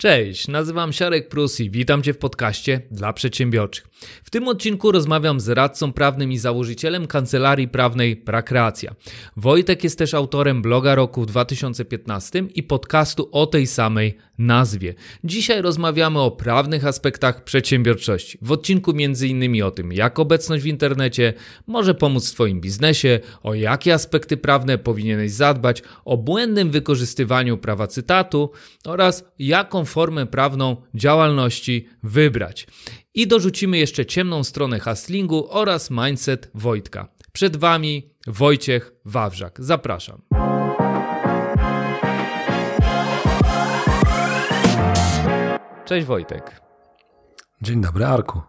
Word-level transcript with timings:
Cześć, 0.00 0.48
nazywam 0.48 0.92
się 0.92 1.06
Arek 1.06 1.28
Prus 1.28 1.60
i 1.60 1.70
witam 1.70 2.02
Cię 2.02 2.14
w 2.14 2.18
podcaście 2.18 2.80
dla 2.90 3.12
przedsiębiorczych. 3.12 3.86
W 4.24 4.30
tym 4.30 4.48
odcinku 4.48 4.92
rozmawiam 4.92 5.40
z 5.40 5.48
radcą 5.48 5.92
prawnym 5.92 6.32
i 6.32 6.38
założycielem 6.38 7.06
kancelarii 7.06 7.68
prawnej 7.68 8.16
Prakreacja. 8.16 8.94
Wojtek 9.36 9.84
jest 9.84 9.98
też 9.98 10.14
autorem 10.14 10.62
bloga 10.62 10.94
roku 10.94 11.22
w 11.22 11.26
2015 11.26 12.44
i 12.54 12.62
podcastu 12.62 13.28
o 13.32 13.46
tej 13.46 13.66
samej 13.66 14.18
nazwie. 14.38 14.94
Dzisiaj 15.24 15.62
rozmawiamy 15.62 16.20
o 16.20 16.30
prawnych 16.30 16.86
aspektach 16.86 17.44
przedsiębiorczości. 17.44 18.38
W 18.42 18.52
odcinku 18.52 18.90
m.in. 18.90 19.62
o 19.62 19.70
tym, 19.70 19.92
jak 19.92 20.18
obecność 20.18 20.62
w 20.62 20.66
internecie 20.66 21.34
może 21.66 21.94
pomóc 21.94 22.30
w 22.30 22.34
Twoim 22.34 22.60
biznesie, 22.60 23.20
o 23.42 23.54
jakie 23.54 23.94
aspekty 23.94 24.36
prawne 24.36 24.78
powinieneś 24.78 25.30
zadbać, 25.30 25.82
o 26.04 26.16
błędnym 26.16 26.70
wykorzystywaniu 26.70 27.58
prawa 27.58 27.86
cytatu 27.86 28.50
oraz 28.84 29.24
jaką 29.38 29.84
formę 29.88 30.26
prawną 30.26 30.76
działalności 30.94 31.88
wybrać. 32.02 32.66
I 33.14 33.26
dorzucimy 33.26 33.78
jeszcze 33.78 34.06
ciemną 34.06 34.44
stronę 34.44 34.80
hustlingu 34.80 35.46
oraz 35.50 35.90
mindset 35.90 36.50
Wojtka. 36.54 37.08
Przed 37.32 37.56
Wami 37.56 38.10
Wojciech 38.26 38.92
Wawrzak. 39.04 39.58
Zapraszam. 39.58 40.22
Cześć 45.84 46.06
Wojtek. 46.06 46.60
Dzień 47.62 47.80
dobry, 47.80 48.04
Arku. 48.04 48.40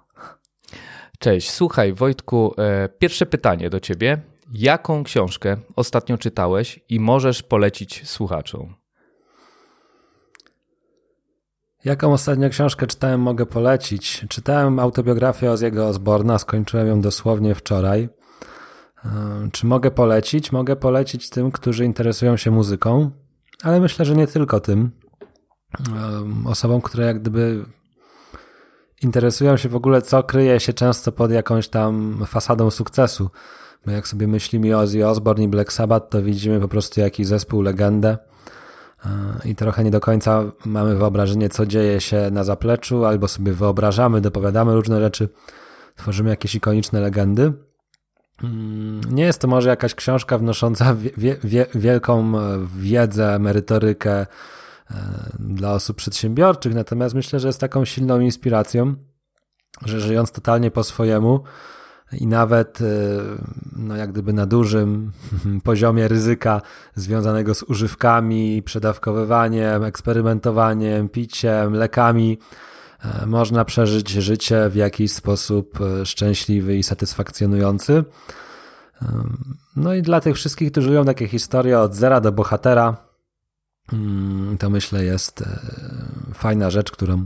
Cześć. 1.19 1.51
Słuchaj, 1.51 1.93
Wojtku, 1.93 2.53
e, 2.57 2.89
pierwsze 2.89 3.25
pytanie 3.25 3.69
do 3.69 3.79
ciebie. 3.79 4.21
Jaką 4.53 5.03
książkę 5.03 5.57
ostatnio 5.75 6.17
czytałeś 6.17 6.79
i 6.89 6.99
możesz 6.99 7.43
polecić 7.43 8.09
słuchaczom? 8.09 8.78
Jaką 11.85 12.13
ostatnio 12.13 12.49
książkę 12.49 12.87
czytałem, 12.87 13.21
mogę 13.21 13.45
polecić. 13.45 14.25
Czytałem 14.29 14.79
autobiografię 14.79 15.47
Ozzy'ego 15.49 15.81
Osborna, 15.81 16.39
skończyłem 16.39 16.87
ją 16.87 17.01
dosłownie 17.01 17.55
wczoraj. 17.55 18.09
E, 19.05 19.09
czy 19.51 19.65
mogę 19.65 19.91
polecić? 19.91 20.51
Mogę 20.51 20.75
polecić 20.75 21.29
tym, 21.29 21.51
którzy 21.51 21.85
interesują 21.85 22.37
się 22.37 22.51
muzyką, 22.51 23.11
ale 23.63 23.79
myślę, 23.79 24.05
że 24.05 24.15
nie 24.15 24.27
tylko 24.27 24.59
tym. 24.59 24.91
E, 25.79 26.49
osobom, 26.49 26.81
które 26.81 27.05
jak 27.05 27.21
gdyby 27.21 27.65
interesują 29.01 29.57
się 29.57 29.69
w 29.69 29.75
ogóle, 29.75 30.01
co 30.01 30.23
kryje 30.23 30.59
się 30.59 30.73
często 30.73 31.11
pod 31.11 31.31
jakąś 31.31 31.67
tam 31.67 32.23
fasadą 32.27 32.71
sukcesu. 32.71 33.29
Bo 33.85 33.91
jak 33.91 34.07
sobie 34.07 34.27
myślimy 34.27 34.77
o 34.77 34.79
Ozzy 34.79 35.07
Osbourne 35.07 35.43
i 35.43 35.47
Black 35.47 35.73
Sabbath, 35.73 36.09
to 36.09 36.21
widzimy 36.21 36.59
po 36.59 36.67
prostu 36.67 37.01
jakiś 37.01 37.27
zespół, 37.27 37.61
legendę 37.61 38.17
i 39.45 39.55
trochę 39.55 39.83
nie 39.83 39.91
do 39.91 39.99
końca 39.99 40.43
mamy 40.65 40.95
wyobrażenie, 40.95 41.49
co 41.49 41.65
dzieje 41.65 42.01
się 42.01 42.29
na 42.31 42.43
zapleczu, 42.43 43.05
albo 43.05 43.27
sobie 43.27 43.53
wyobrażamy, 43.53 44.21
dopowiadamy 44.21 44.75
różne 44.75 44.99
rzeczy, 44.99 45.29
tworzymy 45.95 46.29
jakieś 46.29 46.55
ikoniczne 46.55 47.01
legendy. 47.01 47.53
Mm, 48.43 49.01
nie 49.09 49.23
jest 49.23 49.41
to 49.41 49.47
może 49.47 49.69
jakaś 49.69 49.95
książka 49.95 50.37
wnosząca 50.37 50.95
wie, 51.17 51.37
wie, 51.43 51.65
wielką 51.75 52.39
e, 52.39 52.67
wiedzę, 52.77 53.39
merytorykę 53.39 54.11
e, 54.11 54.25
dla 55.39 55.73
osób 55.73 55.97
przedsiębiorczych, 55.97 56.73
natomiast 56.73 57.15
myślę, 57.15 57.39
że 57.39 57.47
jest 57.47 57.59
taką 57.59 57.85
silną 57.85 58.19
inspiracją, 58.19 58.95
że 59.85 59.99
żyjąc 59.99 60.31
totalnie 60.31 60.71
po 60.71 60.83
swojemu, 60.83 61.43
i 62.11 62.27
nawet 62.27 62.81
y, 62.81 62.85
no 63.75 63.95
jak 63.95 64.11
gdyby 64.11 64.33
na 64.33 64.45
dużym 64.45 65.11
poziomie 65.63 66.07
ryzyka 66.07 66.61
związanego 66.95 67.55
z 67.55 67.63
używkami, 67.63 68.63
przedawkowywaniem, 68.63 69.83
eksperymentowaniem, 69.83 71.09
piciem, 71.09 71.73
lekami, 71.73 72.37
e, 73.03 73.25
można 73.25 73.65
przeżyć 73.65 74.09
życie 74.09 74.69
w 74.69 74.75
jakiś 74.75 75.11
sposób 75.11 75.79
e, 75.81 76.05
szczęśliwy 76.05 76.77
i 76.77 76.83
satysfakcjonujący. 76.83 78.03
No 79.75 79.93
i 79.93 80.01
dla 80.01 80.21
tych 80.21 80.35
wszystkich, 80.35 80.71
którzy 80.71 80.87
żyją 80.87 81.05
takie 81.05 81.27
historie 81.27 81.79
od 81.79 81.95
zera 81.95 82.21
do 82.21 82.31
bohatera, 82.31 82.97
mm, 83.93 84.57
to 84.57 84.69
myślę 84.69 85.05
jest 85.05 85.43
fajna 86.33 86.69
rzecz, 86.69 86.91
którą 86.91 87.25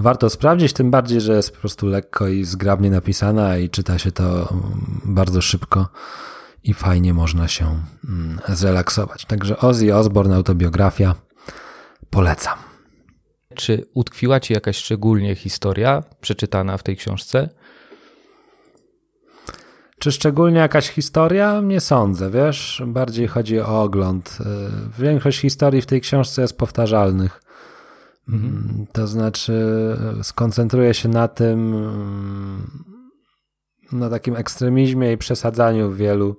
warto 0.00 0.30
sprawdzić, 0.30 0.72
tym 0.72 0.90
bardziej, 0.90 1.20
że 1.20 1.36
jest 1.36 1.54
po 1.54 1.60
prostu 1.60 1.86
lekko 1.86 2.28
i 2.28 2.44
zgrabnie 2.44 2.90
napisana 2.90 3.58
i 3.58 3.70
czyta 3.70 3.98
się 3.98 4.12
to 4.12 4.24
mm, 4.24 5.00
bardzo 5.04 5.40
szybko 5.40 5.88
i 6.64 6.74
fajnie 6.74 7.14
można 7.14 7.48
się 7.48 7.64
mm, 8.08 8.38
zrelaksować. 8.48 9.24
Także 9.24 9.58
Ozzy 9.58 9.94
Osbourne, 9.94 10.36
autobiografia, 10.36 11.14
polecam. 12.10 12.58
Czy 13.54 13.86
utkwiła 13.94 14.40
Ci 14.40 14.52
jakaś 14.54 14.76
szczególnie 14.76 15.34
historia 15.34 16.02
przeczytana 16.20 16.76
w 16.76 16.82
tej 16.82 16.96
książce? 16.96 17.48
Czy 19.98 20.12
szczególnie 20.12 20.58
jakaś 20.58 20.88
historia? 20.88 21.60
Nie 21.60 21.80
sądzę, 21.80 22.30
wiesz. 22.30 22.82
Bardziej 22.86 23.26
chodzi 23.28 23.60
o 23.60 23.82
ogląd. 23.82 24.38
Y, 24.98 25.02
większość 25.02 25.38
historii 25.38 25.82
w 25.82 25.86
tej 25.86 26.00
książce 26.00 26.42
jest 26.42 26.58
powtarzalnych. 26.58 27.40
Mhm. 28.28 28.86
To 28.92 29.06
znaczy, 29.06 29.52
skoncentruję 30.22 30.94
się 30.94 31.08
na 31.08 31.28
tym, 31.28 31.74
na 33.92 34.10
takim 34.10 34.36
ekstremizmie 34.36 35.12
i 35.12 35.18
przesadzaniu 35.18 35.90
w 35.90 35.96
wielu, 35.96 36.36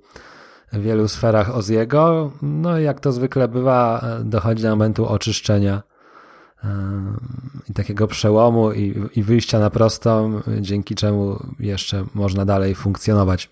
wielu 0.74 1.08
sferach 1.08 1.56
Oziego. 1.56 2.32
No 2.42 2.80
i 2.80 2.84
jak 2.84 3.00
to 3.00 3.12
zwykle 3.12 3.48
bywa, 3.48 4.06
dochodzi 4.24 4.64
do 4.64 4.70
momentu 4.70 5.06
oczyszczenia 5.06 5.84
i 7.70 7.74
takiego 7.74 8.08
przełomu 8.08 8.72
i, 8.72 9.10
i 9.16 9.24
wyjścia 9.24 9.60
na 9.60 9.70
prostą, 9.70 10.42
dzięki 10.62 10.96
czemu 10.96 11.40
jeszcze 11.60 12.06
można 12.14 12.46
dalej 12.46 12.76
funkcjonować. 12.76 13.50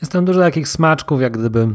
Jest 0.00 0.12
tam 0.12 0.24
dużo 0.24 0.40
takich 0.40 0.68
smaczków, 0.68 1.20
jak 1.20 1.38
gdyby 1.38 1.68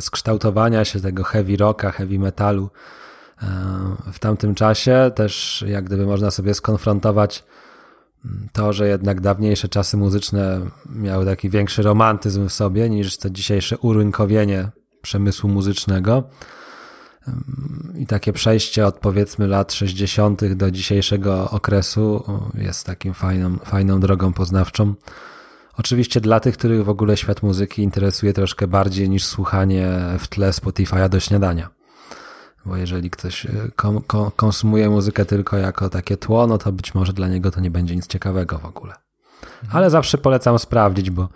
skształtowania 0.00 0.84
się 0.84 1.00
tego 1.00 1.24
heavy 1.24 1.56
rocka, 1.56 1.90
heavy 1.90 2.18
metalu, 2.18 2.70
E, 2.70 2.70
w 4.12 4.18
tamtym 4.18 4.54
czasie. 4.54 5.10
Też 5.14 5.64
jak 5.68 5.84
gdyby 5.84 6.06
można 6.06 6.30
sobie 6.30 6.54
skonfrontować 6.54 7.44
mm, 8.24 8.48
to, 8.52 8.72
że 8.72 8.88
jednak 8.88 9.20
dawniejsze 9.20 9.68
czasy 9.68 9.96
muzyczne 9.96 10.60
miały 10.86 11.24
taki 11.24 11.50
większy 11.50 11.82
romantyzm 11.82 12.48
w 12.48 12.52
sobie 12.52 12.90
niż 12.90 13.16
to 13.16 13.30
dzisiejsze 13.30 13.78
urynkowienie 13.78 14.68
przemysłu 15.02 15.50
muzycznego. 15.50 16.22
I 17.98 18.06
takie 18.06 18.32
przejście 18.32 18.86
od 18.86 18.98
powiedzmy 18.98 19.46
lat 19.46 19.72
60. 19.72 20.54
do 20.54 20.70
dzisiejszego 20.70 21.50
okresu 21.50 22.24
jest 22.54 22.86
takim 22.86 23.14
fajną, 23.14 23.56
fajną 23.56 24.00
drogą 24.00 24.32
poznawczą. 24.32 24.94
Oczywiście 25.78 26.20
dla 26.20 26.40
tych, 26.40 26.56
których 26.58 26.84
w 26.84 26.88
ogóle 26.88 27.16
świat 27.16 27.42
muzyki 27.42 27.82
interesuje 27.82 28.32
troszkę 28.32 28.66
bardziej 28.66 29.08
niż 29.08 29.24
słuchanie 29.24 29.88
w 30.18 30.28
tle 30.28 30.50
Spotify'a 30.50 31.08
do 31.08 31.20
śniadania. 31.20 31.75
Bo 32.66 32.76
jeżeli 32.76 33.10
ktoś 33.10 33.46
e, 33.46 33.50
kom, 33.76 34.02
kom, 34.02 34.30
konsumuje 34.36 34.90
muzykę 34.90 35.24
tylko 35.24 35.56
jako 35.56 35.88
takie 35.88 36.16
tło, 36.16 36.46
no 36.46 36.58
to 36.58 36.72
być 36.72 36.94
może 36.94 37.12
dla 37.12 37.28
niego 37.28 37.50
to 37.50 37.60
nie 37.60 37.70
będzie 37.70 37.96
nic 37.96 38.06
ciekawego 38.06 38.58
w 38.58 38.64
ogóle. 38.64 38.94
Mhm. 39.42 39.76
Ale 39.76 39.90
zawsze 39.90 40.18
polecam 40.18 40.58
sprawdzić, 40.58 41.10
bo 41.10 41.28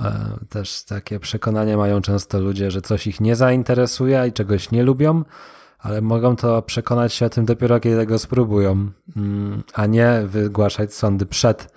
e, 0.00 0.12
też 0.48 0.84
takie 0.84 1.20
przekonania 1.20 1.76
mają 1.76 2.00
często 2.00 2.40
ludzie, 2.40 2.70
że 2.70 2.82
coś 2.82 3.06
ich 3.06 3.20
nie 3.20 3.36
zainteresuje 3.36 4.26
i 4.28 4.32
czegoś 4.32 4.70
nie 4.70 4.82
lubią, 4.82 5.24
ale 5.78 6.00
mogą 6.00 6.36
to 6.36 6.62
przekonać 6.62 7.12
się 7.12 7.26
o 7.26 7.30
tym 7.30 7.44
dopiero, 7.44 7.80
kiedy 7.80 7.96
tego 7.96 8.18
spróbują, 8.18 8.90
mm, 9.16 9.62
a 9.74 9.86
nie 9.86 10.22
wygłaszać 10.26 10.94
sądy 10.94 11.26
przed, 11.26 11.72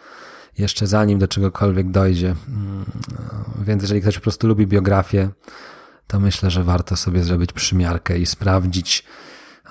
jeszcze 0.58 0.88
zanim 0.88 1.20
do 1.20 1.28
czegokolwiek 1.28 1.92
dojdzie. 1.92 2.36
Mm, 2.48 2.86
więc 3.62 3.82
jeżeli 3.82 4.02
ktoś 4.02 4.16
po 4.16 4.22
prostu 4.22 4.48
lubi 4.48 4.68
biografię, 4.68 5.30
to 6.08 6.20
myślę, 6.20 6.52
że 6.52 6.64
warto 6.64 6.96
sobie 6.96 7.24
zrobić 7.24 7.54
przymiarkę 7.54 8.20
i 8.20 8.26
sprawdzić, 8.26 9.04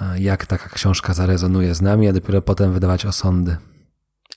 e, 0.00 0.20
jak 0.20 0.46
taka 0.46 0.68
książka 0.68 1.14
zarezonuje 1.14 1.74
z 1.74 1.82
nami, 1.82 2.08
a 2.08 2.12
dopiero 2.12 2.42
potem 2.42 2.72
wydawać 2.72 3.06
osądy. 3.06 3.56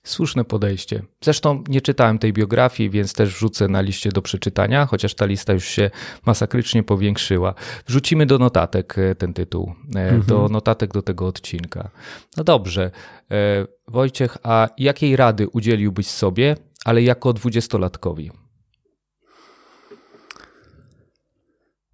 Słuszne 0.03 0.45
podejście. 0.45 1.03
Zresztą 1.21 1.63
nie 1.67 1.81
czytałem 1.81 2.19
tej 2.19 2.33
biografii, 2.33 2.89
więc 2.89 3.13
też 3.13 3.33
wrzucę 3.33 3.67
na 3.67 3.81
liście 3.81 4.09
do 4.09 4.21
przeczytania, 4.21 4.85
chociaż 4.85 5.15
ta 5.15 5.25
lista 5.25 5.53
już 5.53 5.65
się 5.65 5.91
masakrycznie 6.25 6.83
powiększyła. 6.83 7.53
Wrzucimy 7.87 8.25
do 8.25 8.37
notatek 8.37 8.97
e, 8.97 9.15
ten 9.15 9.33
tytuł, 9.33 9.73
e, 9.95 9.99
mhm. 9.99 10.21
do 10.21 10.49
notatek 10.49 10.93
do 10.93 11.01
tego 11.01 11.27
odcinka. 11.27 11.89
No 12.37 12.43
dobrze. 12.43 12.91
Wojciech, 13.87 14.37
a 14.43 14.67
jakiej 14.77 15.15
rady 15.15 15.49
udzieliłbyś 15.49 16.07
sobie, 16.07 16.55
ale 16.85 17.01
jako 17.01 17.33
dwudziestolatkowi? 17.33 18.31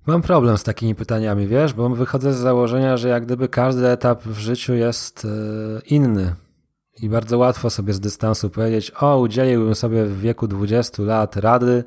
Mam 0.07 0.21
problem 0.21 0.57
z 0.57 0.63
takimi 0.63 0.95
pytaniami, 0.95 1.47
wiesz, 1.47 1.73
bo 1.73 1.89
wychodzę 1.89 2.33
z 2.33 2.37
założenia, 2.37 2.97
że 2.97 3.09
jak 3.09 3.25
gdyby 3.25 3.49
każdy 3.49 3.87
etap 3.87 4.23
w 4.23 4.37
życiu 4.37 4.73
jest 4.73 5.25
e, 5.25 5.27
inny. 5.85 6.35
I 7.01 7.09
bardzo 7.09 7.37
łatwo 7.37 7.69
sobie 7.69 7.93
z 7.93 7.99
dystansu 7.99 8.49
powiedzieć, 8.49 8.91
o, 8.99 9.19
udzieliłbym 9.19 9.75
sobie 9.75 10.05
w 10.05 10.19
wieku 10.19 10.47
20 10.47 11.03
lat 11.03 11.37
rady, 11.37 11.83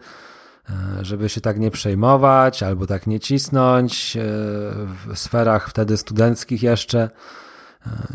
e, 0.70 1.04
żeby 1.04 1.28
się 1.28 1.40
tak 1.40 1.58
nie 1.58 1.70
przejmować, 1.70 2.62
albo 2.62 2.86
tak 2.86 3.06
nie 3.06 3.20
cisnąć, 3.20 4.16
e, 4.16 4.20
w 5.06 5.12
sferach 5.14 5.68
wtedy 5.68 5.96
studenckich 5.96 6.62
jeszcze. 6.62 7.10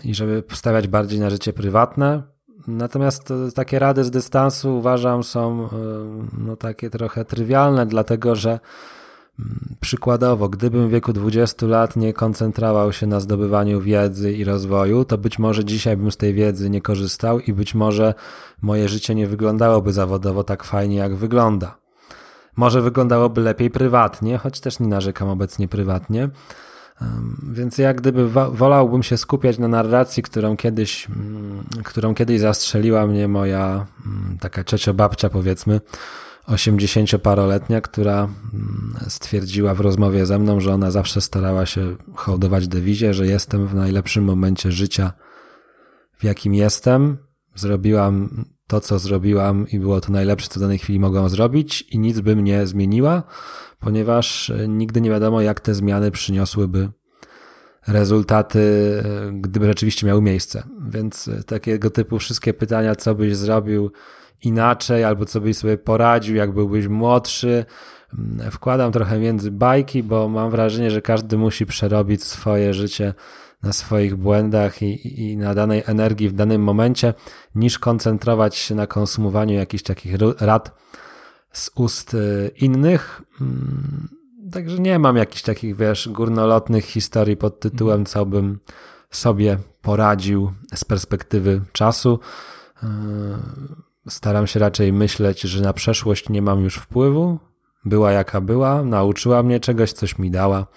i 0.03 0.15
żeby 0.15 0.43
stawiać 0.53 0.87
bardziej 0.87 1.19
na 1.19 1.29
życie 1.29 1.53
prywatne. 1.53 2.23
Natomiast 2.67 3.33
takie 3.55 3.79
rady 3.79 4.03
z 4.03 4.11
dystansu 4.11 4.77
uważam 4.77 5.23
są 5.23 5.69
no, 6.37 6.55
takie 6.55 6.89
trochę 6.89 7.25
trywialne, 7.25 7.85
dlatego 7.85 8.35
że 8.35 8.59
Przykładowo, 9.79 10.49
gdybym 10.49 10.87
w 10.87 10.91
wieku 10.91 11.13
20 11.13 11.65
lat 11.65 11.95
nie 11.95 12.13
koncentrował 12.13 12.93
się 12.93 13.07
na 13.07 13.19
zdobywaniu 13.19 13.81
wiedzy 13.81 14.33
i 14.33 14.43
rozwoju, 14.43 15.05
to 15.05 15.17
być 15.17 15.39
może 15.39 15.65
dzisiaj 15.65 15.97
bym 15.97 16.11
z 16.11 16.17
tej 16.17 16.33
wiedzy 16.33 16.69
nie 16.69 16.81
korzystał 16.81 17.39
i 17.39 17.53
być 17.53 17.75
może 17.75 18.13
moje 18.61 18.89
życie 18.89 19.15
nie 19.15 19.27
wyglądałoby 19.27 19.93
zawodowo 19.93 20.43
tak 20.43 20.63
fajnie, 20.63 20.95
jak 20.95 21.15
wygląda. 21.15 21.77
Może 22.55 22.81
wyglądałoby 22.81 23.41
lepiej 23.41 23.69
prywatnie, 23.69 24.37
choć 24.37 24.59
też 24.59 24.79
nie 24.79 24.87
narzekam 24.87 25.29
obecnie 25.29 25.67
prywatnie. 25.67 26.29
Więc 27.51 27.77
jak 27.77 28.01
gdyby 28.01 28.29
wolałbym 28.51 29.03
się 29.03 29.17
skupiać 29.17 29.57
na 29.57 29.67
narracji, 29.67 30.23
którą 30.23 30.57
kiedyś, 30.57 31.07
mm, 31.07 31.63
którą 31.83 32.15
kiedyś 32.15 32.39
zastrzeliła 32.39 33.07
mnie 33.07 33.27
moja 33.27 33.85
mm, 34.05 34.37
taka 34.39 34.63
ciocia 34.63 34.93
babcia, 34.93 35.29
powiedzmy, 35.29 35.81
80-paroletnia, 36.47 37.81
która 37.81 38.23
mm, 38.23 38.95
stwierdziła 39.07 39.73
w 39.73 39.79
rozmowie 39.79 40.25
ze 40.25 40.39
mną, 40.39 40.59
że 40.59 40.73
ona 40.73 40.91
zawsze 40.91 41.21
starała 41.21 41.65
się 41.65 41.95
hołdować 42.15 42.67
dewizie, 42.67 43.13
że 43.13 43.27
jestem 43.27 43.67
w 43.67 43.75
najlepszym 43.75 44.23
momencie 44.23 44.71
życia, 44.71 45.13
w 46.17 46.23
jakim 46.23 46.53
jestem. 46.53 47.17
Zrobiłam 47.55 48.45
to, 48.67 48.81
co 48.81 48.99
zrobiłam 48.99 49.67
i 49.67 49.79
było 49.79 50.01
to 50.01 50.11
najlepsze, 50.11 50.47
co 50.47 50.59
w 50.59 50.61
danej 50.61 50.77
chwili 50.77 50.99
mogłam 50.99 51.29
zrobić 51.29 51.81
i 51.81 51.99
nic 51.99 52.19
bym 52.19 52.43
nie 52.43 52.67
zmieniła, 52.67 53.23
ponieważ 53.79 54.49
e, 54.49 54.67
nigdy 54.67 55.01
nie 55.01 55.09
wiadomo, 55.09 55.41
jak 55.41 55.59
te 55.59 55.73
zmiany 55.73 56.11
przyniosłyby 56.11 56.89
rezultaty, 57.87 58.59
e, 59.05 59.31
gdyby 59.31 59.65
rzeczywiście 59.65 60.07
miały 60.07 60.21
miejsce. 60.21 60.63
Więc 60.89 61.27
e, 61.27 61.43
takiego 61.43 61.89
typu 61.89 62.19
wszystkie 62.19 62.53
pytania, 62.53 62.95
co 62.95 63.15
byś 63.15 63.35
zrobił, 63.35 63.91
inaczej, 64.43 65.03
albo 65.03 65.25
co 65.25 65.41
byś 65.41 65.57
sobie 65.57 65.77
poradził, 65.77 66.35
jak 66.35 66.51
byłbyś 66.51 66.87
młodszy. 66.87 67.65
Mm, 68.13 68.51
wkładam 68.51 68.91
trochę 68.91 69.19
między 69.19 69.51
bajki, 69.51 70.03
bo 70.03 70.29
mam 70.29 70.51
wrażenie, 70.51 70.91
że 70.91 71.01
każdy 71.01 71.37
musi 71.37 71.65
przerobić 71.65 72.23
swoje 72.23 72.73
życie 72.73 73.13
na 73.63 73.73
swoich 73.73 74.15
błędach 74.15 74.81
i, 74.81 75.23
i 75.31 75.37
na 75.37 75.55
danej 75.55 75.83
energii 75.85 76.29
w 76.29 76.33
danym 76.33 76.63
momencie, 76.63 77.13
niż 77.55 77.79
koncentrować 77.79 78.55
się 78.55 78.75
na 78.75 78.87
konsumowaniu 78.87 79.55
jakichś 79.55 79.83
takich 79.83 80.15
rad 80.39 80.71
z 81.51 81.71
ust 81.75 82.13
y, 82.13 82.51
innych. 82.61 83.21
Mm, 83.41 84.07
także 84.51 84.79
nie 84.79 84.99
mam 84.99 85.17
jakichś 85.17 85.41
takich, 85.41 85.75
wiesz, 85.75 86.09
górnolotnych 86.09 86.85
historii 86.85 87.37
pod 87.37 87.59
tytułem, 87.59 88.05
co 88.05 88.25
bym 88.25 88.59
sobie 89.11 89.57
poradził 89.81 90.51
z 90.75 90.83
perspektywy 90.83 91.61
czasu. 91.71 92.19
Staram 94.09 94.47
się 94.47 94.59
raczej 94.59 94.93
myśleć, 94.93 95.41
że 95.41 95.61
na 95.61 95.73
przeszłość 95.73 96.29
nie 96.29 96.41
mam 96.41 96.63
już 96.63 96.75
wpływu. 96.75 97.39
Była 97.85 98.11
jaka 98.11 98.41
była, 98.41 98.83
nauczyła 98.83 99.43
mnie 99.43 99.59
czegoś, 99.59 99.91
coś 99.91 100.17
mi 100.17 100.31
dała. 100.31 100.67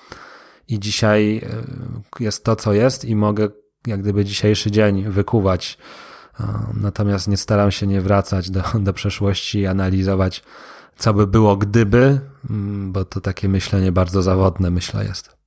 I 0.69 0.81
dzisiaj 0.81 1.37
e, 1.37 2.25
jest 2.25 2.45
to, 2.45 2.57
co 2.57 2.73
jest, 2.73 3.05
i 3.05 3.17
mogę 3.17 3.49
jak 3.87 4.01
gdyby 4.03 4.25
dzisiejszy 4.25 4.71
dzień 4.71 5.05
wykuwać. 5.11 5.79
E, 6.41 6.45
natomiast 6.75 7.29
nie 7.29 7.37
staram 7.37 7.71
się 7.71 7.87
nie 7.87 8.01
wracać 8.01 8.51
do, 8.51 8.63
do 8.87 8.93
przeszłości 8.93 9.59
i 9.59 9.67
analizować, 9.67 10.43
co 10.97 11.15
by 11.15 11.27
było 11.27 11.57
gdyby, 11.57 12.21
mm, 12.51 12.93
bo 12.93 13.05
to 13.05 13.21
takie 13.21 13.49
myślenie 13.49 13.93
bardzo 13.93 14.23
zawodne, 14.23 14.71
myślę, 14.71 15.05
jest. 15.05 15.42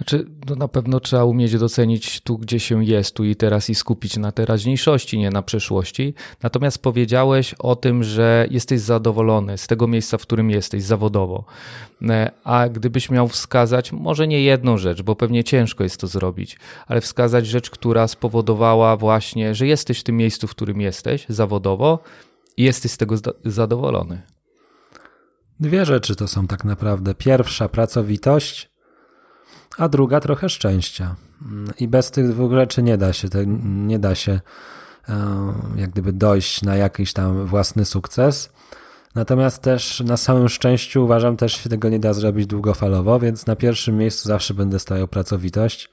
Znaczy, 0.00 0.26
no 0.48 0.54
na 0.56 0.68
pewno 0.68 1.00
trzeba 1.00 1.24
umieć 1.24 1.58
docenić 1.58 2.20
tu, 2.20 2.38
gdzie 2.38 2.60
się 2.60 2.84
jest, 2.84 3.14
tu 3.14 3.24
i 3.24 3.36
teraz 3.36 3.70
i 3.70 3.74
skupić 3.74 4.16
na 4.16 4.32
teraźniejszości, 4.32 5.18
nie 5.18 5.30
na 5.30 5.42
przeszłości. 5.42 6.14
Natomiast 6.42 6.82
powiedziałeś 6.82 7.54
o 7.58 7.76
tym, 7.76 8.04
że 8.04 8.46
jesteś 8.50 8.80
zadowolony 8.80 9.58
z 9.58 9.66
tego 9.66 9.86
miejsca, 9.86 10.18
w 10.18 10.22
którym 10.22 10.50
jesteś 10.50 10.82
zawodowo. 10.82 11.44
E, 12.02 12.30
a 12.44 12.68
gdybyś 12.68 13.10
miał 13.10 13.28
wskazać, 13.28 13.92
może 13.92 14.28
nie 14.28 14.42
jedną 14.42 14.78
rzecz, 14.78 15.02
bo 15.02 15.16
pewnie 15.16 15.44
ciężko 15.44 15.84
jest 15.84 16.00
to 16.00 16.06
zrobić, 16.06 16.58
ale 16.86 17.00
wskazać 17.00 17.46
rzecz, 17.46 17.70
która 17.70 18.08
spowodowała 18.08 18.96
właśnie, 18.96 19.54
że 19.54 19.66
jesteś 19.66 20.00
w 20.00 20.04
tym 20.04 20.16
miejscu, 20.16 20.46
w 20.46 20.50
którym 20.50 20.80
jesteś 20.80 21.26
zawodowo 21.28 21.98
i 22.56 22.62
jesteś 22.62 22.92
z 22.92 22.96
tego 22.96 23.16
zadowolony. 23.44 24.22
Dwie 25.60 25.84
rzeczy 25.84 26.16
to 26.16 26.28
są 26.28 26.46
tak 26.46 26.64
naprawdę. 26.64 27.14
Pierwsza, 27.14 27.68
pracowitość 27.68 28.69
a 29.80 29.88
druga 29.88 30.20
trochę 30.20 30.48
szczęścia. 30.48 31.16
I 31.78 31.88
bez 31.88 32.10
tych 32.10 32.28
dwóch 32.28 32.52
rzeczy 32.52 32.82
nie 32.82 32.98
da 32.98 33.12
się, 33.12 33.28
nie 33.64 33.98
da 33.98 34.14
się 34.14 34.40
e, 35.08 35.14
jak 35.76 35.90
gdyby 35.90 36.12
dojść 36.12 36.62
na 36.62 36.76
jakiś 36.76 37.12
tam 37.12 37.46
własny 37.46 37.84
sukces. 37.84 38.52
Natomiast 39.14 39.62
też 39.62 40.00
na 40.00 40.16
samym 40.16 40.48
szczęściu 40.48 41.04
uważam 41.04 41.36
też 41.36 41.52
się 41.52 41.70
tego 41.70 41.88
nie 41.88 41.98
da 41.98 42.12
zrobić 42.12 42.46
długofalowo, 42.46 43.20
więc 43.20 43.46
na 43.46 43.56
pierwszym 43.56 43.96
miejscu 43.96 44.28
zawsze 44.28 44.54
będę 44.54 44.78
stawiał 44.78 45.08
pracowitość. 45.08 45.90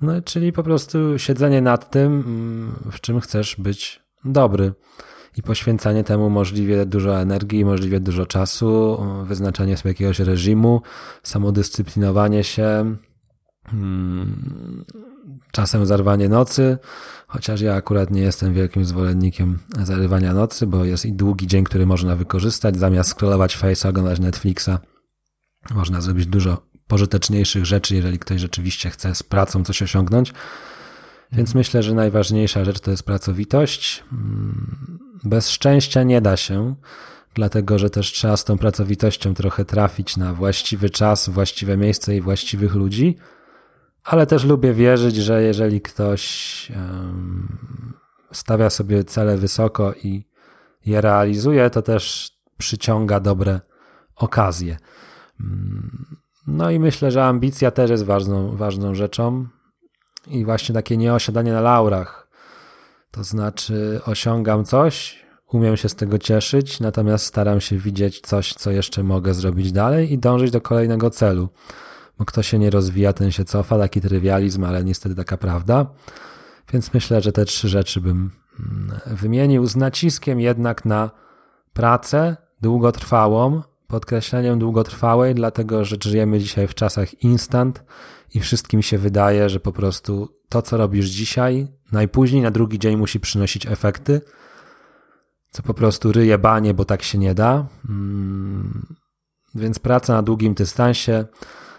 No, 0.00 0.22
czyli 0.22 0.52
po 0.52 0.62
prostu 0.62 1.18
siedzenie 1.18 1.60
nad 1.60 1.90
tym, 1.90 2.06
mm, 2.06 2.90
w 2.92 3.00
czym 3.00 3.20
chcesz 3.20 3.56
być 3.56 4.02
dobry 4.24 4.72
i 5.36 5.42
poświęcanie 5.42 6.04
temu 6.04 6.30
możliwie 6.30 6.86
dużo 6.86 7.20
energii, 7.20 7.64
możliwie 7.64 8.00
dużo 8.00 8.26
czasu, 8.26 9.02
wyznaczanie 9.24 9.76
sobie 9.76 9.90
jakiegoś 9.90 10.18
reżimu, 10.18 10.82
samodyscyplinowanie 11.22 12.44
się, 12.44 12.96
hmm, 13.66 14.84
czasem 15.52 15.86
zarwanie 15.86 16.28
nocy, 16.28 16.78
chociaż 17.26 17.60
ja 17.60 17.74
akurat 17.74 18.10
nie 18.10 18.20
jestem 18.20 18.54
wielkim 18.54 18.84
zwolennikiem 18.84 19.58
zarywania 19.82 20.34
nocy, 20.34 20.66
bo 20.66 20.84
jest 20.84 21.06
i 21.06 21.12
długi 21.12 21.46
dzień, 21.46 21.64
który 21.64 21.86
można 21.86 22.16
wykorzystać, 22.16 22.76
zamiast 22.76 23.10
scrollować 23.10 23.58
Face'a, 23.58 23.88
oglądać 23.88 24.20
Netflixa. 24.20 24.70
Można 25.74 26.00
zrobić 26.00 26.26
dużo 26.26 26.62
pożyteczniejszych 26.86 27.66
rzeczy, 27.66 27.94
jeżeli 27.94 28.18
ktoś 28.18 28.40
rzeczywiście 28.40 28.90
chce 28.90 29.14
z 29.14 29.22
pracą 29.22 29.64
coś 29.64 29.82
osiągnąć. 29.82 30.32
Więc 31.32 31.54
myślę, 31.54 31.82
że 31.82 31.94
najważniejsza 31.94 32.64
rzecz 32.64 32.80
to 32.80 32.90
jest 32.90 33.02
pracowitość. 33.02 34.04
Bez 35.24 35.50
szczęścia 35.50 36.02
nie 36.02 36.20
da 36.20 36.36
się, 36.36 36.74
dlatego 37.34 37.78
że 37.78 37.90
też 37.90 38.12
trzeba 38.12 38.36
z 38.36 38.44
tą 38.44 38.58
pracowitością 38.58 39.34
trochę 39.34 39.64
trafić 39.64 40.16
na 40.16 40.34
właściwy 40.34 40.90
czas, 40.90 41.28
właściwe 41.28 41.76
miejsce 41.76 42.16
i 42.16 42.20
właściwych 42.20 42.74
ludzi, 42.74 43.16
ale 44.04 44.26
też 44.26 44.44
lubię 44.44 44.72
wierzyć, 44.72 45.16
że 45.16 45.42
jeżeli 45.42 45.80
ktoś 45.80 46.72
stawia 48.32 48.70
sobie 48.70 49.04
cele 49.04 49.36
wysoko 49.36 49.92
i 49.92 50.24
je 50.86 51.00
realizuje, 51.00 51.70
to 51.70 51.82
też 51.82 52.32
przyciąga 52.58 53.20
dobre 53.20 53.60
okazje. 54.16 54.76
Mm, 55.40 56.16
no 56.46 56.70
i 56.70 56.78
myślę, 56.78 57.10
że 57.10 57.24
ambicja 57.24 57.70
też 57.70 57.90
jest 57.90 58.04
ważną, 58.04 58.56
ważną 58.56 58.94
rzeczą 58.94 59.46
i 60.26 60.44
właśnie 60.44 60.74
takie 60.74 60.96
nieosiadanie 60.96 61.52
na 61.52 61.60
laurach, 61.60 62.23
to 63.14 63.24
znaczy, 63.24 64.00
osiągam 64.06 64.64
coś, 64.64 65.24
umiem 65.52 65.76
się 65.76 65.88
z 65.88 65.94
tego 65.94 66.18
cieszyć, 66.18 66.80
natomiast 66.80 67.24
staram 67.24 67.60
się 67.60 67.78
widzieć 67.78 68.20
coś, 68.20 68.54
co 68.54 68.70
jeszcze 68.70 69.02
mogę 69.02 69.34
zrobić 69.34 69.72
dalej 69.72 70.12
i 70.12 70.18
dążyć 70.18 70.50
do 70.50 70.60
kolejnego 70.60 71.10
celu. 71.10 71.48
Bo 72.18 72.24
kto 72.24 72.42
się 72.42 72.58
nie 72.58 72.70
rozwija, 72.70 73.12
ten 73.12 73.30
się 73.30 73.44
cofa, 73.44 73.78
taki 73.78 74.00
trywializm, 74.00 74.64
ale 74.64 74.84
niestety 74.84 75.14
taka 75.14 75.36
prawda. 75.36 75.86
Więc 76.72 76.94
myślę, 76.94 77.22
że 77.22 77.32
te 77.32 77.44
trzy 77.44 77.68
rzeczy 77.68 78.00
bym 78.00 78.30
mm, 78.60 79.00
wymienił 79.06 79.66
z 79.66 79.76
naciskiem 79.76 80.40
jednak 80.40 80.84
na 80.84 81.10
pracę 81.72 82.36
długotrwałą, 82.60 83.62
podkreśleniem 83.86 84.58
długotrwałej, 84.58 85.34
dlatego 85.34 85.84
że 85.84 85.96
żyjemy 86.04 86.40
dzisiaj 86.40 86.68
w 86.68 86.74
czasach 86.74 87.22
instant 87.22 87.84
i 88.34 88.40
wszystkim 88.40 88.82
się 88.82 88.98
wydaje, 88.98 89.48
że 89.48 89.60
po 89.60 89.72
prostu 89.72 90.28
to, 90.48 90.62
co 90.62 90.76
robisz 90.76 91.06
dzisiaj, 91.06 91.68
najpóźniej 91.94 92.42
na 92.42 92.50
drugi 92.50 92.78
dzień 92.78 92.96
musi 92.96 93.20
przynosić 93.20 93.66
efekty, 93.66 94.20
co 95.50 95.62
po 95.62 95.74
prostu 95.74 96.12
ryje 96.12 96.38
banie, 96.38 96.74
bo 96.74 96.84
tak 96.84 97.02
się 97.02 97.18
nie 97.18 97.34
da. 97.34 97.66
Mm, 97.88 98.86
więc 99.54 99.78
praca 99.78 100.12
na 100.12 100.22
długim 100.22 100.54
dystansie, 100.54 101.24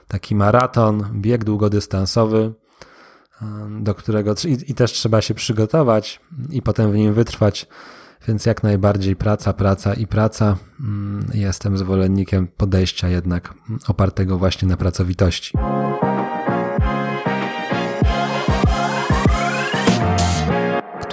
taki 0.08 0.36
maraton, 0.36 1.10
bieg 1.14 1.44
długodystansowy, 1.44 2.54
do 3.80 3.96
którego 3.96 4.34
i, 4.46 4.72
i 4.72 4.74
też 4.74 4.92
trzeba 4.92 5.22
się 5.22 5.34
przygotować 5.34 6.22
i 6.50 6.62
potem 6.62 6.92
w 6.92 6.96
nim 6.96 7.14
wytrwać. 7.14 7.68
Więc 8.28 8.46
jak 8.46 8.64
najbardziej 8.64 9.16
praca, 9.16 9.54
praca 9.54 9.94
i 9.94 10.08
praca. 10.08 10.58
Mm, 10.80 11.30
jestem 11.34 11.78
zwolennikiem 11.78 12.48
podejścia 12.48 13.10
jednak 13.10 13.54
opartego 13.88 14.38
właśnie 14.38 14.68
na 14.68 14.78
pracowitości. 14.78 15.58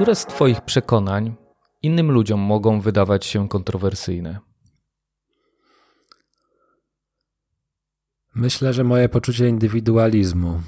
Które 0.03 0.15
z 0.15 0.27
Twoich 0.27 0.61
przekonań 0.61 1.35
innym 1.83 2.11
ludziom 2.11 2.41
mogą 2.41 2.81
wydawać 2.81 3.27
się 3.27 3.49
kontrowersyjne? 3.49 4.39
Myślę, 8.35 8.73
że 8.73 8.85
moje 8.85 9.09
poczucie 9.09 9.49
indywidualizmu 9.49 10.61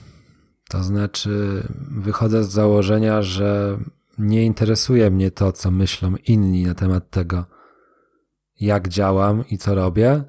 To 0.70 0.82
znaczy, 0.82 1.62
wychodzę 1.90 2.44
z 2.44 2.50
założenia, 2.50 3.22
że 3.22 3.78
nie 4.18 4.44
interesuje 4.44 5.10
mnie 5.10 5.30
to, 5.30 5.52
co 5.52 5.70
myślą 5.70 6.14
inni 6.26 6.64
na 6.64 6.74
temat 6.74 7.10
tego, 7.10 7.44
jak 8.60 8.88
działam 8.88 9.44
i 9.50 9.58
co 9.58 9.74
robię, 9.74 10.24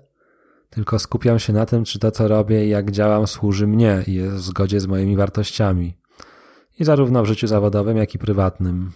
tylko 0.69 0.99
skupiam 0.99 1.39
się 1.39 1.53
na 1.53 1.65
tym, 1.65 1.83
czy 1.83 1.99
to, 1.99 2.11
co 2.11 2.27
robię 2.27 2.65
i 2.65 2.69
jak 2.69 2.91
działam, 2.91 3.27
służy 3.27 3.67
mnie 3.67 4.03
i 4.07 4.13
jest 4.13 4.35
w 4.35 4.41
zgodzie 4.41 4.79
z 4.79 4.87
moimi 4.87 5.15
wartościami. 5.15 6.04
I 6.79 6.83
zarówno 6.83 7.23
w 7.23 7.25
życiu 7.25 7.47
zawodowym, 7.47 7.97
jak 7.97 8.15
i 8.15 8.19
prywatnym. 8.19 8.91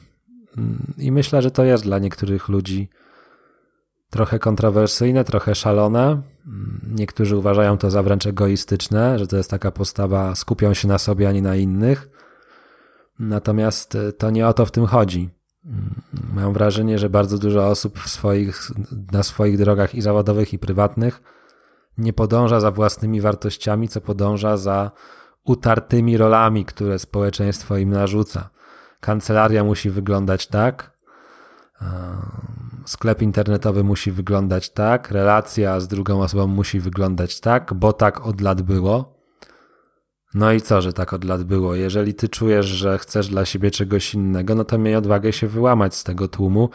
I 0.97 1.11
myślę, 1.11 1.41
że 1.41 1.51
to 1.51 1.63
jest 1.63 1.83
dla 1.83 1.99
niektórych 1.99 2.49
ludzi 2.49 2.89
trochę 4.09 4.39
kontrowersyjne, 4.39 5.23
trochę 5.23 5.55
szalone. 5.55 6.21
Niektórzy 6.95 7.37
uważają 7.37 7.77
to 7.77 7.91
za 7.91 8.03
wręcz 8.03 8.25
egoistyczne, 8.25 9.19
że 9.19 9.27
to 9.27 9.37
jest 9.37 9.49
taka 9.49 9.71
postawa, 9.71 10.35
skupią 10.35 10.73
się 10.73 10.87
na 10.87 10.97
sobie, 10.97 11.29
a 11.29 11.31
nie 11.31 11.41
na 11.41 11.55
innych. 11.55 12.09
Natomiast 13.19 13.97
to 14.17 14.29
nie 14.29 14.47
o 14.47 14.53
to 14.53 14.65
w 14.65 14.71
tym 14.71 14.85
chodzi. 14.85 15.29
Mam 16.33 16.53
wrażenie, 16.53 16.99
że 16.99 17.09
bardzo 17.09 17.37
dużo 17.37 17.67
osób 17.67 17.99
swoich, 17.99 18.71
na 19.11 19.23
swoich 19.23 19.57
drogach 19.57 19.95
i 19.95 20.01
zawodowych, 20.01 20.53
i 20.53 20.59
prywatnych 20.59 21.21
nie 21.97 22.13
podąża 22.13 22.59
za 22.59 22.71
własnymi 22.71 23.21
wartościami, 23.21 23.87
co 23.87 24.01
podąża 24.01 24.57
za 24.57 24.91
utartymi 25.49 26.17
rolami, 26.17 26.65
które 26.65 26.99
społeczeństwo 26.99 27.77
im 27.77 27.89
narzuca. 27.89 28.49
Kancelaria 28.99 29.63
musi 29.63 29.89
wyglądać 29.89 30.47
tak, 30.47 30.99
sklep 32.85 33.21
internetowy 33.21 33.83
musi 33.83 34.11
wyglądać 34.11 34.69
tak, 34.69 35.11
relacja 35.11 35.79
z 35.79 35.87
drugą 35.87 36.21
osobą 36.21 36.47
musi 36.47 36.79
wyglądać 36.79 37.39
tak, 37.39 37.73
bo 37.73 37.93
tak 37.93 38.25
od 38.25 38.41
lat 38.41 38.61
było. 38.61 39.19
No 40.33 40.51
i 40.51 40.61
co, 40.61 40.81
że 40.81 40.93
tak 40.93 41.13
od 41.13 41.23
lat 41.23 41.43
było? 41.43 41.75
Jeżeli 41.75 42.13
ty 42.13 42.29
czujesz, 42.29 42.65
że 42.65 42.97
chcesz 42.97 43.27
dla 43.27 43.45
siebie 43.45 43.71
czegoś 43.71 44.13
innego, 44.13 44.55
no 44.55 44.63
to 44.63 44.77
miej 44.77 44.95
odwagę 44.95 45.33
się 45.33 45.47
wyłamać 45.47 45.95
z 45.95 46.03
tego 46.03 46.27
tłumu, 46.27 46.69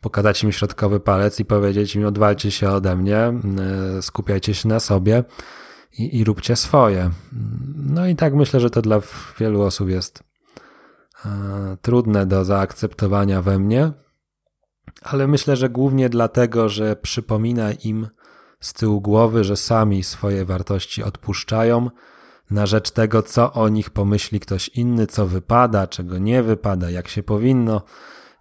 pokazać 0.00 0.44
im 0.44 0.52
środkowy 0.52 1.00
palec 1.00 1.40
i 1.40 1.44
powiedzieć 1.44 1.96
im 1.96 2.06
odwalcie 2.06 2.50
się 2.50 2.70
ode 2.70 2.96
mnie, 2.96 3.32
skupiajcie 4.00 4.54
się 4.54 4.68
na 4.68 4.80
sobie 4.80 5.24
i, 5.98 6.18
i 6.18 6.24
róbcie 6.24 6.56
swoje. 6.56 7.10
No 7.76 8.06
i 8.06 8.16
tak 8.16 8.34
myślę, 8.34 8.60
że 8.60 8.70
to 8.70 8.82
dla 8.82 9.00
wielu 9.38 9.62
osób 9.62 9.88
jest 9.88 10.22
e, 11.24 11.76
trudne 11.82 12.26
do 12.26 12.44
zaakceptowania 12.44 13.42
we 13.42 13.58
mnie, 13.58 13.92
ale 15.02 15.26
myślę, 15.26 15.56
że 15.56 15.68
głównie 15.68 16.08
dlatego, 16.08 16.68
że 16.68 16.96
przypomina 16.96 17.72
im 17.72 18.08
z 18.60 18.72
tyłu 18.72 19.00
głowy, 19.00 19.44
że 19.44 19.56
sami 19.56 20.02
swoje 20.02 20.44
wartości 20.44 21.02
odpuszczają 21.02 21.90
na 22.50 22.66
rzecz 22.66 22.90
tego, 22.90 23.22
co 23.22 23.52
o 23.52 23.68
nich 23.68 23.90
pomyśli 23.90 24.40
ktoś 24.40 24.68
inny, 24.68 25.06
co 25.06 25.26
wypada, 25.26 25.86
czego 25.86 26.18
nie 26.18 26.42
wypada, 26.42 26.90
jak 26.90 27.08
się 27.08 27.22
powinno. 27.22 27.82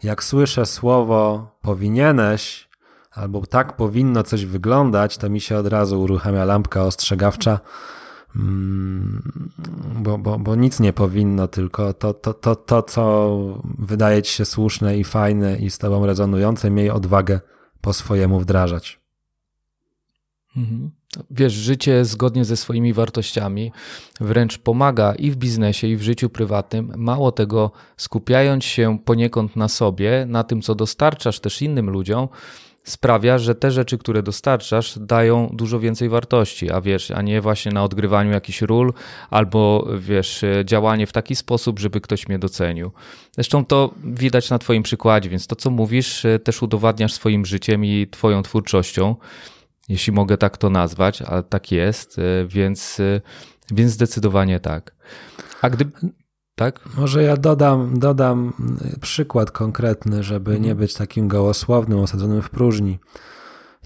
Jak 0.03 0.23
słyszę 0.23 0.65
słowo 0.65 1.51
powinieneś, 1.61 2.69
albo 3.11 3.45
tak 3.45 3.75
powinno 3.75 4.23
coś 4.23 4.45
wyglądać, 4.45 5.17
to 5.17 5.29
mi 5.29 5.41
się 5.41 5.57
od 5.57 5.67
razu 5.67 6.01
uruchamia 6.01 6.45
lampka 6.45 6.83
ostrzegawcza, 6.83 7.59
mm, 8.35 9.51
bo, 9.95 10.17
bo, 10.17 10.39
bo 10.39 10.55
nic 10.55 10.79
nie 10.79 10.93
powinno, 10.93 11.47
tylko 11.47 11.93
to, 11.93 12.13
to, 12.13 12.33
to, 12.33 12.55
to, 12.55 12.83
co 12.83 13.37
wydaje 13.63 14.21
ci 14.21 14.33
się 14.33 14.45
słuszne 14.45 14.97
i 14.97 15.03
fajne 15.03 15.57
i 15.57 15.69
z 15.69 15.77
tobą 15.77 16.05
rezonujące, 16.05 16.69
miej 16.69 16.89
odwagę 16.89 17.39
po 17.81 17.93
swojemu 17.93 18.39
wdrażać. 18.39 18.99
Mhm. 20.57 20.91
Wiesz, 21.31 21.53
życie 21.53 22.05
zgodnie 22.05 22.45
ze 22.45 22.57
swoimi 22.57 22.93
wartościami 22.93 23.71
wręcz 24.19 24.57
pomaga 24.57 25.15
i 25.15 25.31
w 25.31 25.35
biznesie, 25.35 25.87
i 25.87 25.97
w 25.97 26.01
życiu 26.01 26.29
prywatnym. 26.29 26.93
Mało 26.97 27.31
tego, 27.31 27.71
skupiając 27.97 28.63
się 28.63 28.99
poniekąd 29.05 29.55
na 29.55 29.67
sobie, 29.67 30.25
na 30.29 30.43
tym, 30.43 30.61
co 30.61 30.75
dostarczasz 30.75 31.39
też 31.39 31.61
innym 31.61 31.89
ludziom, 31.89 32.27
sprawia, 32.83 33.37
że 33.37 33.55
te 33.55 33.71
rzeczy, 33.71 33.97
które 33.97 34.23
dostarczasz, 34.23 34.99
dają 34.99 35.49
dużo 35.53 35.79
więcej 35.79 36.09
wartości, 36.09 36.71
a 36.71 36.81
wiesz, 36.81 37.11
a 37.11 37.21
nie 37.21 37.41
właśnie 37.41 37.71
na 37.71 37.83
odgrywaniu 37.83 38.31
jakichś 38.31 38.61
ról 38.61 38.93
albo 39.29 39.87
wiesz, 39.99 40.45
działanie 40.65 41.07
w 41.07 41.11
taki 41.11 41.35
sposób, 41.35 41.79
żeby 41.79 42.01
ktoś 42.01 42.27
mnie 42.27 42.39
docenił. 42.39 42.91
Zresztą 43.31 43.65
to 43.65 43.93
widać 44.03 44.49
na 44.49 44.59
Twoim 44.59 44.83
przykładzie, 44.83 45.29
więc 45.29 45.47
to, 45.47 45.55
co 45.55 45.69
mówisz, 45.69 46.25
też 46.43 46.61
udowadniasz 46.61 47.13
swoim 47.13 47.45
życiem 47.45 47.85
i 47.85 48.07
Twoją 48.11 48.43
twórczością 48.43 49.15
jeśli 49.91 50.13
mogę 50.13 50.37
tak 50.37 50.57
to 50.57 50.69
nazwać, 50.69 51.21
ale 51.21 51.43
tak 51.43 51.71
jest, 51.71 52.19
e, 52.19 52.47
więc, 52.47 52.99
e, 52.99 53.21
więc 53.71 53.91
zdecydowanie 53.91 54.59
tak. 54.59 54.95
A 55.61 55.69
gdy. 55.69 55.85
Tak? 56.55 56.95
Może 56.97 57.23
ja 57.23 57.37
dodam, 57.37 57.99
dodam 57.99 58.53
przykład 59.01 59.51
konkretny, 59.51 60.23
żeby 60.23 60.51
nie 60.51 60.57
mhm. 60.57 60.77
być 60.77 60.93
takim 60.93 61.27
gołosłownym, 61.27 61.99
osadzonym 61.99 62.41
w 62.41 62.49
próżni. 62.49 62.99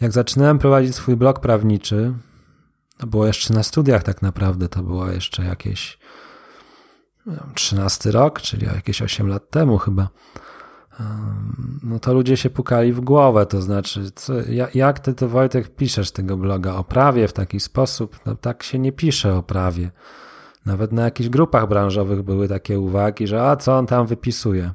Jak 0.02 0.12
zaczynałem 0.12 0.60
prowadzić 0.60 0.96
swój 0.96 1.16
blog 1.16 1.40
prawniczy, 1.40 2.14
to 2.98 3.08
było 3.08 3.28
jeszcze 3.28 3.54
na 3.54 3.64
studiach 3.64 4.04
tak 4.04 4.22
naprawdę, 4.22 4.70
to 4.70 4.84
było 4.84 5.12
jeszcze 5.12 5.46
jakieś 5.46 6.00
13 7.54 8.12
rok, 8.12 8.42
czyli 8.42 8.66
jakieś 8.66 9.02
8 9.02 9.28
lat 9.28 9.50
temu 9.50 9.78
chyba 9.78 10.10
no 11.84 12.00
to 12.00 12.14
ludzie 12.14 12.38
się 12.38 12.50
pukali 12.50 12.94
w 12.94 13.02
głowę, 13.02 13.46
to 13.46 13.62
znaczy, 13.62 14.12
co, 14.16 14.34
jak 14.74 15.00
ty 15.00 15.14
to 15.14 15.30
Wojtek 15.30 15.76
piszesz 15.76 16.12
tego 16.12 16.38
bloga 16.38 16.76
o 16.76 16.84
prawie 16.84 17.28
w 17.28 17.34
taki 17.34 17.60
sposób? 17.60 18.20
No 18.26 18.36
tak 18.36 18.64
się 18.64 18.80
nie 18.80 18.92
pisze 18.92 19.36
o 19.36 19.44
prawie. 19.44 19.92
Nawet 20.66 20.92
na 20.92 21.04
jakichś 21.04 21.30
grupach 21.30 21.68
branżowych 21.68 22.22
były 22.22 22.48
takie 22.48 22.80
uwagi, 22.80 23.28
że 23.28 23.50
a 23.50 23.56
co 23.56 23.78
on 23.78 23.86
tam 23.86 24.08
wypisuje? 24.08 24.72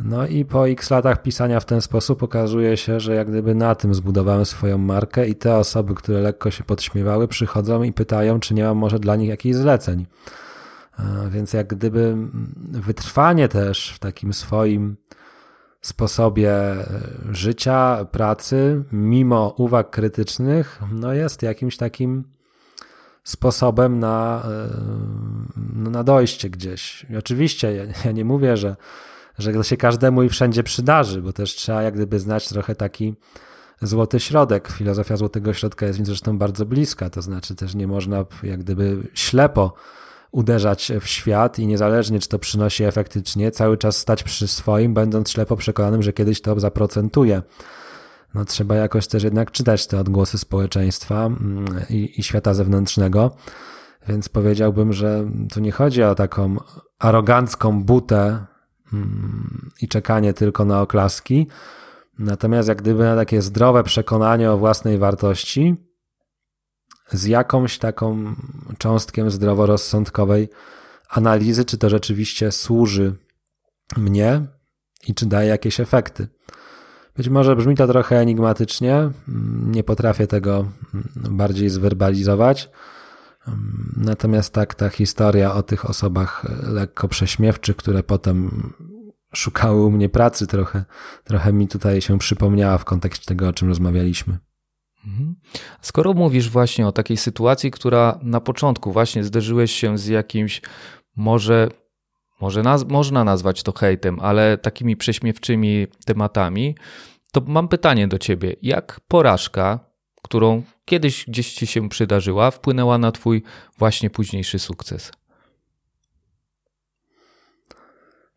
No 0.00 0.26
i 0.26 0.44
po 0.44 0.68
x 0.68 0.90
latach 0.90 1.22
pisania 1.22 1.60
w 1.60 1.64
ten 1.64 1.80
sposób 1.80 2.22
okazuje 2.22 2.76
się, 2.76 3.00
że 3.00 3.14
jak 3.14 3.28
gdyby 3.28 3.54
na 3.54 3.74
tym 3.74 3.94
zbudowałem 3.94 4.44
swoją 4.44 4.78
markę 4.78 5.28
i 5.28 5.34
te 5.34 5.56
osoby, 5.56 5.94
które 5.94 6.20
lekko 6.20 6.50
się 6.50 6.64
podśmiewały, 6.64 7.28
przychodzą 7.28 7.82
i 7.82 7.92
pytają, 7.92 8.40
czy 8.40 8.54
nie 8.54 8.64
mam 8.64 8.76
może 8.76 8.98
dla 8.98 9.16
nich 9.16 9.28
jakichś 9.28 9.56
zleceń. 9.56 10.06
Więc 11.30 11.52
jak 11.52 11.66
gdyby 11.66 12.16
wytrwanie 12.70 13.48
też 13.48 13.92
w 13.94 13.98
takim 13.98 14.32
swoim 14.32 14.96
sposobie 15.80 16.52
e, 16.52 16.86
życia, 17.30 18.06
pracy, 18.10 18.84
mimo 18.92 19.54
uwag 19.58 19.90
krytycznych, 19.90 20.82
no 20.92 21.12
jest 21.12 21.42
jakimś 21.42 21.76
takim 21.76 22.24
sposobem 23.24 23.98
na, 23.98 24.42
e, 25.86 25.90
na 25.90 26.04
dojście 26.04 26.50
gdzieś. 26.50 27.06
I 27.10 27.16
oczywiście 27.16 27.74
ja, 27.74 27.84
ja 28.04 28.12
nie 28.12 28.24
mówię, 28.24 28.56
że, 28.56 28.76
że 29.38 29.52
to 29.52 29.62
się 29.62 29.76
każdemu 29.76 30.22
i 30.22 30.28
wszędzie 30.28 30.62
przydarzy, 30.62 31.22
bo 31.22 31.32
też 31.32 31.54
trzeba 31.54 31.82
jak 31.82 31.94
gdyby 31.94 32.20
znać 32.20 32.48
trochę 32.48 32.74
taki 32.74 33.14
złoty 33.82 34.20
środek. 34.20 34.68
Filozofia 34.68 35.16
złotego 35.16 35.54
środka 35.54 35.86
jest 35.86 35.98
mi 35.98 36.06
zresztą 36.06 36.38
bardzo 36.38 36.66
bliska, 36.66 37.10
to 37.10 37.22
znaczy 37.22 37.54
też 37.54 37.74
nie 37.74 37.86
można 37.86 38.24
jak 38.42 38.60
gdyby 38.60 38.96
ślepo 39.14 39.74
uderzać 40.30 40.92
w 41.00 41.06
świat 41.06 41.58
i 41.58 41.66
niezależnie, 41.66 42.20
czy 42.20 42.28
to 42.28 42.38
przynosi 42.38 42.84
efekty, 42.84 43.22
czy 43.22 43.38
nie, 43.38 43.50
cały 43.50 43.78
czas 43.78 43.96
stać 43.96 44.22
przy 44.22 44.48
swoim, 44.48 44.94
będąc 44.94 45.30
ślepo 45.30 45.56
przekonanym, 45.56 46.02
że 46.02 46.12
kiedyś 46.12 46.40
to 46.40 46.60
zaprocentuje. 46.60 47.42
No, 48.34 48.44
trzeba 48.44 48.74
jakoś 48.74 49.06
też 49.06 49.22
jednak 49.22 49.50
czytać 49.50 49.86
te 49.86 49.98
odgłosy 49.98 50.38
społeczeństwa 50.38 51.26
mm, 51.26 51.66
i, 51.90 52.20
i 52.20 52.22
świata 52.22 52.54
zewnętrznego. 52.54 53.36
Więc 54.08 54.28
powiedziałbym, 54.28 54.92
że 54.92 55.30
tu 55.52 55.60
nie 55.60 55.72
chodzi 55.72 56.02
o 56.02 56.14
taką 56.14 56.56
arogancką 56.98 57.82
butę 57.82 58.46
mm, 58.92 59.70
i 59.80 59.88
czekanie 59.88 60.34
tylko 60.34 60.64
na 60.64 60.80
oklaski. 60.80 61.46
Natomiast 62.18 62.68
jak 62.68 62.82
gdyby 62.82 63.04
na 63.04 63.16
takie 63.16 63.42
zdrowe 63.42 63.82
przekonanie 63.82 64.50
o 64.50 64.58
własnej 64.58 64.98
wartości, 64.98 65.76
z 67.12 67.24
jakąś 67.24 67.78
taką 67.78 68.34
cząstkiem 68.78 69.30
zdroworozsądkowej 69.30 70.48
analizy, 71.08 71.64
czy 71.64 71.78
to 71.78 71.90
rzeczywiście 71.90 72.52
służy 72.52 73.16
mnie 73.96 74.46
i 75.08 75.14
czy 75.14 75.26
daje 75.26 75.48
jakieś 75.48 75.80
efekty. 75.80 76.28
Być 77.16 77.28
może 77.28 77.56
brzmi 77.56 77.76
to 77.76 77.86
trochę 77.86 78.18
enigmatycznie, 78.18 79.10
nie 79.66 79.84
potrafię 79.84 80.26
tego 80.26 80.64
bardziej 81.14 81.70
zwerbalizować. 81.70 82.70
Natomiast 83.96 84.54
tak, 84.54 84.74
ta 84.74 84.88
historia 84.88 85.54
o 85.54 85.62
tych 85.62 85.90
osobach 85.90 86.46
lekko 86.62 87.08
prześmiewczych, 87.08 87.76
które 87.76 88.02
potem 88.02 88.72
szukały 89.34 89.82
u 89.82 89.90
mnie 89.90 90.08
pracy, 90.08 90.46
trochę, 90.46 90.84
trochę 91.24 91.52
mi 91.52 91.68
tutaj 91.68 92.00
się 92.00 92.18
przypomniała 92.18 92.78
w 92.78 92.84
kontekście 92.84 93.26
tego, 93.26 93.48
o 93.48 93.52
czym 93.52 93.68
rozmawialiśmy. 93.68 94.38
Mhm. 95.06 95.34
Skoro 95.80 96.12
mówisz 96.12 96.50
właśnie 96.50 96.86
o 96.86 96.92
takiej 96.92 97.16
sytuacji, 97.16 97.70
która 97.70 98.18
na 98.22 98.40
początku 98.40 98.92
właśnie 98.92 99.24
zderzyłeś 99.24 99.72
się 99.72 99.98
z 99.98 100.06
jakimś 100.06 100.62
może, 101.16 101.68
może 102.42 102.62
naz 102.62 102.88
można 102.88 103.24
nazwać 103.24 103.62
to 103.62 103.72
hejtem, 103.72 104.20
ale 104.20 104.58
takimi 104.58 104.96
prześmiewczymi 104.96 105.86
tematami, 106.06 106.76
to 107.32 107.42
mam 107.46 107.68
pytanie 107.68 108.08
do 108.08 108.18
ciebie. 108.18 108.56
Jak 108.62 109.00
porażka, 109.08 109.78
którą 110.22 110.62
kiedyś 110.84 111.24
gdzieś 111.28 111.54
ci 111.54 111.66
się 111.66 111.88
przydarzyła, 111.88 112.50
wpłynęła 112.50 112.98
na 112.98 113.12
twój 113.12 113.42
właśnie 113.78 114.10
późniejszy 114.10 114.58
sukces? 114.58 115.12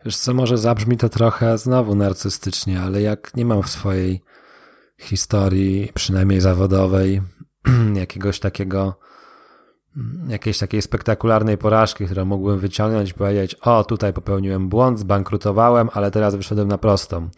Wiesz 0.05 0.17
co, 0.17 0.33
może 0.33 0.57
zabrzmi 0.57 0.97
to 0.97 1.09
trochę 1.09 1.57
znowu 1.57 1.95
narcystycznie, 1.95 2.81
ale 2.81 3.01
jak 3.01 3.35
nie 3.35 3.45
mam 3.45 3.63
w 3.63 3.69
swojej 3.69 4.21
historii, 5.01 5.91
przynajmniej 5.93 6.41
zawodowej, 6.41 7.21
jakiegoś 7.93 8.39
takiego, 8.39 9.00
jakiejś 10.27 10.57
takiej 10.57 10.81
spektakularnej 10.81 11.57
porażki, 11.57 12.05
którą 12.05 12.25
mógłbym 12.25 12.59
wyciągnąć 12.59 13.09
i 13.09 13.13
powiedzieć, 13.13 13.55
o 13.55 13.83
tutaj 13.83 14.13
popełniłem 14.13 14.69
błąd, 14.69 14.99
zbankrutowałem, 14.99 15.89
ale 15.93 16.11
teraz 16.11 16.35
wyszedłem 16.35 16.67
na 16.67 16.77
prostą. 16.77 17.29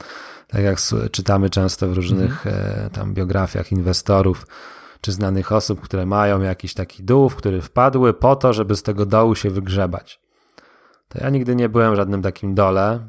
Tak 0.47 0.61
jak 0.61 0.77
czytamy 1.11 1.49
często 1.49 1.87
w 1.87 1.93
różnych 1.93 2.47
mhm. 2.47 2.89
tam 2.89 3.13
biografiach 3.13 3.71
inwestorów, 3.71 4.47
czy 5.01 5.11
znanych 5.11 5.51
osób, 5.51 5.81
które 5.81 6.05
mają 6.05 6.41
jakiś 6.41 6.73
taki 6.73 7.03
dół, 7.03 7.29
w 7.29 7.35
który 7.35 7.61
wpadły 7.61 8.13
po 8.13 8.35
to, 8.35 8.53
żeby 8.53 8.75
z 8.75 8.83
tego 8.83 9.05
dołu 9.05 9.35
się 9.35 9.49
wygrzebać. 9.49 10.21
To 11.09 11.19
ja 11.23 11.29
nigdy 11.29 11.55
nie 11.55 11.69
byłem 11.69 11.93
w 11.93 11.95
żadnym 11.95 12.21
takim 12.21 12.55
dole. 12.55 13.07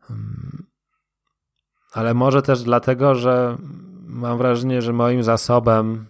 Hmm. 0.00 0.66
Ale 1.92 2.14
może 2.14 2.42
też 2.42 2.62
dlatego, 2.62 3.14
że 3.14 3.56
mam 4.06 4.38
wrażenie, 4.38 4.82
że 4.82 4.92
moim 4.92 5.22
zasobem 5.22 6.06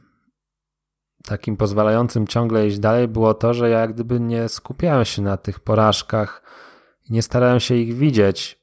takim 1.25 1.57
pozwalającym 1.57 2.27
ciągle 2.27 2.67
iść 2.67 2.79
dalej 2.79 3.09
było 3.09 3.35
to, 3.35 3.55
że 3.55 3.71
ja 3.71 3.79
jak 3.79 3.93
gdyby 3.93 4.21
nie 4.21 4.49
skupiałem 4.49 5.05
się 5.05 5.23
na 5.23 5.37
tych 5.37 5.61
porażkach 5.61 6.43
nie 7.11 7.23
starałem 7.23 7.61
się 7.61 7.75
ich 7.75 7.95
widzieć. 7.95 8.61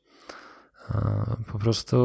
Po 1.51 1.59
prostu, 1.59 1.97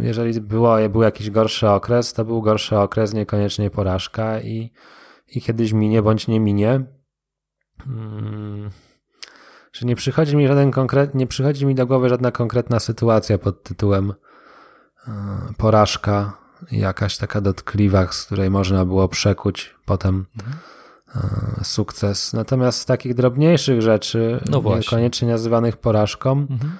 jeżeli 0.00 0.40
było, 0.40 0.76
był 0.88 1.02
jakiś 1.02 1.30
gorszy 1.30 1.68
okres, 1.68 2.12
to 2.12 2.24
był 2.24 2.42
gorszy 2.42 2.78
okres, 2.78 3.14
niekoniecznie 3.14 3.70
porażka 3.70 4.40
i, 4.40 4.72
i 5.28 5.40
kiedyś 5.40 5.72
minie 5.72 6.02
bądź 6.02 6.28
nie 6.28 6.40
minie. 6.40 6.84
Hmm 7.84 8.70
że 9.74 9.86
nie 9.86 9.96
przychodzi 9.96 10.36
mi 10.36 10.48
żaden 10.48 10.70
konkret, 10.70 11.14
nie 11.14 11.26
przychodzi 11.26 11.66
mi 11.66 11.74
do 11.74 11.86
głowy 11.86 12.08
żadna 12.08 12.30
konkretna 12.30 12.80
sytuacja 12.80 13.38
pod 13.38 13.62
tytułem 13.62 14.14
e, 15.08 15.12
porażka, 15.58 16.38
jakaś 16.72 17.16
taka 17.16 17.40
dotkliwa, 17.40 18.12
z 18.12 18.24
której 18.24 18.50
można 18.50 18.84
było 18.84 19.08
przekuć 19.08 19.74
potem 19.84 20.26
mhm. 20.36 20.56
sukces. 21.64 22.32
Natomiast 22.32 22.80
z 22.80 22.84
takich 22.84 23.14
drobniejszych 23.14 23.82
rzeczy, 23.82 24.40
no 24.50 24.76
niekoniecznie 24.76 25.28
nazywanych 25.28 25.76
porażką, 25.76 26.32
mhm. 26.32 26.72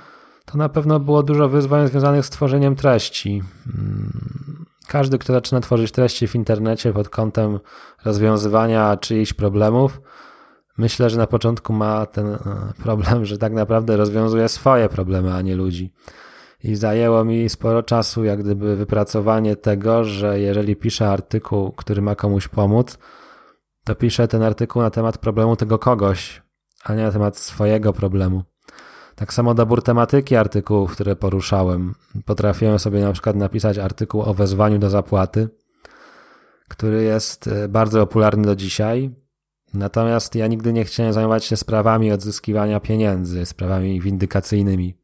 to 0.45 0.59
na 0.59 0.69
pewno 0.69 1.01
było 1.01 1.23
dużo 1.23 1.49
wyzwań 1.49 1.89
związanych 1.89 2.27
z 2.27 2.31
tworzeniem 2.31 2.77
treści. 2.77 3.43
Mm, 3.67 4.65
każdy, 4.87 5.19
kto 5.19 5.33
zaczyna 5.33 5.61
tworzyć 5.61 5.93
treści 5.93 6.29
w 6.29 6.35
internecie 6.35 6.93
pod 6.93 7.09
kątem 7.09 7.61
rozwiązywania 8.05 8.97
czyichś 8.97 9.33
problemów, 9.33 10.01
Myślę, 10.79 11.11
że 11.11 11.19
na 11.19 11.27
początku 11.27 11.73
ma 11.73 12.07
ten 12.07 12.27
e, 12.27 12.39
problem, 12.83 13.25
że 13.25 13.39
tak 13.39 13.53
naprawdę 13.53 13.97
rozwiązuje 13.97 14.49
swoje 14.49 14.89
problemy, 14.89 15.35
a 15.35 15.41
nie 15.41 15.57
ludzi. 15.57 15.93
I 16.65 16.77
zajęło 16.77 17.25
mi 17.25 17.49
sporo 17.49 17.83
czasu, 17.83 18.25
jak 18.25 18.43
gdyby 18.43 18.77
wypracowanie 18.77 19.57
tego, 19.57 20.05
że 20.05 20.41
jeżeli 20.41 20.77
piszę 20.77 21.09
artykuł, 21.09 21.73
który 21.73 22.03
ma 22.03 22.15
komuś 22.15 22.49
pomóc, 22.49 22.99
to 23.85 23.95
piszę 23.95 24.29
ten 24.29 24.43
artykuł 24.43 24.83
na 24.83 24.91
temat 24.91 25.19
problemu 25.19 25.57
tego 25.57 25.79
kogoś, 25.79 26.43
a 26.85 26.95
nie 26.95 27.03
na 27.03 27.13
temat 27.13 27.39
swojego 27.39 27.93
problemu. 27.93 28.43
Tak 29.15 29.33
samo 29.33 29.55
dobór 29.55 29.83
tematyki 29.83 30.37
artykułów, 30.37 30.93
które 30.93 31.17
poruszałem. 31.17 31.95
Potrafiłem 32.25 32.79
sobie 32.79 33.01
na 33.01 33.13
przykład 33.13 33.37
napisać 33.37 33.79
artykuł 33.79 34.23
o 34.23 34.35
wezwaniu 34.35 34.79
do 34.79 34.91
zapłaty, 34.91 35.49
który 36.69 37.03
jest 37.03 37.47
e, 37.47 37.69
bardzo 37.69 38.07
popularny 38.07 38.45
do 38.45 38.57
dzisiaj, 38.57 39.11
Natomiast 39.75 40.35
ja 40.35 40.47
nigdy 40.47 40.73
nie 40.73 40.85
chciałem 40.85 41.13
zajmować 41.13 41.45
się 41.45 41.57
sprawami 41.57 42.13
odzyskiwania 42.13 42.81
pieniędzy, 42.81 43.47
sprawami 43.47 44.01
windykacyjnymi. 44.01 44.95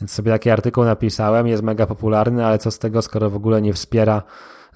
Więc 0.00 0.12
sobie 0.12 0.32
taki 0.32 0.50
artykuł 0.50 0.84
napisałem, 0.84 1.46
jest 1.46 1.62
mega 1.62 1.86
popularny, 1.86 2.46
ale 2.46 2.58
co 2.58 2.70
z 2.70 2.78
tego, 2.78 3.02
skoro 3.02 3.30
w 3.30 3.36
ogóle 3.36 3.62
nie 3.62 3.72
wspiera 3.72 4.22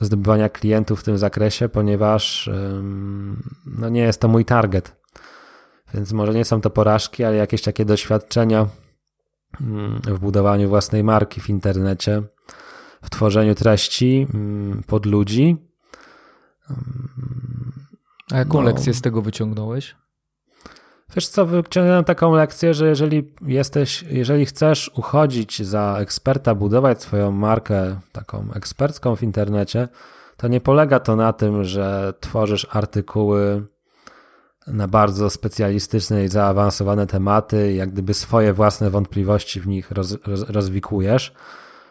zdobywania 0.01 0.49
klientów 0.49 1.01
w 1.01 1.05
tym 1.05 1.19
zakresie, 1.19 1.69
ponieważ 1.69 2.51
no 3.67 3.89
nie 3.89 4.01
jest 4.01 4.21
to 4.21 4.29
mój 4.29 4.45
target. 4.45 4.97
Więc 5.95 6.13
może 6.13 6.35
nie 6.35 6.45
są 6.45 6.61
to 6.61 6.71
porażki, 6.71 7.25
ale 7.25 7.37
jakieś 7.37 7.63
takie 7.63 7.85
doświadczenia 7.85 8.67
w 10.05 10.19
budowaniu 10.19 10.69
własnej 10.69 11.05
marki 11.05 11.41
w 11.41 11.49
internecie, 11.49 12.23
w 13.03 13.11
tworzeniu 13.11 13.55
treści 13.55 14.27
pod 14.87 15.07
ludzi. 15.07 15.57
A 18.33 18.39
jaką 18.39 18.59
no. 18.59 18.65
lekcję 18.65 18.95
z 18.95 19.01
tego 19.01 19.23
wyciągnąłeś? 19.23 19.97
Wiesz 21.17 21.29
co, 21.29 21.47
wyciągnąłem 21.47 22.05
taką 22.05 22.35
lekcję, 22.35 22.75
że 22.75 22.87
jeżeli 22.89 23.33
jesteś, 23.47 24.05
jeżeli 24.11 24.47
chcesz 24.47 24.91
uchodzić 24.95 25.63
za 25.63 25.97
eksperta, 25.99 26.55
budować 26.55 27.03
swoją 27.03 27.31
markę 27.31 28.01
taką 28.13 28.49
ekspercką 28.55 29.17
w 29.17 29.23
internecie, 29.23 29.89
to 30.37 30.49
nie 30.49 30.61
polega 30.61 31.01
to 31.01 31.17
na 31.17 31.33
tym, 31.33 31.65
że 31.65 32.15
tworzysz 32.21 32.67
artykuły 32.71 33.67
na 34.67 34.89
bardzo 34.89 35.31
specjalistyczne 35.31 36.25
i 36.25 36.29
zaawansowane 36.29 37.07
tematy, 37.07 37.73
jak 37.73 37.91
gdyby 37.91 38.15
swoje 38.15 38.53
własne 38.53 38.91
wątpliwości 38.91 39.61
w 39.61 39.67
nich 39.67 39.91
roz, 39.91 40.17
roz, 40.27 40.51
rozwikujesz, 40.51 41.35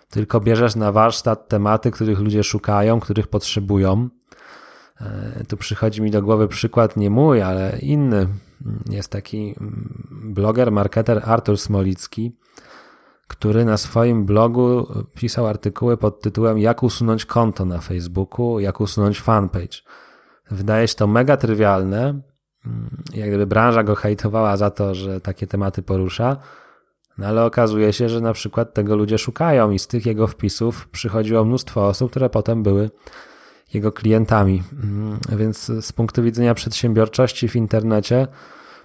tylko 0.10 0.39
bierzesz 0.39 0.75
na 0.75 0.91
warsztat 0.91 1.47
tematy, 1.47 1.91
których 1.91 2.19
ludzie 2.19 2.43
szukają, 2.43 2.99
których 2.99 3.27
potrzebują 3.27 4.10
E, 5.01 5.43
tu 5.47 5.57
przychodzi 5.57 6.01
mi 6.01 6.12
do 6.12 6.21
głowy 6.21 6.47
przykład 6.47 6.97
nie 6.97 7.10
mój, 7.10 7.41
ale 7.41 7.79
inny. 7.79 8.27
Jest 8.89 9.10
taki 9.10 9.56
bloger, 10.12 10.71
marketer 10.71 11.21
Artur 11.26 11.58
Smolicki, 11.58 12.36
który 13.28 13.65
na 13.65 13.78
swoim 13.78 14.26
blogu 14.26 14.88
pisał 15.15 15.47
artykuły 15.47 15.97
pod 15.97 16.21
tytułem 16.21 16.60
Jak 16.60 16.84
usunąć 16.84 17.26
konto 17.26 17.65
na 17.65 17.80
Facebooku, 17.80 18.60
jak 18.60 18.82
usunąć 18.82 19.21
fanpage. 19.21 19.78
Wydaje 20.52 20.88
się 20.88 20.95
to 20.95 21.08
mega 21.08 21.38
trywialne. 21.38 22.21
Jak 23.13 23.30
gdyby 23.30 23.47
branża 23.47 23.84
go 23.84 23.95
hejtowała 23.95 24.58
za 24.58 24.71
to, 24.71 24.95
że 24.95 25.21
takie 25.21 25.47
tematy 25.47 25.82
porusza, 25.82 26.38
no 27.17 27.28
ale 27.28 27.45
okazuje 27.45 27.93
się, 27.93 28.10
że 28.10 28.21
na 28.21 28.34
przykład 28.34 28.74
tego 28.74 28.95
ludzie 28.95 29.17
szukają 29.17 29.71
i 29.71 29.80
z 29.80 29.88
tych 29.88 30.06
jego 30.06 30.28
wpisów 30.28 30.88
przychodziło 30.88 31.45
mnóstwo 31.45 31.88
osób, 31.88 32.12
które 32.12 32.30
potem 32.30 32.63
były 32.63 32.89
jego 33.73 33.91
klientami. 33.91 34.63
Mm, 34.73 35.19
więc 35.29 35.71
z 35.81 35.91
punktu 35.91 36.23
widzenia 36.23 36.53
przedsiębiorczości 36.53 37.47
w 37.47 37.55
internecie, 37.55 38.27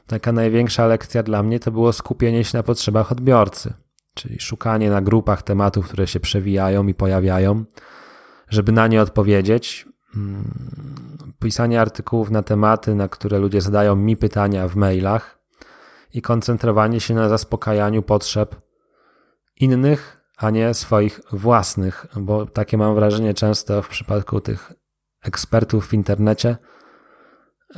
taka 0.07 0.33
największa 0.33 0.87
lekcja 0.87 1.23
dla 1.23 1.43
mnie 1.43 1.61
to 1.61 1.71
było 1.71 1.93
skupienie 1.93 2.45
się 2.45 2.59
na 2.59 2.63
potrzebach 2.63 3.13
odbiorcy, 3.13 3.73
czyli 4.15 4.41
szukanie 4.41 4.91
na 4.91 5.01
grupach 5.01 5.43
tematów, 5.43 5.87
które 5.87 6.07
się 6.07 6.21
przewijają 6.21 6.87
i 6.87 6.95
pojawiają, 6.95 7.65
żeby 8.49 8.73
na 8.73 8.87
nie 8.87 9.03
odpowiedzieć. 9.03 9.89
Mm, 10.17 11.17
pisanie 11.39 11.81
artykułów 11.81 12.31
na 12.31 12.43
tematy, 12.43 12.95
na 12.95 13.09
które 13.09 13.39
ludzie 13.39 13.61
zadają 13.61 13.97
mi 13.97 14.17
pytania 14.17 14.69
w 14.69 14.77
mailach 14.77 15.39
i 16.15 16.23
koncentrowanie 16.23 17.01
się 17.01 17.15
na 17.15 17.29
zaspokajaniu 17.29 18.03
potrzeb 18.03 18.57
innych, 19.61 20.16
a 20.37 20.51
nie 20.51 20.75
swoich 20.75 21.21
własnych, 21.33 22.07
bo 22.17 22.47
takie 22.47 22.79
mam 22.79 22.95
wrażenie 22.95 23.35
często 23.35 23.83
w 23.83 23.89
przypadku 23.89 24.41
tych 24.41 24.73
ekspertów 25.23 25.89
w 25.89 25.95
internecie, 25.95 26.57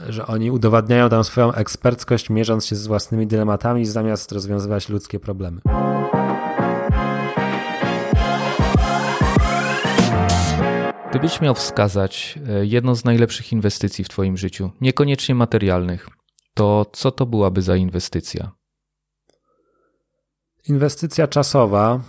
że 0.08 0.26
oni 0.26 0.50
udowadniają 0.50 1.08
tam 1.08 1.24
swoją 1.24 1.52
eksperckość, 1.52 2.30
mierząc 2.30 2.66
się 2.66 2.76
z 2.76 2.86
własnymi 2.86 3.26
dylematami, 3.26 3.86
zamiast 3.86 4.32
rozwiązywać 4.32 4.88
ludzkie 4.88 5.20
problemy. 5.20 5.60
Gdybyś 11.10 11.40
miał 11.40 11.54
wskazać 11.54 12.38
e, 12.48 12.66
jedną 12.66 12.94
z 12.94 13.04
najlepszych 13.04 13.52
inwestycji 13.52 14.04
w 14.04 14.08
Twoim 14.08 14.36
życiu, 14.36 14.70
niekoniecznie 14.80 15.34
materialnych, 15.34 16.08
to 16.54 16.86
co 16.92 17.10
to 17.10 17.26
byłaby 17.26 17.62
za 17.62 17.76
inwestycja? 17.76 18.52
Inwestycja 20.68 21.28
czasowa 21.28 22.00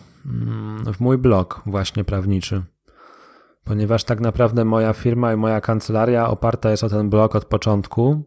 w 0.93 0.99
mój 0.99 1.17
blog, 1.17 1.61
właśnie 1.65 2.03
prawniczy 2.03 2.63
ponieważ 3.69 4.03
tak 4.03 4.19
naprawdę 4.19 4.65
moja 4.65 4.93
firma 4.93 5.33
i 5.33 5.37
moja 5.37 5.61
kancelaria 5.61 6.27
oparta 6.27 6.71
jest 6.71 6.83
o 6.83 6.89
ten 6.89 7.09
blog 7.09 7.35
od 7.35 7.45
początku. 7.45 8.23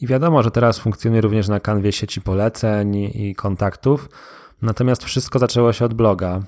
I 0.00 0.06
wiadomo, 0.06 0.42
że 0.42 0.50
teraz 0.50 0.78
funkcjonuje 0.78 1.20
również 1.20 1.48
na 1.48 1.60
kanwie 1.60 1.92
sieci 1.92 2.20
poleceń 2.20 2.94
i 2.96 3.34
kontaktów. 3.34 4.08
Natomiast 4.62 5.04
wszystko 5.04 5.38
zaczęło 5.38 5.72
się 5.72 5.84
od 5.84 5.94
bloga. 5.94 6.42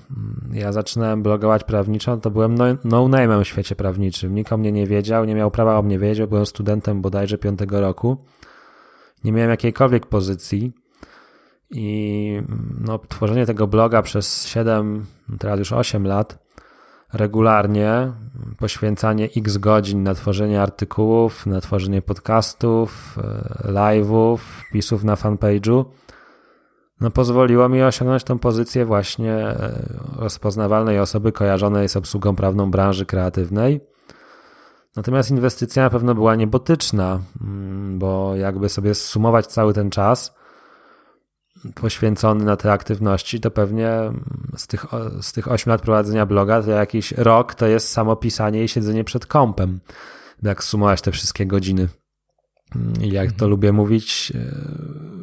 Ja 0.51 0.71
zaczynałem 0.71 1.23
blogować 1.23 1.63
prawniczo, 1.63 2.17
to 2.17 2.31
byłem 2.31 2.55
no-name'em 2.83 3.27
no 3.27 3.43
w 3.43 3.47
świecie 3.47 3.75
prawniczym. 3.75 4.35
Nikt 4.35 4.53
o 4.53 4.57
mnie 4.57 4.71
nie 4.71 4.87
wiedział, 4.87 5.25
nie 5.25 5.35
miał 5.35 5.51
prawa 5.51 5.79
o 5.79 5.81
mnie 5.81 5.99
wiedzieć, 5.99 6.29
byłem 6.29 6.45
studentem 6.45 7.01
bodajże 7.01 7.37
piątego 7.37 7.81
roku. 7.81 8.17
Nie 9.23 9.31
miałem 9.31 9.49
jakiejkolwiek 9.51 10.05
pozycji. 10.05 10.71
I 11.71 12.41
no, 12.81 12.99
tworzenie 12.99 13.45
tego 13.45 13.67
bloga 13.67 14.01
przez 14.01 14.47
7, 14.47 15.05
teraz 15.39 15.59
już 15.59 15.73
8 15.73 16.07
lat 16.07 16.47
regularnie 17.13 18.11
poświęcanie 18.57 19.29
x 19.37 19.57
godzin 19.57 20.03
na 20.03 20.13
tworzenie 20.13 20.61
artykułów, 20.61 21.45
na 21.45 21.61
tworzenie 21.61 22.01
podcastów, 22.01 23.17
e, 23.63 23.71
live'ów, 23.71 24.37
wpisów 24.37 25.03
na 25.03 25.15
fanpage'u, 25.15 25.85
no 27.01 27.11
pozwoliło 27.11 27.69
mi 27.69 27.83
osiągnąć 27.83 28.23
tą 28.23 28.39
pozycję 28.39 28.85
właśnie 28.85 29.33
e, 29.33 29.83
rozpoznawalnej 30.15 30.99
osoby 30.99 31.31
kojarzonej 31.31 31.89
z 31.89 31.95
obsługą 31.95 32.35
prawną 32.35 32.71
branży 32.71 33.05
kreatywnej. 33.05 33.81
Natomiast 34.95 35.31
inwestycja 35.31 35.83
na 35.83 35.89
pewno 35.89 36.15
była 36.15 36.35
niebotyczna, 36.35 37.19
mm, 37.41 37.99
bo 37.99 38.35
jakby 38.35 38.69
sobie 38.69 38.95
sumować 38.95 39.47
cały 39.47 39.73
ten 39.73 39.89
czas 39.89 40.36
poświęcony 41.75 42.45
na 42.45 42.55
te 42.55 42.71
aktywności, 42.71 43.39
to 43.39 43.51
pewnie 43.51 43.89
z 44.57 44.67
tych, 44.67 44.85
z 45.21 45.33
tych 45.33 45.51
8 45.51 45.71
lat 45.71 45.81
prowadzenia 45.81 46.25
bloga, 46.25 46.63
to 46.63 46.71
jakiś 46.71 47.11
rok 47.11 47.55
to 47.55 47.67
jest 47.67 47.89
samo 47.89 48.15
pisanie 48.15 48.63
i 48.63 48.67
siedzenie 48.67 49.03
przed 49.03 49.25
kąpem, 49.25 49.79
jak 50.43 50.63
sumować 50.63 51.01
te 51.01 51.11
wszystkie 51.11 51.45
godziny. 51.45 51.87
I 53.01 53.09
jak 53.09 53.27
to 53.27 53.33
mhm. 53.33 53.51
lubię 53.51 53.71
mówić 53.71 54.33
e, 54.35 54.39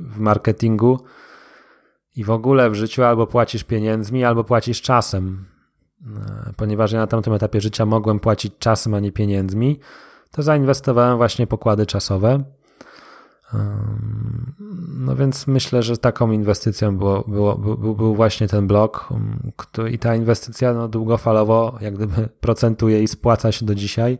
w 0.08 0.18
marketingu 0.18 1.04
i 2.16 2.24
w 2.24 2.30
ogóle 2.30 2.70
w 2.70 2.74
życiu 2.74 3.02
albo 3.02 3.26
płacisz 3.26 3.64
pieniędzmi, 3.64 4.24
albo 4.24 4.44
płacisz 4.44 4.82
czasem. 4.82 5.44
E, 6.06 6.52
ponieważ 6.56 6.92
ja 6.92 6.98
na 6.98 7.06
tamtym 7.06 7.32
etapie 7.32 7.60
życia 7.60 7.86
mogłem 7.86 8.20
płacić 8.20 8.52
czasem, 8.58 8.94
a 8.94 9.00
nie 9.00 9.12
pieniędzmi, 9.12 9.80
to 10.30 10.42
zainwestowałem 10.42 11.16
właśnie 11.16 11.46
pokłady 11.46 11.86
czasowe. 11.86 12.44
No 14.98 15.16
więc 15.16 15.46
myślę, 15.46 15.82
że 15.82 15.96
taką 15.96 16.32
inwestycją 16.32 16.98
był, 16.98 17.24
był 17.94 18.14
właśnie 18.14 18.48
ten 18.48 18.66
blok 18.66 19.08
i 19.90 19.98
ta 19.98 20.14
inwestycja 20.14 20.74
no, 20.74 20.88
długofalowo 20.88 21.78
jak 21.80 21.94
gdyby 21.94 22.28
procentuje 22.40 23.02
i 23.02 23.08
spłaca 23.08 23.52
się 23.52 23.66
do 23.66 23.74
dzisiaj, 23.74 24.18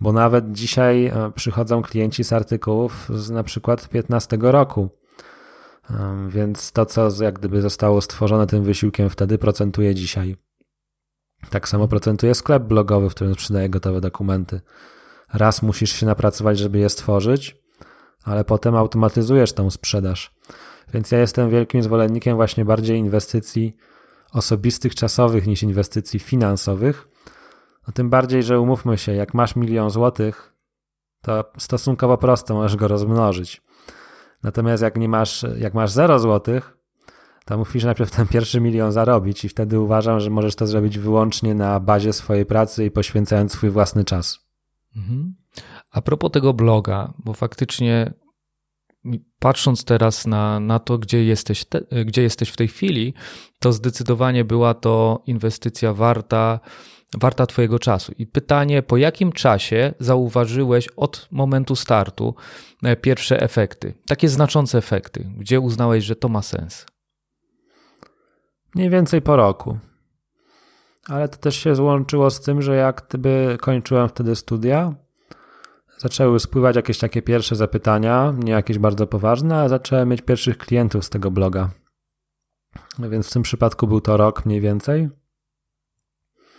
bo 0.00 0.12
nawet 0.12 0.52
dzisiaj 0.52 1.06
e, 1.06 1.32
przychodzą 1.34 1.82
klienci 1.82 2.24
z 2.24 2.32
artykułów 2.32 3.08
z 3.14 3.30
na 3.30 3.42
przykład 3.42 3.88
15 3.88 4.38
roku. 4.40 4.88
Więc 6.28 6.72
to, 6.72 6.86
co 6.86 7.22
jak 7.22 7.38
gdyby 7.38 7.62
zostało 7.62 8.00
stworzone 8.00 8.46
tym 8.46 8.64
wysiłkiem 8.64 9.10
wtedy, 9.10 9.38
procentuje 9.38 9.94
dzisiaj. 9.94 10.36
Tak 11.50 11.68
samo 11.68 11.88
procentuje 11.88 12.34
sklep 12.34 12.62
blogowy, 12.62 13.10
w 13.10 13.14
którym 13.14 13.34
sprzedaje 13.34 13.68
gotowe 13.68 14.00
dokumenty. 14.00 14.60
Raz 15.32 15.62
musisz 15.62 15.92
się 15.92 16.06
napracować, 16.06 16.58
żeby 16.58 16.78
je 16.78 16.88
stworzyć, 16.88 17.61
ale 18.24 18.44
potem 18.44 18.74
automatyzujesz 18.76 19.52
tą 19.52 19.70
sprzedaż. 19.70 20.34
Więc 20.94 21.10
ja 21.10 21.18
jestem 21.18 21.50
wielkim 21.50 21.82
zwolennikiem 21.82 22.36
właśnie 22.36 22.64
bardziej 22.64 22.98
inwestycji 22.98 23.76
osobistych, 24.32 24.94
czasowych 24.94 25.46
niż 25.46 25.62
inwestycji 25.62 26.20
finansowych. 26.20 27.08
No 27.86 27.92
tym 27.92 28.10
bardziej, 28.10 28.42
że 28.42 28.60
umówmy 28.60 28.98
się, 28.98 29.12
jak 29.12 29.34
masz 29.34 29.56
milion 29.56 29.90
złotych, 29.90 30.52
to 31.20 31.52
stosunkowo 31.58 32.18
prosto 32.18 32.54
możesz 32.54 32.76
go 32.76 32.88
rozmnożyć. 32.88 33.62
Natomiast 34.42 34.82
jak 34.82 34.96
nie 34.96 35.08
masz, 35.08 35.44
jak 35.58 35.74
masz 35.74 35.90
0 35.90 36.18
złotych, 36.18 36.76
to 37.44 37.58
musisz 37.58 37.84
najpierw 37.84 38.10
ten 38.10 38.26
pierwszy 38.26 38.60
milion 38.60 38.92
zarobić 38.92 39.44
i 39.44 39.48
wtedy 39.48 39.80
uważam, 39.80 40.20
że 40.20 40.30
możesz 40.30 40.56
to 40.56 40.66
zrobić 40.66 40.98
wyłącznie 40.98 41.54
na 41.54 41.80
bazie 41.80 42.12
swojej 42.12 42.46
pracy 42.46 42.84
i 42.84 42.90
poświęcając 42.90 43.52
swój 43.52 43.70
własny 43.70 44.04
czas. 44.04 44.38
Mhm. 44.96 45.34
A 45.90 46.02
propos 46.02 46.32
tego 46.32 46.54
bloga, 46.54 47.12
bo 47.18 47.34
faktycznie 47.34 48.12
patrząc 49.38 49.84
teraz 49.84 50.26
na, 50.26 50.60
na 50.60 50.78
to, 50.78 50.98
gdzie 50.98 51.24
jesteś, 51.24 51.64
te, 51.64 51.80
gdzie 52.04 52.22
jesteś 52.22 52.50
w 52.50 52.56
tej 52.56 52.68
chwili, 52.68 53.14
to 53.58 53.72
zdecydowanie 53.72 54.44
była 54.44 54.74
to 54.74 55.22
inwestycja 55.26 55.92
warta, 55.94 56.60
warta 57.18 57.46
Twojego 57.46 57.78
czasu. 57.78 58.12
I 58.18 58.26
pytanie, 58.26 58.82
po 58.82 58.96
jakim 58.96 59.32
czasie 59.32 59.94
zauważyłeś 60.00 60.88
od 60.88 61.28
momentu 61.30 61.76
startu 61.76 62.34
e, 62.82 62.96
pierwsze 62.96 63.40
efekty, 63.40 63.94
takie 64.06 64.28
znaczące 64.28 64.78
efekty, 64.78 65.30
gdzie 65.36 65.60
uznałeś, 65.60 66.04
że 66.04 66.16
to 66.16 66.28
ma 66.28 66.42
sens? 66.42 66.86
Mniej 68.74 68.90
więcej 68.90 69.22
po 69.22 69.36
roku. 69.36 69.78
Ale 71.08 71.28
to 71.28 71.36
też 71.36 71.56
się 71.56 71.74
złączyło 71.74 72.30
z 72.30 72.40
tym, 72.40 72.62
że 72.62 72.76
jak 72.76 73.06
gdyby 73.08 73.58
kończyłem 73.60 74.08
wtedy 74.08 74.36
studia, 74.36 74.94
zaczęły 76.02 76.40
spływać 76.40 76.76
jakieś 76.76 76.98
takie 76.98 77.22
pierwsze 77.22 77.56
zapytania, 77.56 78.34
nie 78.38 78.52
jakieś 78.52 78.78
bardzo 78.78 79.06
poważne, 79.06 79.60
a 79.60 79.68
zacząłem 79.68 80.08
mieć 80.08 80.22
pierwszych 80.22 80.58
klientów 80.58 81.04
z 81.04 81.10
tego 81.10 81.30
bloga. 81.30 81.70
Więc 82.98 83.30
w 83.30 83.32
tym 83.32 83.42
przypadku 83.42 83.86
był 83.86 84.00
to 84.00 84.16
rok 84.16 84.46
mniej 84.46 84.60
więcej. 84.60 85.08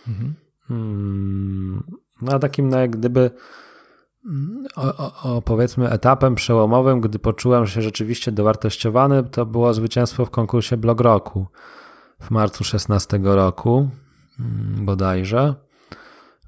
Mhm. 0.08 0.34
Hmm. 0.68 1.82
No 2.22 2.32
a 2.32 2.38
takim 2.38 2.68
no 2.68 2.78
jak 2.78 2.90
gdyby 2.90 3.30
o, 4.76 4.96
o, 4.96 5.36
o, 5.36 5.42
powiedzmy 5.42 5.90
etapem 5.90 6.34
przełomowym, 6.34 7.00
gdy 7.00 7.18
poczułem 7.18 7.66
się 7.66 7.82
rzeczywiście 7.82 8.32
dowartościowany, 8.32 9.22
to 9.22 9.46
było 9.46 9.74
zwycięstwo 9.74 10.24
w 10.24 10.30
konkursie 10.30 10.76
Blog 10.76 11.00
Roku 11.00 11.46
w 12.20 12.30
marcu 12.30 12.64
16 12.64 13.20
roku 13.22 13.88
mm, 14.40 14.84
bodajże, 14.84 15.54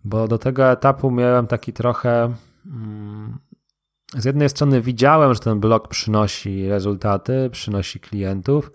bo 0.04 0.28
do 0.28 0.38
tego 0.38 0.70
etapu 0.70 1.10
miałem 1.10 1.46
taki 1.46 1.72
trochę 1.72 2.24
mm, 2.24 2.36
z 4.14 4.24
jednej 4.24 4.48
strony 4.48 4.80
widziałem, 4.80 5.34
że 5.34 5.40
ten 5.40 5.60
blog 5.60 5.88
przynosi 5.88 6.68
rezultaty, 6.68 7.50
przynosi 7.52 8.00
klientów, 8.00 8.70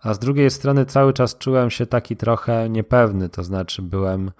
a 0.00 0.14
z 0.14 0.18
drugiej 0.18 0.50
strony 0.50 0.86
cały 0.86 1.12
czas 1.12 1.38
czułem 1.38 1.70
się 1.70 1.86
taki 1.86 2.16
trochę 2.16 2.68
niepewny, 2.68 3.28
to 3.28 3.44
znaczy 3.44 3.82
byłem 3.82 4.30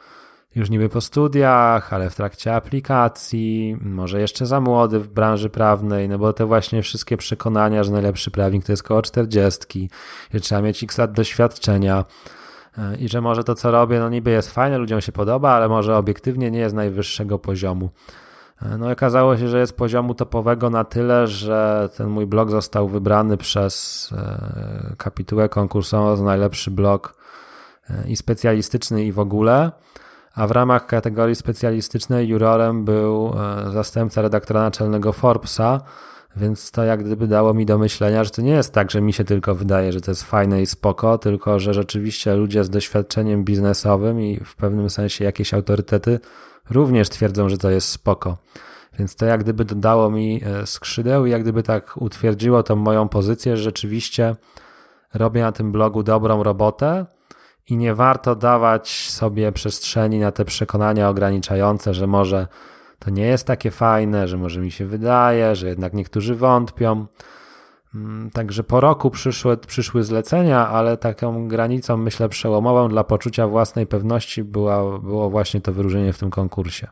już 0.55 0.71
niby 0.71 0.89
po 0.89 1.01
studiach, 1.01 1.93
ale 1.93 2.11
w 2.11 2.15
trakcie 2.15 2.55
aplikacji, 2.55 3.77
może 3.81 4.21
jeszcze 4.21 4.47
za 4.47 4.61
młody 4.61 5.01
w 5.01 5.09
branży 5.09 5.51
prawnej, 5.51 6.09
no 6.09 6.19
bo 6.19 6.33
te 6.33 6.47
właśnie 6.47 6.83
wszystkie 6.83 7.17
przekonania, 7.17 7.85
że 7.85 7.93
najlepszy 7.93 8.31
prawnik 8.31 8.65
to 8.65 8.73
jest 8.73 8.83
koło 8.83 9.03
40, 9.03 9.91
że 10.35 10.41
trzeba 10.41 10.63
mieć 10.63 10.83
x 10.83 10.99
lat 10.99 11.13
doświadczenia 11.13 12.05
e, 12.79 12.97
i 12.97 13.09
że 13.09 13.21
może 13.21 13.45
to, 13.45 13.55
co 13.55 13.71
robię, 13.71 14.01
no 14.01 14.09
niby 14.09 14.31
jest 14.31 14.51
fajne, 14.51 14.79
ludziom 14.79 15.01
się 15.01 15.13
podoba, 15.13 15.51
ale 15.51 15.69
może 15.69 15.97
obiektywnie 15.97 16.51
nie 16.51 16.59
jest 16.59 16.75
najwyższego 16.75 17.39
poziomu. 17.39 17.91
E, 18.63 18.79
no 18.79 18.89
i 18.89 18.93
okazało 18.93 19.37
się, 19.37 19.49
że 19.49 19.59
jest 19.59 19.77
poziomu 19.77 20.15
topowego 20.15 20.71
na 20.71 20.85
tyle, 20.85 21.27
że 21.27 21.89
ten 21.97 22.09
mój 22.09 22.27
blog 22.27 22.51
został 22.51 22.89
wybrany 22.89 23.37
przez 23.37 24.09
e, 24.13 24.95
kapitułę 24.99 25.49
konkursową 25.49 26.17
za 26.17 26.25
najlepszy 26.25 26.71
blog 26.71 27.15
i 28.07 28.17
specjalistyczny 28.17 29.05
i 29.05 29.13
w 29.13 29.19
ogóle. 29.19 29.73
A 30.35 30.47
w 30.47 30.51
ramach 30.51 30.87
kategorii 30.87 31.35
specjalistycznej 31.35 32.29
jurorem 32.29 32.85
był 32.85 33.35
e, 33.67 33.71
zastępca 33.71 34.23
redaktora 34.23 34.61
naczelnego 34.61 35.13
Forbesa, 35.13 35.81
więc 36.37 36.71
to 36.71 36.85
jak 36.85 37.05
gdyby 37.05 37.27
dało 37.27 37.55
mi 37.55 37.67
do 37.67 37.79
myślenia, 37.79 38.25
że 38.25 38.31
to 38.31 38.43
nie 38.43 38.53
jest 38.53 38.73
tak, 38.73 38.91
że 38.91 39.01
mi 39.01 39.13
się 39.13 39.25
tylko 39.25 39.55
wydaje, 39.55 39.93
że 39.93 40.01
to 40.01 40.11
jest 40.11 40.23
fajne 40.23 40.63
i 40.63 40.67
spoko, 40.67 41.19
tylko 41.19 41.59
że 41.59 41.75
rzeczywiście 41.75 42.37
ludzie 42.37 42.65
z 42.65 42.71
doświadczeniem 42.71 43.45
biznesowym 43.45 44.21
i 44.21 44.41
w 44.45 44.57
pewnym 44.57 44.91
sensie 44.91 45.25
jakieś 45.25 45.55
autorytety 45.55 46.21
również 46.71 47.09
twierdzą, 47.09 47.49
że 47.49 47.59
to 47.59 47.71
jest 47.71 47.89
spoko. 47.89 48.37
Więc 48.99 49.17
to 49.17 49.27
jak 49.27 49.43
gdyby 49.43 49.65
dodało 49.65 50.11
mi 50.11 50.41
e, 50.45 50.67
skrzydeł 50.67 51.27
i 51.27 51.31
jak 51.31 51.43
gdyby 51.43 51.63
tak 51.63 51.97
utwierdziło 51.97 52.63
tą 52.63 52.77
moją 52.77 53.09
pozycję, 53.09 53.57
że 53.57 53.63
rzeczywiście 53.63 54.37
robię 55.15 55.43
na 55.43 55.53
tym 55.53 55.73
blogu 55.73 56.03
dobrą 56.03 56.43
robotę, 56.43 57.07
i 57.69 57.77
nie 57.77 57.95
warto 57.95 58.37
dawać 58.37 59.11
sobie 59.11 59.53
przestrzeni 59.53 60.19
na 60.19 60.33
te 60.33 60.45
przekonania 60.45 61.09
ograniczające, 61.09 61.95
że 61.95 62.07
może 62.07 62.47
to 62.99 63.11
nie 63.11 63.27
jest 63.27 63.47
takie 63.47 63.71
fajne, 63.71 64.29
że 64.29 64.37
może 64.37 64.61
mi 64.61 64.71
się 64.71 64.87
wydaje, 64.87 65.57
że 65.57 65.69
jednak 65.69 65.95
niektórzy 65.95 66.35
wątpią. 66.35 67.07
Mm, 67.95 68.31
także 68.31 68.65
po 68.65 68.81
roku 68.81 69.11
przyszły, 69.11 69.57
przyszły 69.57 70.03
zlecenia, 70.03 70.69
ale 70.69 70.97
taką 70.97 71.49
granicą, 71.49 71.97
myślę, 71.97 72.29
przełomową 72.29 72.89
dla 72.89 73.05
poczucia 73.05 73.49
własnej 73.49 73.87
pewności 73.87 74.45
była, 74.45 74.99
było 74.99 75.31
właśnie 75.31 75.61
to 75.61 75.73
wyróżnienie 75.73 76.13
w 76.13 76.19
tym 76.19 76.31
konkursie. 76.31 76.89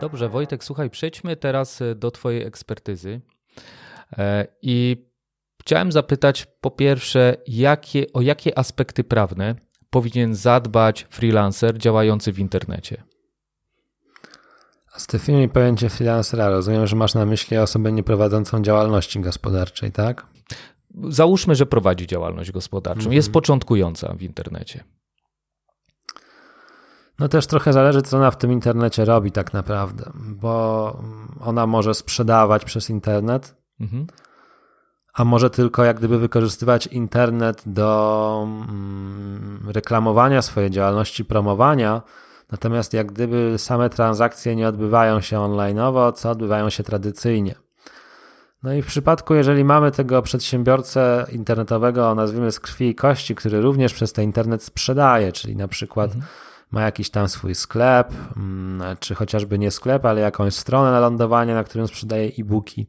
Dobrze, 0.00 0.28
Wojtek, 0.28 0.64
słuchaj, 0.64 0.90
przejdźmy 0.90 1.36
teraz 1.36 1.82
do 1.96 2.10
Twojej 2.10 2.42
ekspertyzy. 2.42 3.20
E, 4.18 4.46
I 4.62 5.06
chciałem 5.60 5.92
zapytać 5.92 6.46
po 6.60 6.70
pierwsze, 6.70 7.36
jakie, 7.46 8.06
o 8.12 8.20
jakie 8.20 8.58
aspekty 8.58 9.04
prawne 9.04 9.54
powinien 9.90 10.34
zadbać 10.34 11.06
freelancer 11.10 11.78
działający 11.78 12.32
w 12.32 12.38
internecie? 12.38 13.02
Zdefiniuj 14.96 15.48
pojęcie 15.48 15.88
freelancera. 15.88 16.48
Rozumiem, 16.48 16.86
że 16.86 16.96
masz 16.96 17.14
na 17.14 17.26
myśli 17.26 17.58
osobę 17.58 17.92
nieprowadzącą 17.92 18.62
działalności 18.62 19.20
gospodarczej, 19.20 19.92
tak? 19.92 20.26
Załóżmy, 21.08 21.54
że 21.54 21.66
prowadzi 21.66 22.06
działalność 22.06 22.52
gospodarczą. 22.52 23.00
Mhm. 23.00 23.14
Jest 23.14 23.32
początkująca 23.32 24.14
w 24.14 24.22
internecie. 24.22 24.84
No 27.18 27.28
też 27.28 27.46
trochę 27.46 27.72
zależy, 27.72 28.02
co 28.02 28.16
ona 28.16 28.30
w 28.30 28.38
tym 28.38 28.52
internecie 28.52 29.04
robi 29.04 29.32
tak 29.32 29.52
naprawdę, 29.52 30.10
bo 30.14 31.02
ona 31.40 31.66
może 31.66 31.94
sprzedawać 31.94 32.64
przez 32.64 32.90
internet, 32.90 33.54
Mhm. 33.80 34.06
A 35.14 35.24
może 35.24 35.50
tylko 35.50 35.84
jak 35.84 35.98
gdyby 35.98 36.18
wykorzystywać 36.18 36.86
internet 36.86 37.62
do 37.66 38.48
mm, 38.68 39.68
reklamowania 39.68 40.42
swojej 40.42 40.70
działalności, 40.70 41.24
promowania, 41.24 42.02
Natomiast 42.52 42.92
jak 42.92 43.12
gdyby 43.12 43.54
same 43.58 43.90
transakcje 43.90 44.56
nie 44.56 44.68
odbywają 44.68 45.20
się 45.20 45.40
onlineowo, 45.40 46.12
co 46.12 46.30
odbywają 46.30 46.70
się 46.70 46.82
tradycyjnie. 46.82 47.54
No 48.62 48.72
i 48.72 48.82
w 48.82 48.86
przypadku, 48.86 49.34
jeżeli 49.34 49.64
mamy 49.64 49.90
tego 49.90 50.22
przedsiębiorcę 50.22 51.26
internetowego, 51.32 52.14
nazwijmy 52.14 52.52
z 52.52 52.60
krwi 52.60 52.88
i 52.88 52.94
kości, 52.94 53.34
który 53.34 53.60
również 53.60 53.94
przez 53.94 54.12
ten 54.12 54.24
internet 54.24 54.62
sprzedaje, 54.62 55.32
czyli 55.32 55.56
na 55.56 55.68
przykład 55.68 56.14
mhm. 56.14 56.32
ma 56.70 56.82
jakiś 56.82 57.10
tam 57.10 57.28
swój 57.28 57.54
sklep, 57.54 58.12
mm, 58.36 58.96
czy 59.00 59.14
chociażby 59.14 59.58
nie 59.58 59.70
sklep, 59.70 60.04
ale 60.04 60.20
jakąś 60.20 60.54
stronę 60.54 60.90
na 60.90 61.00
lądowanie, 61.00 61.54
na 61.54 61.64
którym 61.64 61.88
sprzedaje 61.88 62.30
e-booki, 62.38 62.86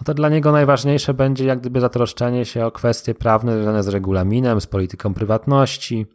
no 0.00 0.04
to 0.04 0.14
dla 0.14 0.28
niego 0.28 0.52
najważniejsze 0.52 1.14
będzie 1.14 1.44
jak 1.44 1.60
gdyby 1.60 1.80
zatroszczenie 1.80 2.44
się 2.44 2.66
o 2.66 2.70
kwestie 2.70 3.14
prawne 3.14 3.54
związane 3.54 3.82
z 3.82 3.88
regulaminem, 3.88 4.60
z 4.60 4.66
polityką 4.66 5.14
prywatności, 5.14 6.06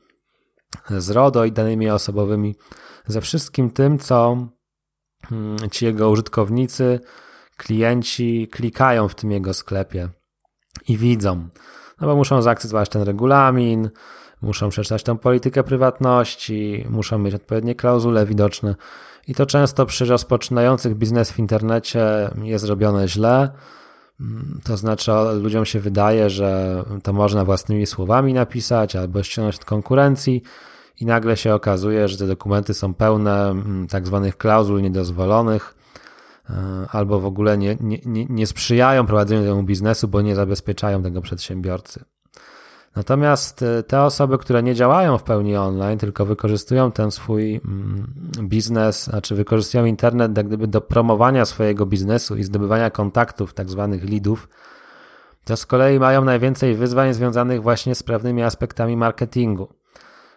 z 0.98 1.10
RODO 1.10 1.46
i 1.46 1.52
danymi 1.52 1.90
osobowymi, 1.90 2.56
ze 3.08 3.22
wszystkim 3.22 3.72
tym, 3.72 4.00
co 4.00 4.48
mm, 5.32 5.58
ci 5.72 5.86
jego 5.86 6.10
użytkownicy 6.10 7.00
klienci 7.58 8.48
klikają 8.52 9.08
w 9.08 9.16
tym 9.16 9.32
jego 9.32 9.54
sklepie 9.54 10.10
i 10.88 10.98
widzą. 10.98 11.50
No 12.02 12.08
bo 12.08 12.16
muszą 12.16 12.42
zaakceptować 12.42 12.90
ten 12.90 13.02
regulamin, 13.02 13.90
muszą 14.42 14.70
przeczytać 14.70 15.04
tą 15.04 15.18
politykę 15.18 15.64
prywatności, 15.64 16.86
muszą 16.90 17.20
mieć 17.20 17.36
odpowiednie 17.36 17.76
klauzule 17.76 18.26
widoczne. 18.26 18.76
I 19.28 19.36
to 19.36 19.46
często 19.46 19.86
przy 19.86 20.06
rozpoczynających 20.06 20.96
biznes 20.96 21.32
w 21.32 21.40
internecie 21.40 22.30
jest 22.44 22.66
robione 22.66 23.08
źle. 23.08 23.50
To 24.64 24.78
znaczy, 24.78 25.12
ludziom 25.42 25.66
się 25.66 25.80
wydaje, 25.80 26.30
że 26.30 26.84
to 27.04 27.14
można 27.14 27.46
własnymi 27.46 27.86
słowami 27.86 28.34
napisać 28.34 28.96
albo 28.96 29.24
ściągnąć 29.24 29.56
od 29.56 29.66
konkurencji, 29.66 30.42
i 31.00 31.06
nagle 31.06 31.38
się 31.38 31.54
okazuje, 31.54 32.08
że 32.08 32.18
te 32.18 32.28
dokumenty 32.28 32.74
są 32.74 32.94
pełne 32.94 33.50
mm, 33.50 33.88
tak 33.88 34.08
zwanych 34.08 34.38
klauzul 34.38 34.82
niedozwolonych, 34.82 35.76
E, 36.52 36.88
albo 36.90 37.20
w 37.20 37.26
ogóle 37.26 37.58
nie, 37.58 37.78
nie, 37.82 38.26
nie 38.30 38.48
sprzyjają 38.48 39.06
prowadzeniu 39.06 39.42
tego 39.42 39.64
biznesu, 39.64 40.08
bo 40.08 40.22
nie 40.22 40.36
zabezpieczają 40.36 41.04
tego 41.04 41.22
przedsiębiorcy. 41.22 42.04
Natomiast 42.96 43.64
e, 43.64 43.84
te 43.84 44.02
osoby, 44.02 44.38
które 44.38 44.64
nie 44.64 44.76
działają 44.76 45.18
w 45.18 45.24
pełni 45.24 45.58
online, 45.58 45.98
tylko 45.98 46.26
wykorzystują 46.26 46.92
ten 46.92 47.12
swój 47.12 47.62
mm, 47.66 48.14
biznes, 48.42 49.04
znaczy 49.04 49.36
wykorzystują 49.36 49.86
internet 49.86 50.38
jak 50.38 50.48
gdyby 50.48 50.68
do 50.68 50.82
promowania 50.82 51.46
swojego 51.46 51.86
biznesu 51.86 52.36
i 52.36 52.44
zdobywania 52.44 52.90
kontaktów, 52.90 53.54
tak 53.54 53.70
zwanych 53.70 54.10
leadów, 54.10 54.50
to 55.46 55.58
z 55.58 55.66
kolei 55.66 56.00
mają 56.00 56.24
najwięcej 56.24 56.76
wyzwań 56.76 57.14
związanych 57.14 57.62
właśnie 57.62 57.96
z 57.96 58.04
pewnymi 58.04 58.44
aspektami 58.44 58.98
marketingu. 58.98 59.68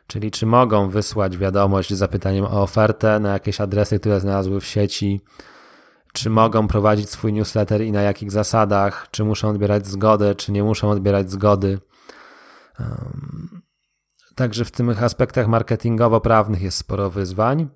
Czyli 0.07 0.31
czy 0.31 0.47
mogą 0.47 0.89
wysłać 0.89 1.39
wiadomość 1.39 1.95
z 1.95 1.99
zapytaniem 1.99 2.45
o 2.45 2.63
ofertę 2.63 3.21
na 3.21 3.33
jakieś 3.33 3.61
adresy, 3.61 4.01
które 4.01 4.21
znalazły 4.21 4.61
w 4.61 4.67
sieci, 4.67 5.21
czy 6.13 6.31
mogą 6.31 6.69
prowadzić 6.69 7.11
swój 7.11 7.33
newsletter 7.33 7.83
i 7.83 7.93
na 7.93 8.03
jakich 8.03 8.31
zasadach, 8.31 9.09
czy 9.11 9.25
muszą 9.25 9.49
odbierać 9.49 9.87
zgodę, 9.87 10.35
czy 10.35 10.53
nie 10.53 10.65
muszą 10.65 10.91
odbierać 10.91 11.31
zgody. 11.31 11.79
Także 14.35 14.65
w 14.65 14.71
tych 14.71 15.03
aspektach 15.03 15.47
marketingowo-prawnych 15.49 16.63
jest 16.63 16.79
sporo 16.79 17.11
wyzwań. 17.11 17.69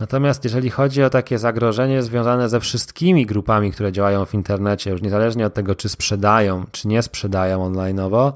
Natomiast 0.00 0.44
jeżeli 0.44 0.70
chodzi 0.70 1.02
o 1.02 1.10
takie 1.10 1.38
zagrożenie 1.38 2.02
związane 2.02 2.48
ze 2.48 2.60
wszystkimi 2.60 3.26
grupami, 3.26 3.72
które 3.72 3.92
działają 3.92 4.24
w 4.24 4.34
internecie, 4.34 4.90
już 4.90 5.02
niezależnie 5.02 5.46
od 5.46 5.54
tego, 5.54 5.74
czy 5.74 5.88
sprzedają, 5.88 6.64
czy 6.72 6.88
nie 6.88 7.02
sprzedają 7.02 7.64
onlineowo, 7.64 8.32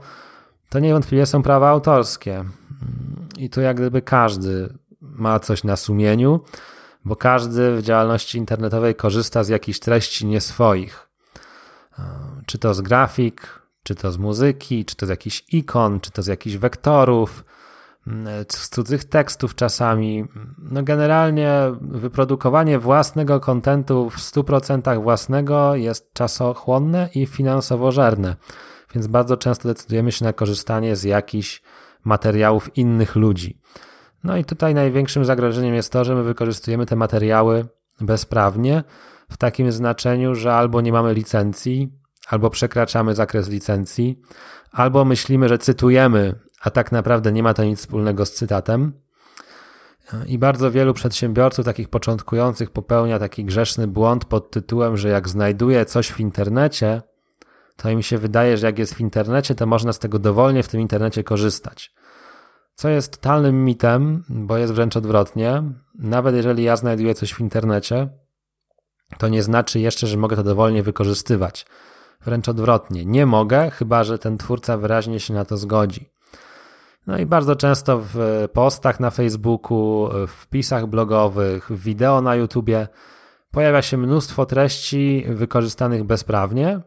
to 0.69 0.79
niewątpliwie 0.79 1.27
są 1.27 1.43
prawa 1.43 1.69
autorskie. 1.69 2.45
I 3.39 3.51
tu 3.51 3.61
jak 3.61 3.77
gdyby 3.77 4.03
każdy 4.03 4.79
ma 5.01 5.41
coś 5.41 5.65
na 5.65 5.77
sumieniu 5.77 6.41
bo 7.05 7.17
każdy 7.17 7.77
w 7.77 7.83
działalności 7.83 8.39
internetowej 8.39 8.95
korzysta 8.95 9.45
z 9.45 9.49
jakichś 9.49 9.79
treści 9.79 10.27
nie 10.27 10.41
swoich. 10.41 11.09
Czy 12.47 12.59
to 12.59 12.75
z 12.75 12.81
grafik, 12.81 13.63
czy 13.83 13.95
to 13.95 14.13
z 14.13 14.19
muzyki, 14.19 14.85
czy 14.85 14.97
to 14.97 15.07
z 15.07 15.09
jakichś 15.09 15.45
ikon, 15.53 16.01
czy 16.01 16.11
to 16.11 16.23
z 16.23 16.27
jakichś 16.27 16.57
wektorów, 16.57 17.45
z 18.49 18.69
cudzych 18.69 19.05
tekstów 19.05 19.55
czasami. 19.55 20.25
No 20.59 20.83
generalnie 20.83 21.53
wyprodukowanie 21.81 22.79
własnego 22.79 23.41
kontentu 23.41 24.11
w 24.11 24.19
100% 24.19 25.03
własnego 25.03 25.75
jest 25.75 26.13
czasochłonne 26.13 27.09
i 27.15 27.27
finansowo 27.27 27.93
żerne, 27.93 28.37
więc 28.95 29.07
bardzo 29.07 29.37
często 29.37 29.69
decydujemy 29.69 30.13
się 30.13 30.25
na 30.25 30.33
korzystanie 30.33 30.97
z 30.97 31.05
jakichś 31.05 31.63
materiałów 32.05 32.77
innych 32.77 33.17
ludzi. 33.17 33.61
No 34.25 34.37
i 34.37 34.45
tutaj 34.45 34.75
największym 34.75 35.25
zagrożeniem 35.25 35.75
jest 35.75 35.93
to, 35.93 36.05
że 36.05 36.15
my 36.15 36.23
wykorzystujemy 36.23 36.87
te 36.87 36.97
materiały 36.97 37.67
bezprawnie 38.01 38.85
w 39.31 39.37
takim 39.37 39.73
znaczeniu, 39.73 40.35
że 40.35 40.55
albo 40.55 40.81
nie 40.81 40.93
mamy 40.93 41.15
licencji, 41.15 41.98
albo 42.29 42.51
przekraczamy 42.51 43.15
zakres 43.15 43.49
licencji, 43.49 44.21
albo 44.73 45.05
myślimy, 45.05 45.49
że 45.49 45.59
cytujemy, 45.59 46.35
a 46.61 46.71
tak 46.71 46.93
naprawdę 46.93 47.33
nie 47.33 47.43
ma 47.43 47.55
to 47.55 47.65
nic 47.65 47.79
wspólnego 47.79 48.27
z 48.27 48.33
cytatem. 48.33 48.93
I 50.27 50.39
bardzo 50.39 50.71
wielu 50.71 50.95
przedsiębiorców, 50.95 51.65
takich 51.65 51.89
początkujących, 51.89 52.71
popełnia 52.71 53.19
taki 53.19 53.45
grzeszny 53.45 53.87
błąd 53.87 54.25
pod 54.25 54.51
tytułem, 54.51 54.97
że 54.97 55.09
jak 55.09 55.29
znajduje 55.29 55.85
coś 55.85 56.13
w 56.13 56.21
internecie, 56.21 57.03
to 57.77 57.91
im 57.91 58.03
się 58.03 58.19
wydaje, 58.19 58.57
że 58.57 58.67
jak 58.67 58.79
jest 58.79 58.95
w 58.95 59.01
internecie, 59.01 59.55
to 59.55 59.67
można 59.67 59.93
z 59.93 59.99
tego 59.99 60.19
dowolnie 60.19 60.63
w 60.63 60.69
tym 60.69 60.81
internecie 60.81 61.25
korzystać. 61.25 61.95
Co 62.75 62.89
jest 62.89 63.13
totalnym 63.13 63.65
mitem, 63.65 64.25
bo 64.29 64.57
jest 64.57 64.73
wręcz 64.73 64.97
odwrotnie. 64.97 65.63
Nawet 65.99 66.35
jeżeli 66.35 66.63
ja 66.65 66.77
znajduję 66.77 67.15
coś 67.15 67.35
w 67.35 67.41
internecie, 67.41 68.09
to 69.19 69.29
nie 69.29 69.43
znaczy 69.43 69.81
jeszcze, 69.81 70.07
że 70.07 70.17
mogę 70.17 70.37
to 70.37 70.43
dowolnie 70.43 70.83
wykorzystywać. 70.83 71.67
Wręcz 72.25 72.49
odwrotnie. 72.49 73.05
Nie 73.05 73.27
mogę, 73.27 73.71
chyba 73.71 74.05
że 74.05 74.19
ten 74.19 74.39
twórca 74.39 74.77
wyraźnie 74.77 75.21
się 75.21 75.35
na 75.35 75.45
to 75.45 75.57
zgodzi. 75.57 76.11
No 77.07 77.19
i 77.19 77.27
bardzo 77.27 77.57
często 77.57 78.01
w 78.15 78.49
postach 78.53 79.01
na 79.01 79.11
Facebooku, 79.11 80.09
w 80.27 80.31
wpisach 80.31 80.87
blogowych, 80.87 81.71
w 81.71 81.83
wideo 81.83 82.21
na 82.21 82.35
YouTubie 82.35 82.89
pojawia 83.51 83.83
się 83.83 83.97
mnóstwo 83.97 84.47
treści 84.47 85.25
wykorzystanych 85.29 86.05
bezprawnie. 86.05 86.81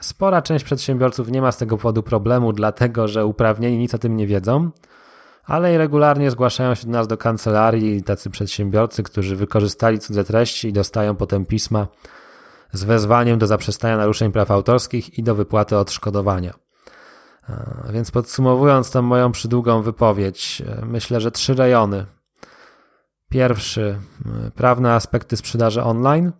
Spora 0.00 0.42
część 0.42 0.64
przedsiębiorców 0.64 1.30
nie 1.30 1.42
ma 1.42 1.52
z 1.52 1.56
tego 1.56 1.76
powodu 1.76 2.02
problemu, 2.02 2.52
dlatego 2.52 3.08
że 3.08 3.26
uprawnieni 3.26 3.78
nic 3.78 3.94
o 3.94 3.98
tym 3.98 4.16
nie 4.16 4.26
wiedzą 4.26 4.70
ale 5.50 5.74
i 5.74 5.78
regularnie 5.78 6.30
zgłaszają 6.30 6.74
się 6.74 6.86
do 6.86 6.92
nas 6.92 7.06
do 7.06 7.16
kancelarii 7.16 8.02
tacy 8.02 8.30
przedsiębiorcy, 8.30 9.02
którzy 9.02 9.36
wykorzystali 9.36 9.98
cudze 9.98 10.24
treści 10.24 10.68
i 10.68 10.72
dostają 10.72 11.16
potem 11.16 11.46
pisma 11.46 11.86
z 12.72 12.84
wezwaniem 12.84 13.38
do 13.38 13.46
zaprzestania 13.46 13.96
naruszeń 13.96 14.32
praw 14.32 14.50
autorskich 14.50 15.18
i 15.18 15.22
do 15.22 15.34
wypłaty 15.34 15.76
odszkodowania. 15.76 16.54
Więc 17.92 18.10
podsumowując 18.10 18.90
tą 18.90 19.02
moją 19.02 19.32
przydługą 19.32 19.82
wypowiedź, 19.82 20.62
e, 20.66 20.84
myślę, 20.86 21.20
że 21.20 21.30
trzy 21.30 21.54
rejony. 21.54 22.06
Pierwszy, 23.28 23.98
e, 24.46 24.50
prawne 24.50 24.94
aspekty 24.94 25.36
sprzedaży 25.36 25.82
online. 25.82 26.32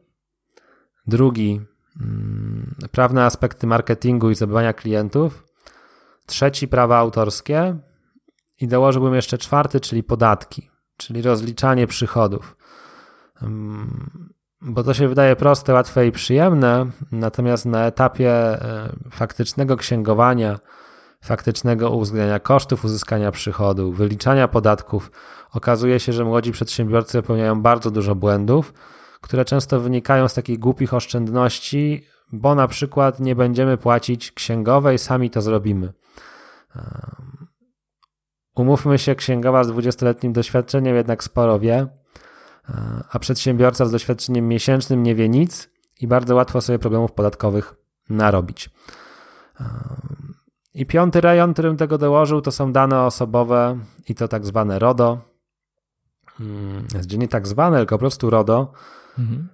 Drugi, 1.06 1.60
mm, 2.00 2.74
prawne 2.92 3.24
aspekty 3.24 3.66
marketingu 3.66 4.30
i 4.30 4.34
zdobywania 4.34 4.72
klientów. 4.72 5.44
Trzeci, 6.26 6.68
prawa 6.68 6.98
autorskie. 6.98 7.78
I 8.60 8.68
dołożyłbym 8.68 9.14
jeszcze 9.14 9.38
czwarty, 9.38 9.80
czyli 9.80 10.02
podatki, 10.02 10.70
czyli 10.96 11.22
rozliczanie 11.22 11.86
przychodów. 11.86 12.56
Bo 14.62 14.82
to 14.82 14.94
się 14.94 15.08
wydaje 15.08 15.36
proste, 15.36 15.72
łatwe 15.72 16.06
i 16.06 16.12
przyjemne, 16.12 16.86
natomiast 17.12 17.66
na 17.66 17.86
etapie 17.86 18.30
e, 18.30 18.92
faktycznego 19.10 19.76
księgowania, 19.76 20.58
faktycznego 21.24 21.90
uwzględniania 21.90 22.40
kosztów 22.40 22.84
uzyskania 22.84 23.30
przychodu, 23.30 23.92
wyliczania 23.92 24.48
podatków, 24.48 25.10
okazuje 25.52 26.00
się, 26.00 26.12
że 26.12 26.24
młodzi 26.24 26.52
przedsiębiorcy 26.52 27.22
popełniają 27.22 27.62
bardzo 27.62 27.90
dużo 27.90 28.14
błędów, 28.14 28.74
które 29.20 29.44
często 29.44 29.80
wynikają 29.80 30.28
z 30.28 30.34
takich 30.34 30.58
głupich 30.58 30.94
oszczędności, 30.94 32.06
bo 32.32 32.54
na 32.54 32.68
przykład 32.68 33.20
nie 33.20 33.36
będziemy 33.36 33.76
płacić 33.76 34.32
księgowej, 34.32 34.98
sami 34.98 35.30
to 35.30 35.42
zrobimy. 35.42 35.92
Umówmy 38.56 38.98
się, 38.98 39.14
księgowa 39.14 39.64
z 39.64 39.70
20-letnim 39.70 40.32
doświadczeniem 40.32 40.96
jednak 40.96 41.24
sporo 41.24 41.58
wie, 41.58 41.99
a 43.10 43.18
przedsiębiorca 43.18 43.86
z 43.86 43.90
doświadczeniem 43.90 44.48
miesięcznym 44.48 45.02
nie 45.02 45.14
wie 45.14 45.28
nic 45.28 45.70
i 46.00 46.06
bardzo 46.06 46.34
łatwo 46.34 46.60
sobie 46.60 46.78
problemów 46.78 47.12
podatkowych 47.12 47.74
narobić. 48.10 48.70
I 50.74 50.86
piąty 50.86 51.20
rejon, 51.20 51.52
którym 51.52 51.76
tego 51.76 51.98
dołożył, 51.98 52.40
to 52.40 52.52
są 52.52 52.72
dane 52.72 53.02
osobowe 53.02 53.78
i 54.08 54.14
to 54.14 54.28
tak 54.28 54.46
zwane 54.46 54.78
RODO. 54.78 55.18
Hmm, 56.26 56.86
jest 56.94 57.18
nie 57.18 57.28
tak 57.28 57.48
zwane, 57.48 57.78
tylko 57.78 57.94
po 57.94 57.98
prostu 57.98 58.30
RODO. 58.30 58.72
Mhm. 59.18 59.48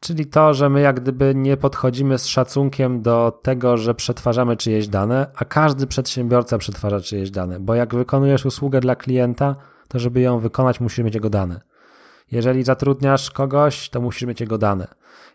Czyli 0.00 0.26
to, 0.26 0.54
że 0.54 0.68
my 0.68 0.80
jak 0.80 1.00
gdyby 1.00 1.34
nie 1.34 1.56
podchodzimy 1.56 2.18
z 2.18 2.26
szacunkiem 2.26 3.02
do 3.02 3.40
tego, 3.42 3.76
że 3.76 3.94
przetwarzamy 3.94 4.56
czyjeś 4.56 4.88
dane, 4.88 5.26
a 5.36 5.44
każdy 5.44 5.86
przedsiębiorca 5.86 6.58
przetwarza 6.58 7.00
czyjeś 7.00 7.30
dane, 7.30 7.60
bo 7.60 7.74
jak 7.74 7.94
wykonujesz 7.94 8.46
usługę 8.46 8.80
dla 8.80 8.96
klienta, 8.96 9.56
to 9.88 9.98
żeby 9.98 10.20
ją 10.20 10.38
wykonać, 10.38 10.80
musisz 10.80 11.04
mieć 11.04 11.14
jego 11.14 11.30
dane. 11.30 11.60
Jeżeli 12.30 12.64
zatrudniasz 12.64 13.30
kogoś, 13.30 13.88
to 13.88 14.00
musisz 14.00 14.28
mieć 14.28 14.40
jego 14.40 14.58
dane. 14.58 14.86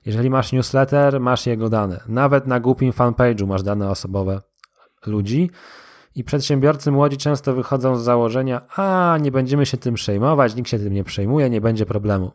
Jeżeli 0.05 0.29
masz 0.29 0.51
newsletter, 0.51 1.19
masz 1.19 1.45
jego 1.45 1.69
dane. 1.69 2.01
Nawet 2.07 2.47
na 2.47 2.59
głupim 2.59 2.91
fanpage'u 2.91 3.47
masz 3.47 3.63
dane 3.63 3.89
osobowe 3.89 4.41
ludzi. 5.05 5.51
I 6.15 6.23
przedsiębiorcy 6.23 6.91
młodzi 6.91 7.17
często 7.17 7.53
wychodzą 7.53 7.95
z 7.95 8.03
założenia, 8.03 8.61
a 8.75 9.17
nie 9.21 9.31
będziemy 9.31 9.65
się 9.65 9.77
tym 9.77 9.95
przejmować, 9.95 10.55
nikt 10.55 10.69
się 10.69 10.79
tym 10.79 10.93
nie 10.93 11.03
przejmuje, 11.03 11.49
nie 11.49 11.61
będzie 11.61 11.85
problemu. 11.85 12.31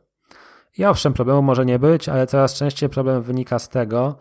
I 0.79 0.85
owszem, 0.85 1.13
problemu 1.13 1.43
może 1.43 1.67
nie 1.67 1.79
być, 1.79 2.09
ale 2.09 2.27
coraz 2.27 2.55
częściej 2.55 2.89
problem 2.89 3.23
wynika 3.23 3.59
z 3.59 3.69
tego, 3.69 4.17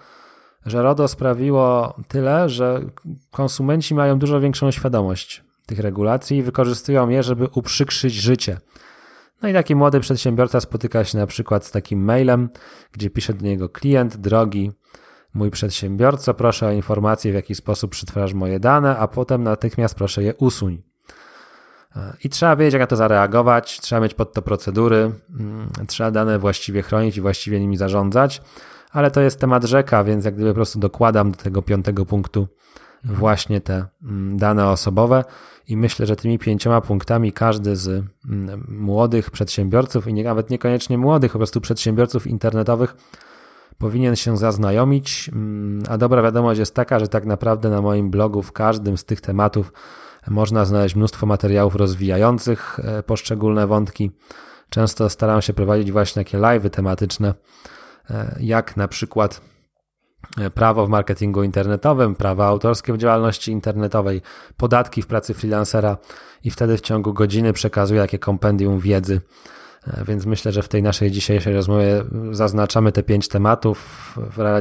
że 0.66 0.84
RODO 0.84 1.08
sprawiło 1.08 1.96
tyle, 2.08 2.50
że 2.50 2.82
konsumenci 3.32 3.96
mają 3.96 4.20
dużo 4.20 4.40
większą 4.40 4.72
świadomość 4.72 5.44
tych 5.66 5.80
regulacji 5.80 6.38
i 6.38 6.44
wykorzystują 6.44 7.10
je, 7.10 7.24
żeby 7.24 7.48
uprzykrzyć 7.48 8.14
życie. 8.14 8.58
No 9.42 9.50
i 9.50 9.54
taki 9.54 9.76
młody 9.76 10.00
przedsiębiorca 10.00 10.60
spotyka 10.60 11.04
się 11.04 11.18
na 11.18 11.28
przykład 11.28 11.66
z 11.66 11.72
takim 11.72 12.04
mailem, 12.04 12.50
gdzie 12.92 13.10
pisze 13.10 13.34
do 13.34 13.46
niego 13.46 13.70
klient, 13.70 14.18
drogi, 14.18 14.72
mój 15.34 15.52
przedsiębiorco, 15.52 16.34
proszę 16.34 16.68
o 16.68 16.72
informację, 16.72 17.32
w 17.32 17.36
jaki 17.36 17.56
sposób 17.56 17.92
przetwarzasz 17.92 18.34
moje 18.34 18.60
dane, 18.60 18.98
a 18.98 19.08
potem 19.08 19.44
natychmiast 19.44 19.96
proszę 19.96 20.24
je 20.24 20.36
usuń. 20.36 20.82
I 22.24 22.30
trzeba 22.30 22.56
wiedzieć, 22.56 22.74
jak 22.74 22.82
na 22.82 22.88
to 22.88 22.96
zareagować, 22.96 23.80
trzeba 23.80 24.02
mieć 24.02 24.14
pod 24.14 24.34
to 24.34 24.42
procedury, 24.42 25.12
mm, 25.40 25.70
trzeba 25.88 26.12
dane 26.12 26.40
właściwie 26.40 26.82
chronić 26.82 27.18
i 27.18 27.22
właściwie 27.22 27.60
nimi 27.60 27.78
zarządzać, 27.78 28.42
ale 28.92 29.12
to 29.12 29.22
jest 29.22 29.40
temat 29.40 29.64
rzeka, 29.64 30.04
więc 30.04 30.26
jak 30.26 30.36
gdyby 30.36 30.50
po 30.50 30.56
prostu 30.56 30.80
dokładam 30.80 31.32
do 31.32 31.38
tego 31.38 31.62
piątego 31.62 32.06
punktu. 32.06 32.48
Właśnie 33.04 33.62
te 33.62 33.86
mm, 34.04 34.38
dane 34.38 34.68
osobowe 34.68 35.24
i 35.68 35.78
myślę, 35.78 36.06
że 36.06 36.16
tymi 36.16 36.40
pięcioma 36.40 36.82
punktami 36.82 37.34
każdy 37.34 37.76
z 37.76 37.88
mm, 37.88 38.66
młodych 38.70 39.32
przedsiębiorców 39.32 40.08
i 40.08 40.14
nawet 40.14 40.50
niekoniecznie 40.50 40.98
młodych, 40.98 41.32
po 41.32 41.38
prostu 41.38 41.62
przedsiębiorców 41.62 42.28
internetowych 42.28 42.96
powinien 43.78 44.16
się 44.16 44.38
zaznajomić. 44.38 45.32
A 45.90 45.98
dobra 45.98 46.22
wiadomość 46.22 46.60
jest 46.60 46.76
taka, 46.76 47.00
że 47.00 47.08
tak 47.08 47.26
naprawdę 47.26 47.70
na 47.70 47.82
moim 47.82 48.10
blogu 48.10 48.42
w 48.42 48.52
każdym 48.52 48.98
z 48.98 49.06
tych 49.06 49.22
tematów 49.22 49.74
można 50.28 50.66
znaleźć 50.66 50.96
mnóstwo 50.96 51.26
materiałów 51.26 51.76
rozwijających 51.76 52.80
e, 52.84 53.04
poszczególne 53.04 53.68
wątki. 53.68 54.12
Często 54.70 55.10
staram 55.10 55.42
się 55.42 55.54
prowadzić 55.54 55.92
właśnie 55.92 56.24
takie 56.24 56.38
live'y 56.38 56.70
tematyczne, 56.70 57.34
e, 58.10 58.36
jak 58.40 58.78
na 58.78 58.88
przykład 58.88 59.42
prawo 60.54 60.86
w 60.86 60.90
marketingu 60.90 61.44
internetowym, 61.44 62.16
prawa 62.16 62.48
autorskie 62.48 62.94
w 62.94 62.98
działalności 62.98 63.52
internetowej, 63.52 64.22
podatki 64.58 65.02
w 65.02 65.08
pracy 65.08 65.34
freelancera 65.34 65.98
i 66.44 66.52
wtedy 66.52 66.78
w 66.78 66.82
ciągu 66.82 67.14
godziny 67.14 67.54
przekazuję 67.54 68.02
jakie 68.02 68.20
kompendium 68.20 68.80
wiedzy. 68.80 69.22
Więc 70.08 70.26
myślę, 70.26 70.52
że 70.52 70.64
w 70.64 70.68
tej 70.68 70.84
naszej 70.84 71.12
dzisiejszej 71.12 71.54
rozmowie 71.54 72.04
zaznaczamy 72.32 72.92
te 72.92 73.04
pięć 73.04 73.28
tematów 73.28 74.18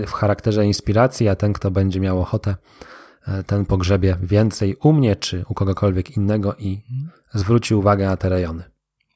w 0.07 0.13
charakterze 0.13 0.67
inspiracji, 0.67 1.29
a 1.29 1.37
ten, 1.37 1.53
kto 1.53 1.71
będzie 1.71 2.01
miał 2.01 2.21
ochotę, 2.21 2.55
E, 3.29 3.45
ten 3.45 3.67
pogrzebie 3.67 4.17
więcej 4.23 4.77
u 4.83 4.93
mnie 4.93 5.17
czy 5.17 5.45
u 5.49 5.55
kogokolwiek 5.55 6.17
innego 6.17 6.55
i 6.59 6.83
zwróci 7.35 7.75
uwagę 7.75 8.07
na 8.07 8.17
te 8.17 8.29
rejony. 8.29 8.65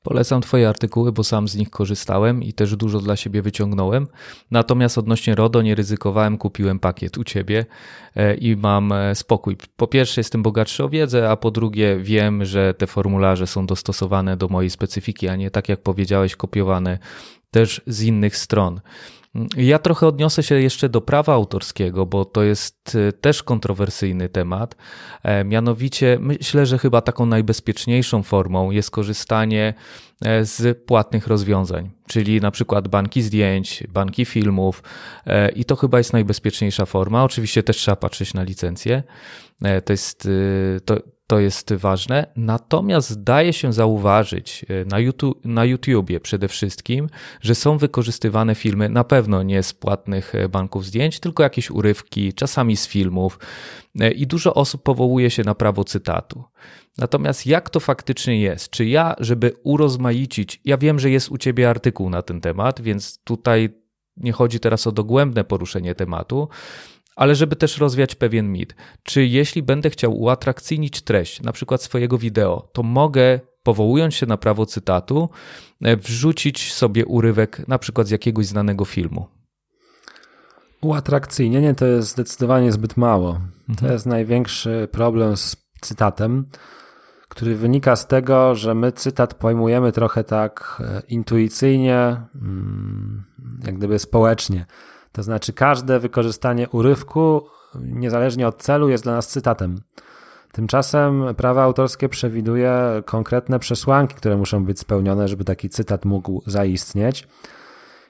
Polecam 0.03 0.41
Twoje 0.41 0.69
artykuły, 0.69 1.13
bo 1.13 1.25
sam 1.25 1.49
z 1.49 1.57
nich 1.57 1.71
korzystałem 1.71 2.43
i 2.43 2.53
też 2.53 2.77
dużo 2.77 3.01
dla 3.01 3.17
siebie 3.17 3.43
wyciągnąłem. 3.43 4.07
Natomiast 4.51 4.99
odnośnie 4.99 5.35
RODO 5.35 5.63
nie 5.63 5.75
ryzykowałem, 5.75 6.39
kupiłem 6.39 6.79
pakiet 6.79 7.19
u 7.19 7.25
Ciebie 7.25 7.67
e, 8.17 8.35
i 8.35 8.57
mam 8.57 8.93
e, 8.93 9.15
spokój. 9.15 9.57
Po 9.77 9.87
pierwsze, 9.87 10.21
jestem 10.21 10.43
bogatszy 10.43 10.85
o 10.85 10.89
wiedzę, 10.89 11.31
a 11.31 11.37
po 11.37 11.51
drugie, 11.51 11.99
wiem, 12.01 12.45
że 12.45 12.75
te 12.75 12.87
formularze 12.87 13.47
są 13.47 13.67
dostosowane 13.67 14.37
do 14.37 14.49
mojej 14.49 14.71
specyfiki, 14.71 15.29
a 15.29 15.37
nie 15.37 15.51
tak 15.51 15.69
jak 15.69 15.83
powiedziałeś, 15.83 16.37
kopiowane 16.37 16.99
też 17.51 17.81
z 17.87 18.03
innych 18.03 18.37
stron. 18.37 18.81
Ja 19.57 19.79
trochę 19.79 20.07
odniosę 20.07 20.43
się 20.43 20.61
jeszcze 20.61 20.89
do 20.89 21.01
prawa 21.01 21.35
autorskiego, 21.35 22.07
bo 22.07 22.25
to 22.25 22.43
jest 22.43 22.95
y, 22.95 23.13
też 23.13 23.43
kontrowersyjny 23.43 24.29
temat. 24.29 24.77
E, 25.23 25.45
mianowicie 25.45 26.19
myślę, 26.21 26.67
że 26.67 26.79
chyba 26.79 27.01
taką 27.01 27.27
najbezpieczniejszą 27.27 28.23
formą 28.23 28.71
jest 28.71 28.91
korzystanie 28.91 29.75
e, 30.25 30.45
z 30.45 30.79
płatnych 30.85 31.27
rozwiązań, 31.27 31.91
czyli 32.07 32.41
na 32.41 32.51
przykład 32.51 32.89
banki 32.89 33.23
zdjęć, 33.23 33.85
banki 33.89 34.25
filmów 34.25 34.83
e, 35.27 35.49
i 35.49 35.65
to 35.65 35.77
chyba 35.77 35.99
jest 35.99 36.13
najbezpieczniejsza 36.13 36.87
forma. 36.87 37.25
Oczywiście 37.25 37.63
też 37.63 37.77
trzeba 37.77 37.97
patrzeć 37.97 38.35
na 38.35 38.43
licencję. 38.43 39.03
To 39.85 39.93
jest, 39.93 40.27
y, 40.27 40.81
to, 40.85 40.97
to 41.33 41.41
jest 41.41 41.73
ważne. 41.73 42.27
Natomiast 42.37 43.23
daje 43.23 43.53
się 43.53 43.73
zauważyć 43.73 44.67
e, 44.69 44.85
na, 44.85 44.99
YouTube, 44.99 45.45
na 45.45 45.65
YouTubie 45.65 46.21
przede 46.21 46.49
wszystkim, 46.49 47.09
że 47.41 47.55
są 47.55 47.79
wykorzystywane 47.79 48.55
filmy 48.55 48.89
na 48.89 49.05
pewno 49.05 49.43
nie 49.43 49.63
z 49.63 49.73
płatnych 49.73 50.35
e, 50.35 50.49
banków 50.49 50.87
zdjęć, 50.87 51.21
tylko 51.21 51.43
jakieś 51.43 51.71
urywki, 51.71 52.33
czasami 52.33 52.77
z 52.77 52.87
filmów 52.87 53.39
e, 54.01 54.11
i 54.11 54.27
dużo 54.27 54.55
osób 54.55 54.83
powołuje 54.83 55.31
się 55.31 55.45
na 55.45 55.55
prawo 55.55 55.85
cytatu. 55.85 56.45
Natomiast 56.99 57.47
jak 57.47 57.71
to 57.71 57.81
faktycznie 57.81 58.41
jest? 58.41 58.71
Czy 58.71 58.87
ja, 58.87 59.15
żeby 59.19 59.53
urozmaicić, 59.63 60.61
ja 60.65 60.79
wiem, 60.79 60.99
że 60.99 61.11
jest 61.11 61.31
u 61.31 61.39
ciebie 61.39 61.71
artykuł 61.71 62.11
na 62.11 62.23
ten 62.23 62.41
temat, 62.41 62.81
więc 62.81 63.19
tutaj 63.25 63.69
nie 64.17 64.33
chodzi 64.33 64.61
teraz 64.61 64.87
o 64.87 64.93
dogłębne 64.93 65.45
poruszenie 65.45 65.95
tematu, 65.95 66.49
ale 67.17 67.35
żeby 67.35 67.57
też 67.57 67.79
rozwiać 67.79 68.15
pewien 68.15 68.53
mit. 68.53 68.75
Czy 69.03 69.27
jeśli 69.27 69.63
będę 69.63 69.91
chciał 69.91 70.21
uatrakcyjnić 70.21 71.03
treść, 71.03 71.43
na 71.43 71.53
przykład 71.53 71.83
swojego 71.83 72.19
wideo, 72.19 72.69
to 72.73 72.83
mogę, 72.83 73.41
powołując 73.63 74.15
się 74.15 74.27
na 74.27 74.37
prawo 74.37 74.67
cytatu, 74.67 75.29
e, 75.83 75.97
wrzucić 75.97 76.73
sobie 76.73 77.07
urywek 77.07 77.69
na 77.69 77.79
przykład 77.79 78.07
z 78.07 78.11
jakiegoś 78.11 78.47
znanego 78.47 78.85
filmu? 78.85 79.27
Uatrakcyjnienie 80.81 81.75
to 81.75 81.87
jest 81.87 82.09
zdecydowanie 82.09 82.73
zbyt 82.73 82.97
mało. 82.97 83.41
Mhm. 83.69 83.77
To 83.81 83.93
jest 83.93 84.07
największy 84.07 84.89
problem 84.93 85.37
z 85.37 85.57
cytatem, 85.81 86.47
który 87.29 87.57
wynika 87.57 87.97
z 87.97 88.07
tego, 88.07 88.55
że 88.55 88.75
my 88.75 88.93
cytat 88.93 89.35
pojmujemy 89.35 89.93
trochę 89.93 90.25
tak 90.25 90.83
e, 90.85 91.03
intuicyjnie, 91.09 92.17
mm, 92.35 93.25
jak 93.65 93.79
gdyby 93.79 93.99
społecznie. 93.99 94.67
To 95.13 95.23
znaczy, 95.23 95.53
każde 95.53 95.99
wykorzystanie 95.99 96.69
urywku, 96.69 97.47
niezależnie 97.75 98.49
od 98.49 98.63
celu, 98.63 98.89
jest 98.89 99.05
dla 99.05 99.13
nas 99.13 99.29
cytatem. 99.29 99.81
Tymczasem 100.53 101.35
prawo 101.37 101.63
autorskie 101.63 102.09
przewiduje 102.09 103.03
konkretne 103.07 103.59
przesłanki, 103.59 104.15
które 104.15 104.37
muszą 104.37 104.65
być 104.65 104.81
spełnione, 104.81 105.29
żeby 105.29 105.45
taki 105.45 105.69
cytat 105.69 106.05
mógł 106.05 106.43
zaistnieć, 106.47 107.29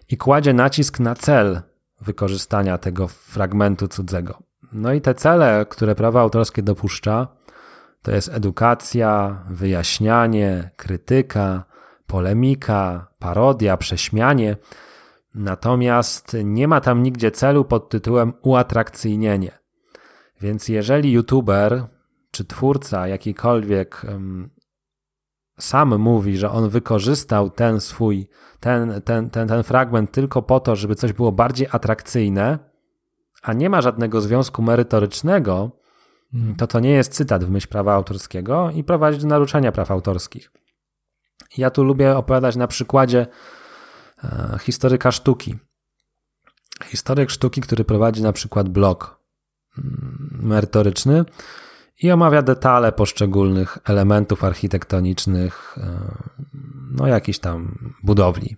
i 0.09 0.17
kładzie 0.17 0.53
nacisk 0.53 1.01
na 1.01 1.15
cel 1.15 1.61
wykorzystania 2.01 2.79
tego 2.79 3.09
fragmentu 3.09 3.89
cudzego. 3.89 4.39
No 4.73 4.93
i 4.93 5.01
te 5.01 5.15
cele, 5.15 5.67
które 5.69 5.95
prawo 5.95 6.21
autorskie 6.21 6.63
dopuszcza, 6.63 7.29
to 8.03 8.11
jest 8.11 8.29
edukacja, 8.29 9.45
wyjaśnianie, 9.51 10.71
krytyka, 10.77 11.65
polemika, 12.07 13.07
parodia, 13.19 13.77
prześmianie. 13.77 14.57
Natomiast 15.35 16.37
nie 16.45 16.69
ma 16.69 16.81
tam 16.81 17.03
nigdzie 17.03 17.31
celu 17.31 17.65
pod 17.65 17.89
tytułem 17.89 18.33
uatrakcyjnienie. 18.43 19.59
Więc 20.41 20.69
jeżeli 20.69 21.13
youtuber 21.13 21.87
czy 22.31 22.45
twórca 22.45 23.09
jakikolwiek 23.09 24.07
sam 25.59 25.99
mówi, 25.99 26.37
że 26.39 26.51
on 26.51 26.69
wykorzystał 26.69 27.51
ten 27.51 27.81
swój, 27.81 28.29
ten, 28.61 29.03
ten, 29.05 29.31
ten, 29.31 29.49
ten 29.49 29.63
fragment 29.63 30.13
tylko 30.13 30.43
po 30.43 30.61
to, 30.61 30.77
żeby 30.77 30.95
coś 30.95 31.13
było 31.13 31.33
bardziej 31.33 31.69
atrakcyjne, 31.71 32.59
a 33.43 33.53
nie 33.53 33.71
ma 33.71 33.81
żadnego 33.81 34.21
związku 34.21 34.63
merytorycznego, 34.63 35.71
hmm. 36.33 36.57
to 36.57 36.67
to 36.67 36.81
nie 36.81 36.91
jest 36.91 37.13
cytat 37.13 37.45
w 37.45 37.51
myśl 37.51 37.69
prawa 37.69 37.95
autorskiego 37.95 38.71
i 38.75 38.85
prowadzi 38.85 39.19
do 39.19 39.27
naruszenia 39.27 39.73
praw 39.73 39.91
autorskich. 39.91 40.53
Ja 41.59 41.71
tu 41.71 41.85
lubię 41.85 42.17
opowiadać 42.17 42.57
na 42.57 42.67
przykładzie 42.67 43.27
historyka 44.61 45.13
sztuki. 45.13 45.59
Historyk 46.85 47.31
sztuki, 47.31 47.61
który 47.61 47.85
prowadzi 47.85 48.23
na 48.23 48.33
przykład 48.33 48.69
blog 48.69 49.21
mm, 49.79 50.39
merytoryczny 50.43 51.25
i 52.03 52.11
omawia 52.11 52.43
detale 52.43 52.93
poszczególnych 52.93 53.79
elementów 53.85 54.45
architektonicznych, 54.45 55.77
e, 55.79 56.15
no 56.91 57.07
jakiejś 57.07 57.39
tam 57.39 57.79
budowli. 58.03 58.57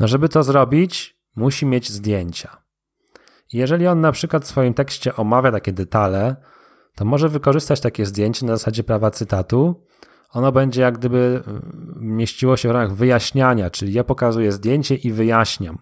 No, 0.00 0.08
żeby 0.08 0.28
to 0.28 0.42
zrobić, 0.42 1.16
musi 1.36 1.66
mieć 1.66 1.90
zdjęcia. 1.90 2.62
Jeżeli 3.52 3.86
on 3.86 4.00
na 4.00 4.12
przykład 4.12 4.44
w 4.44 4.48
swoim 4.48 4.74
tekście 4.74 5.16
omawia 5.16 5.52
takie 5.52 5.72
detale, 5.72 6.36
to 6.94 7.04
może 7.04 7.28
wykorzystać 7.28 7.80
takie 7.80 8.06
zdjęcie 8.06 8.46
na 8.46 8.56
zasadzie 8.56 8.84
prawa 8.84 9.10
cytatu 9.10 9.86
ono 10.32 10.52
będzie 10.52 10.82
jak 10.82 10.98
gdyby 10.98 11.42
mm, 11.46 11.62
mieściło 12.00 12.56
się 12.56 12.68
w 12.68 12.72
ramach 12.72 12.94
wyjaśniania, 12.94 13.70
czyli 13.70 13.92
ja 13.92 14.04
pokazuję 14.04 14.52
zdjęcie 14.52 14.94
i 14.94 15.12
wyjaśniam. 15.12 15.78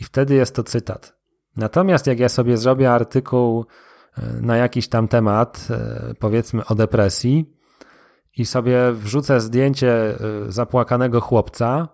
I 0.00 0.04
wtedy 0.04 0.34
jest 0.34 0.54
to 0.54 0.62
cytat. 0.62 1.16
Natomiast 1.56 2.06
jak 2.06 2.18
ja 2.18 2.28
sobie 2.28 2.56
zrobię 2.56 2.92
artykuł 2.92 3.66
e, 4.18 4.22
na 4.40 4.56
jakiś 4.56 4.88
tam 4.88 5.08
temat, 5.08 5.68
e, 5.70 6.14
powiedzmy 6.18 6.64
o 6.66 6.74
depresji, 6.74 7.52
i 8.36 8.46
sobie 8.46 8.92
wrzucę 8.92 9.40
zdjęcie 9.40 10.14
y, 10.48 10.52
zapłakanego 10.52 11.20
chłopca, 11.20 11.88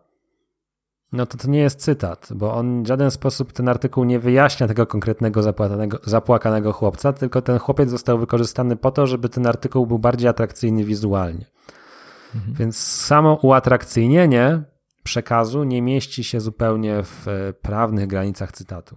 no 1.13 1.27
to 1.27 1.39
to 1.39 1.49
nie 1.49 1.61
jest 1.61 1.81
cytat, 1.81 2.29
bo 2.35 2.55
on 2.55 2.83
w 2.83 2.87
żaden 2.87 3.11
sposób 3.11 3.53
ten 3.53 3.69
artykuł 3.69 4.05
nie 4.05 4.19
wyjaśnia 4.19 4.69
tego 4.69 4.87
konkretnego 4.87 5.41
zapłakanego 6.05 6.73
chłopca, 6.73 7.13
tylko 7.13 7.43
ten 7.43 7.59
chłopiec 7.59 7.91
został 7.91 8.19
wykorzystany 8.19 8.77
po 8.77 8.91
to, 8.91 9.07
żeby 9.07 9.29
ten 9.29 9.47
artykuł 9.47 9.87
był 9.87 9.99
bardziej 9.99 10.29
atrakcyjny 10.29 10.85
wizualnie. 10.85 11.45
Mhm. 12.35 12.55
Więc 12.55 12.77
samo 12.77 13.39
uatrakcyjnienie 13.43 14.63
przekazu 15.03 15.65
nie 15.65 15.83
mieści 15.83 16.25
się 16.25 16.41
zupełnie 16.41 17.03
w 17.03 17.29
e, 17.29 17.53
prawnych 17.53 18.07
granicach 18.07 18.53
cytatu. 18.53 18.97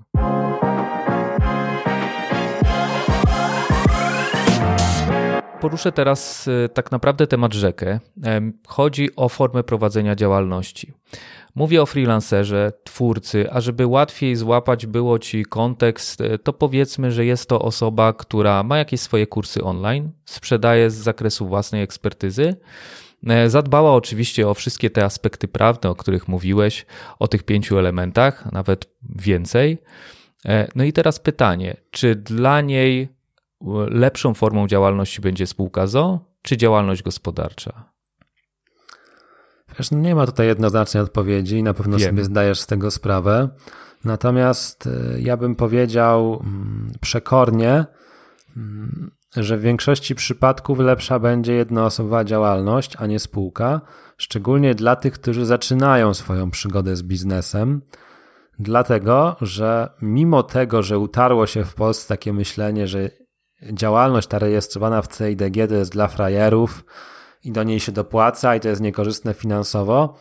Poruszę 5.61 5.91
teraz 5.91 6.47
e, 6.47 6.69
tak 6.69 6.91
naprawdę 6.91 7.27
temat 7.27 7.53
rzekę. 7.53 7.99
Chodzi 8.67 9.15
o 9.15 9.29
formę 9.29 9.63
prowadzenia 9.63 10.15
działalności. 10.15 10.93
Mówię 11.55 11.81
o 11.81 11.85
freelancerze, 11.85 12.71
twórcy, 12.83 13.51
a 13.51 13.61
żeby 13.61 13.87
łatwiej 13.87 14.35
złapać 14.35 14.85
było 14.85 15.19
ci 15.19 15.45
kontekst, 15.45 16.21
e, 16.21 16.37
to 16.37 16.53
powiedzmy, 16.53 17.11
że 17.11 17.25
jest 17.25 17.49
to 17.49 17.61
osoba, 17.61 18.13
która 18.13 18.63
ma 18.63 18.77
jakieś 18.77 19.01
swoje 19.01 19.27
kursy 19.27 19.63
online, 19.63 20.11
sprzedaje 20.25 20.89
z 20.89 20.95
zakresu 20.95 21.47
własnej 21.47 21.83
ekspertyzy. 21.83 22.55
E, 23.27 23.49
zadbała 23.49 23.93
oczywiście 23.93 24.47
o 24.47 24.53
wszystkie 24.53 24.89
te 24.89 25.05
aspekty 25.05 25.47
prawne, 25.47 25.89
o 25.89 25.95
których 25.95 26.27
mówiłeś, 26.27 26.85
o 27.19 27.27
tych 27.27 27.43
pięciu 27.43 27.77
elementach, 27.77 28.51
nawet 28.51 28.85
więcej. 29.15 29.77
E, 30.45 30.67
no 30.75 30.83
i 30.83 30.93
teraz 30.93 31.19
pytanie, 31.19 31.77
czy 31.91 32.15
dla 32.15 32.61
niej 32.61 33.09
lepszą 33.87 34.33
formą 34.33 34.67
działalności 34.67 35.21
będzie 35.21 35.47
spółka 35.47 35.87
ZO, 35.87 36.19
czy 36.41 36.57
działalność 36.57 37.03
gospodarcza? 37.03 37.91
Wiesz, 39.77 39.91
no 39.91 39.99
nie 39.99 40.15
ma 40.15 40.25
tutaj 40.25 40.47
jednoznacznej 40.47 41.03
odpowiedzi 41.03 41.63
na 41.63 41.73
pewno 41.73 41.97
Wiem. 41.97 42.09
sobie 42.09 42.23
zdajesz 42.23 42.59
z 42.59 42.67
tego 42.67 42.91
sprawę. 42.91 43.49
Natomiast 44.03 44.87
e, 44.87 45.21
ja 45.21 45.37
bym 45.37 45.55
powiedział 45.55 46.39
mm, 46.43 46.91
przekornie, 47.01 47.85
mm, 48.57 49.11
że 49.35 49.57
w 49.57 49.61
większości 49.61 50.15
przypadków 50.15 50.79
lepsza 50.79 51.19
będzie 51.19 51.53
jednoosobowa 51.53 52.23
działalność, 52.23 52.95
a 52.99 53.05
nie 53.05 53.19
spółka, 53.19 53.81
szczególnie 54.17 54.75
dla 54.75 54.95
tych, 54.95 55.13
którzy 55.13 55.45
zaczynają 55.45 56.13
swoją 56.13 56.51
przygodę 56.51 56.95
z 56.95 57.03
biznesem. 57.03 57.81
Dlatego, 58.59 59.35
że 59.41 59.89
mimo 60.01 60.43
tego, 60.43 60.83
że 60.83 60.99
utarło 60.99 61.47
się 61.47 61.63
w 61.63 61.75
Polsce 61.75 62.07
takie 62.07 62.33
myślenie, 62.33 62.87
że 62.87 63.09
działalność 63.73 64.27
ta 64.27 64.39
rejestrowana 64.39 65.01
w 65.01 65.07
CIDG 65.07 65.67
to 65.67 65.75
jest 65.75 65.91
dla 65.91 66.07
frajerów 66.07 66.85
i 67.43 67.51
do 67.51 67.63
niej 67.63 67.79
się 67.79 67.91
dopłaca 67.91 68.55
i 68.55 68.59
to 68.59 68.69
jest 68.69 68.81
niekorzystne 68.81 69.33
finansowo, 69.33 70.17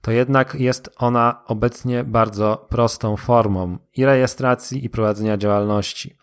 to 0.00 0.10
jednak 0.10 0.54
jest 0.54 0.90
ona 0.96 1.42
obecnie 1.46 2.04
bardzo 2.04 2.66
prostą 2.68 3.16
formą 3.16 3.78
i 3.96 4.04
rejestracji, 4.04 4.84
i 4.84 4.90
prowadzenia 4.90 5.36
działalności. 5.36 6.16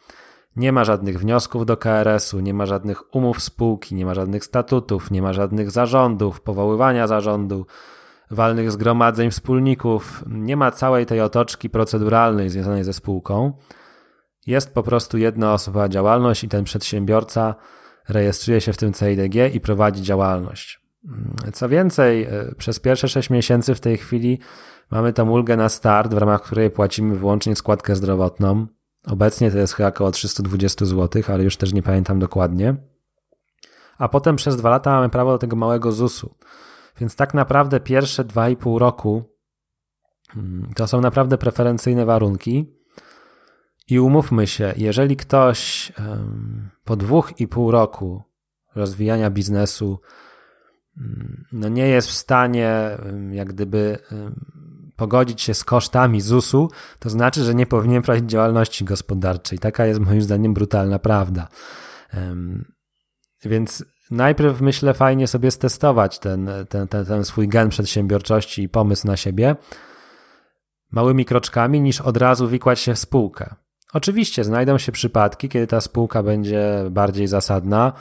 Nie 0.55 0.71
ma 0.71 0.83
żadnych 0.83 1.19
wniosków 1.19 1.65
do 1.65 1.77
KRS-u, 1.77 2.39
nie 2.39 2.53
ma 2.53 2.65
żadnych 2.65 3.15
umów 3.15 3.41
spółki, 3.41 3.95
nie 3.95 4.05
ma 4.05 4.13
żadnych 4.13 4.45
statutów, 4.45 5.11
nie 5.11 5.21
ma 5.21 5.33
żadnych 5.33 5.71
zarządów, 5.71 6.41
powoływania 6.41 7.07
zarządu, 7.07 7.65
walnych 8.31 8.71
zgromadzeń 8.71 9.31
wspólników, 9.31 10.23
nie 10.27 10.57
ma 10.57 10.71
całej 10.71 11.05
tej 11.05 11.21
otoczki 11.21 11.69
proceduralnej 11.69 12.49
związanej 12.49 12.83
ze 12.83 12.93
spółką. 12.93 13.53
Jest 14.47 14.73
po 14.73 14.83
prostu 14.83 15.17
jednoosobowa 15.17 15.89
działalność 15.89 16.43
i 16.43 16.49
ten 16.49 16.63
przedsiębiorca 16.63 17.55
rejestruje 18.09 18.61
się 18.61 18.73
w 18.73 18.77
tym 18.77 18.93
CIDG 18.93 19.55
i 19.55 19.59
prowadzi 19.59 20.01
działalność. 20.01 20.85
Co 21.53 21.69
więcej, 21.69 22.23
e, 22.23 22.55
przez 22.57 22.79
pierwsze 22.79 23.07
6 23.07 23.29
miesięcy 23.29 23.75
w 23.75 23.79
tej 23.79 23.97
chwili 23.97 24.39
mamy 24.91 25.13
tam 25.13 25.31
ulgę 25.31 25.57
na 25.57 25.69
start, 25.69 26.13
w 26.13 26.17
ramach 26.17 26.41
której 26.41 26.71
płacimy 26.71 27.15
wyłącznie 27.15 27.55
składkę 27.55 27.95
zdrowotną. 27.95 28.67
Obecnie 29.07 29.51
to 29.51 29.57
jest 29.57 29.73
chyba 29.73 29.89
około 29.89 30.11
320 30.11 30.85
zł, 30.85 31.23
ale 31.27 31.43
już 31.43 31.57
też 31.57 31.73
nie 31.73 31.83
pamiętam 31.83 32.19
dokładnie. 32.19 32.75
A 33.97 34.09
potem 34.09 34.35
przez 34.35 34.57
dwa 34.57 34.69
lata 34.69 34.91
mamy 34.91 35.09
prawo 35.09 35.31
do 35.31 35.37
tego 35.37 35.55
małego 35.55 35.91
ZUS-u. 35.91 36.35
Więc 36.99 37.15
tak 37.15 37.33
naprawdę 37.33 37.79
pierwsze 37.79 38.25
2,5 38.25 38.77
roku 38.77 39.23
mm, 40.35 40.73
to 40.75 40.87
są 40.87 41.01
naprawdę 41.01 41.37
preferencyjne 41.37 42.05
warunki. 42.05 42.75
I 43.87 43.99
umówmy 43.99 44.47
się, 44.47 44.73
jeżeli 44.77 45.17
ktoś 45.17 45.91
po 46.83 46.95
dwóch 46.95 47.39
i 47.39 47.47
pół 47.47 47.71
roku 47.71 48.23
rozwijania 48.75 49.29
biznesu 49.29 49.99
mm, 50.97 51.45
no 51.51 51.69
nie 51.69 51.87
jest 51.87 52.07
w 52.07 52.11
stanie 52.11 52.97
jak 53.31 53.47
gdyby 53.47 53.97
pogodzić 54.95 55.41
się 55.41 55.53
z 55.53 55.63
kosztami 55.63 56.21
ZUS-u, 56.21 56.69
to 56.99 57.09
znaczy, 57.09 57.43
że 57.43 57.55
nie 57.55 57.65
powinien 57.65 58.01
prowadzić 58.01 58.29
działalności 58.29 58.85
gospodarczej. 58.85 59.59
Taka 59.59 59.85
jest 59.85 59.99
moim 59.99 60.21
zdaniem 60.21 60.53
brutalna 60.53 60.99
prawda. 60.99 61.47
Więc 63.45 63.85
najpierw 64.11 64.61
myślę 64.61 64.93
fajnie 64.93 65.27
sobie 65.27 65.51
stestować 65.51 66.19
ten, 66.19 66.49
ten, 66.69 66.87
ten, 66.87 67.05
ten 67.05 67.25
swój 67.25 67.47
gen 67.47 67.69
przedsiębiorczości 67.69 68.63
i 68.63 68.69
pomysł 68.69 69.07
na 69.07 69.17
siebie 69.17 69.55
małymi 70.91 71.25
kroczkami, 71.25 71.81
niż 71.81 72.01
od 72.01 72.17
razu 72.17 72.47
wikłać 72.47 72.79
się 72.79 72.93
w 72.93 72.99
spółkę. 72.99 73.55
Oczywiście 73.93 74.43
znajdą 74.43 74.77
się 74.77 74.91
przypadki, 74.91 75.49
kiedy 75.49 75.67
ta 75.67 75.81
spółka 75.81 76.23
będzie 76.23 76.83
bardziej 76.91 77.27
zasadna, 77.27 77.93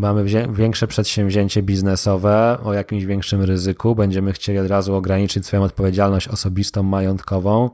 mamy 0.00 0.24
większe 0.52 0.86
przedsięwzięcie 0.86 1.62
biznesowe 1.62 2.58
o 2.64 2.72
jakimś 2.72 3.04
większym 3.04 3.42
ryzyku, 3.42 3.94
będziemy 3.94 4.32
chcieli 4.32 4.58
od 4.58 4.66
razu 4.66 4.94
ograniczyć 4.94 5.46
swoją 5.46 5.62
odpowiedzialność 5.62 6.28
osobistą, 6.28 6.82
majątkową, 6.82 7.70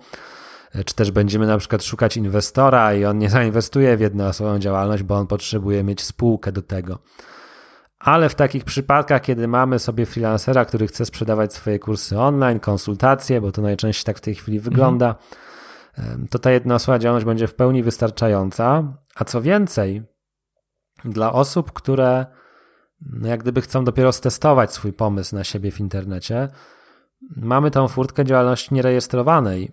czy 0.84 0.94
też 0.94 1.10
będziemy 1.10 1.46
na 1.46 1.58
przykład 1.58 1.84
szukać 1.84 2.16
inwestora 2.16 2.94
i 2.94 3.04
on 3.04 3.18
nie 3.18 3.30
zainwestuje 3.38 3.96
w 3.96 4.00
jednoosobową 4.00 4.58
działalność, 4.58 5.02
bo 5.02 5.14
on 5.14 5.26
potrzebuje 5.26 5.84
mieć 5.84 6.02
spółkę 6.02 6.52
do 6.52 6.62
tego. 6.62 6.98
Ale 7.98 8.28
w 8.28 8.34
takich 8.34 8.64
przypadkach, 8.64 9.22
kiedy 9.22 9.48
mamy 9.48 9.78
sobie 9.78 10.06
freelancera, 10.06 10.64
który 10.64 10.86
chce 10.86 11.06
sprzedawać 11.06 11.54
swoje 11.54 11.78
kursy 11.78 12.18
online, 12.18 12.60
konsultacje, 12.60 13.40
bo 13.40 13.52
to 13.52 13.62
najczęściej 13.62 14.04
tak 14.04 14.18
w 14.18 14.20
tej 14.20 14.34
chwili 14.34 14.60
wygląda, 14.60 15.14
mhm. 15.98 16.28
to 16.28 16.38
ta 16.38 16.50
jednoosobowa 16.50 16.98
działalność 16.98 17.26
będzie 17.26 17.46
w 17.46 17.54
pełni 17.54 17.82
wystarczająca. 17.82 18.92
A 19.14 19.24
co 19.24 19.42
więcej, 19.42 20.02
dla 21.06 21.32
osób, 21.32 21.72
które 21.72 22.26
no 23.00 23.28
jak 23.28 23.42
gdyby 23.42 23.60
chcą 23.60 23.84
dopiero 23.84 24.12
stestować 24.12 24.72
swój 24.72 24.92
pomysł 24.92 25.34
na 25.34 25.44
siebie 25.44 25.70
w 25.70 25.80
internecie, 25.80 26.48
mamy 27.36 27.70
tą 27.70 27.88
furtkę 27.88 28.24
działalności 28.24 28.74
nierejestrowanej 28.74 29.72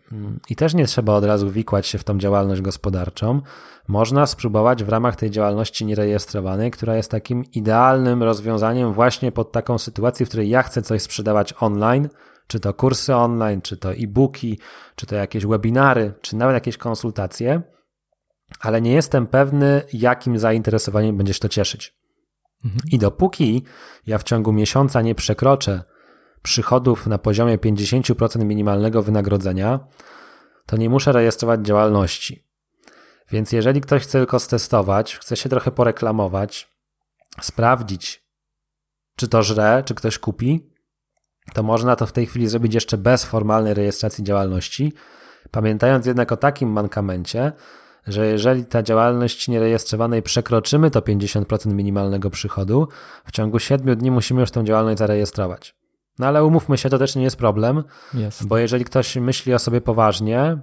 i 0.49 0.55
też 0.55 0.73
nie 0.73 0.85
trzeba 0.85 1.13
od 1.13 1.23
razu 1.23 1.49
wikłać 1.49 1.87
się 1.87 1.97
w 1.97 2.03
tą 2.03 2.17
działalność 2.17 2.61
gospodarczą. 2.61 3.41
Można 3.87 4.25
spróbować 4.25 4.83
w 4.83 4.89
ramach 4.89 5.15
tej 5.15 5.31
działalności 5.31 5.85
nierejestrowanej, 5.85 6.71
która 6.71 6.95
jest 6.95 7.11
takim 7.11 7.43
idealnym 7.53 8.23
rozwiązaniem 8.23 8.93
właśnie 8.93 9.31
pod 9.31 9.51
taką 9.51 9.77
sytuację, 9.77 10.25
w 10.25 10.29
której 10.29 10.49
ja 10.49 10.63
chcę 10.63 10.81
coś 10.81 11.01
sprzedawać 11.01 11.53
online, 11.59 12.09
czy 12.47 12.59
to 12.59 12.73
kursy 12.73 13.15
online, 13.15 13.61
czy 13.61 13.77
to 13.77 13.93
e-booki, 13.93 14.59
czy 14.95 15.05
to 15.05 15.15
jakieś 15.15 15.45
webinary, 15.45 16.13
czy 16.21 16.35
nawet 16.35 16.53
jakieś 16.53 16.77
konsultacje 16.77 17.61
ale 18.59 18.81
nie 18.81 18.93
jestem 18.93 19.27
pewny, 19.27 19.81
jakim 19.93 20.39
zainteresowaniem 20.39 21.17
będziesz 21.17 21.39
to 21.39 21.49
cieszyć. 21.49 21.95
Mhm. 22.65 22.81
I 22.91 22.97
dopóki 22.97 23.63
ja 24.07 24.17
w 24.17 24.23
ciągu 24.23 24.53
miesiąca 24.53 25.01
nie 25.01 25.15
przekroczę 25.15 25.83
przychodów 26.43 27.07
na 27.07 27.17
poziomie 27.17 27.57
50% 27.57 28.45
minimalnego 28.45 29.03
wynagrodzenia, 29.03 29.79
to 30.65 30.77
nie 30.77 30.89
muszę 30.89 31.11
rejestrować 31.11 31.65
działalności. 31.65 32.43
Więc 33.31 33.51
jeżeli 33.51 33.81
ktoś 33.81 34.03
chce 34.03 34.19
tylko 34.19 34.39
stestować, 34.39 35.17
chce 35.17 35.37
się 35.37 35.49
trochę 35.49 35.71
poreklamować, 35.71 36.71
sprawdzić, 37.41 38.23
czy 39.15 39.27
to 39.27 39.43
żre, 39.43 39.83
czy 39.85 39.95
ktoś 39.95 40.19
kupi, 40.19 40.69
to 41.53 41.63
można 41.63 41.95
to 41.95 42.05
w 42.05 42.11
tej 42.11 42.25
chwili 42.25 42.47
zrobić 42.47 42.73
jeszcze 42.73 42.97
bez 42.97 43.25
formalnej 43.25 43.73
rejestracji 43.73 44.23
działalności, 44.23 44.93
pamiętając 45.51 46.05
jednak 46.05 46.31
o 46.31 46.37
takim 46.37 46.69
mankamencie, 46.69 47.51
że 48.07 48.27
jeżeli 48.27 48.65
ta 48.65 48.83
działalność 48.83 49.47
nierejestrowanej 49.47 50.21
przekroczymy 50.21 50.91
to 50.91 50.99
50% 50.99 51.73
minimalnego 51.73 52.29
przychodu, 52.29 52.87
w 53.25 53.31
ciągu 53.31 53.59
7 53.59 53.97
dni 53.97 54.11
musimy 54.11 54.41
już 54.41 54.51
tę 54.51 54.63
działalność 54.63 54.99
zarejestrować. 54.99 55.75
No 56.19 56.27
ale 56.27 56.45
umówmy 56.45 56.77
się, 56.77 56.89
to 56.89 56.97
też 56.97 57.15
nie 57.15 57.23
jest 57.23 57.35
problem, 57.35 57.83
yes. 58.13 58.45
bo 58.45 58.57
jeżeli 58.57 58.85
ktoś 58.85 59.15
myśli 59.15 59.53
o 59.53 59.59
sobie 59.59 59.81
poważnie, 59.81 60.57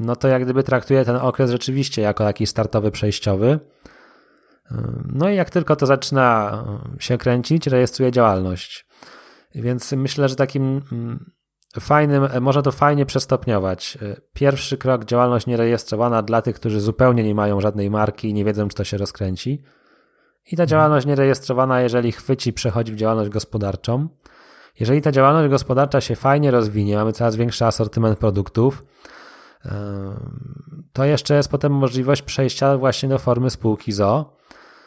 no 0.00 0.16
to 0.16 0.28
jak 0.28 0.44
gdyby 0.44 0.62
traktuje 0.62 1.04
ten 1.04 1.16
okres 1.16 1.50
rzeczywiście 1.50 2.02
jako 2.02 2.24
jakiś 2.24 2.48
startowy, 2.48 2.90
przejściowy. 2.90 3.60
No 5.04 5.30
i 5.30 5.36
jak 5.36 5.50
tylko 5.50 5.76
to 5.76 5.86
zaczyna 5.86 6.64
się 6.98 7.18
kręcić, 7.18 7.66
rejestruje 7.66 8.12
działalność. 8.12 8.86
Więc 9.54 9.92
myślę, 9.92 10.28
że 10.28 10.36
takim 10.36 10.82
mm, 10.92 11.30
fajnym, 11.80 12.24
e, 12.24 12.40
można 12.40 12.62
to 12.62 12.72
fajnie 12.72 13.06
przestopniować. 13.06 13.98
E, 14.02 14.20
pierwszy 14.32 14.78
krok, 14.78 15.04
działalność 15.04 15.46
nierejestrowana 15.46 16.22
dla 16.22 16.42
tych, 16.42 16.56
którzy 16.56 16.80
zupełnie 16.80 17.22
nie 17.22 17.34
mają 17.34 17.60
żadnej 17.60 17.90
marki 17.90 18.28
i 18.28 18.34
nie 18.34 18.44
wiedzą, 18.44 18.68
czy 18.68 18.76
to 18.76 18.84
się 18.84 18.96
rozkręci. 18.96 19.62
I 20.52 20.56
ta 20.56 20.66
działalność 20.66 21.06
nierejestrowana, 21.06 21.80
jeżeli 21.80 22.12
chwyci, 22.12 22.52
przechodzi 22.52 22.92
w 22.92 22.96
działalność 22.96 23.30
gospodarczą. 23.30 24.08
Jeżeli 24.80 25.02
ta 25.02 25.12
działalność 25.12 25.50
gospodarcza 25.50 26.00
się 26.00 26.16
fajnie 26.16 26.50
rozwinie, 26.50 26.96
mamy 26.96 27.12
coraz 27.12 27.36
większy 27.36 27.66
asortyment 27.66 28.18
produktów, 28.18 28.84
to 30.92 31.04
jeszcze 31.04 31.34
jest 31.34 31.50
potem 31.50 31.72
możliwość 31.72 32.22
przejścia 32.22 32.78
właśnie 32.78 33.08
do 33.08 33.18
formy 33.18 33.50
spółki 33.50 33.92
ZO, 33.92 34.36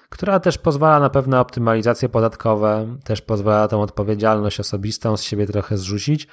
która 0.10 0.40
też 0.40 0.58
pozwala 0.58 1.00
na 1.00 1.10
pewne 1.10 1.40
optymalizacje 1.40 2.10
podatkowe, 2.10 2.98
też 3.04 3.22
pozwala 3.22 3.68
tą 3.68 3.82
odpowiedzialność 3.82 4.60
osobistą 4.60 5.18
z 5.18 5.24
siebie 5.24 5.48
trochę 5.48 5.78
zrzucić. 5.78 6.28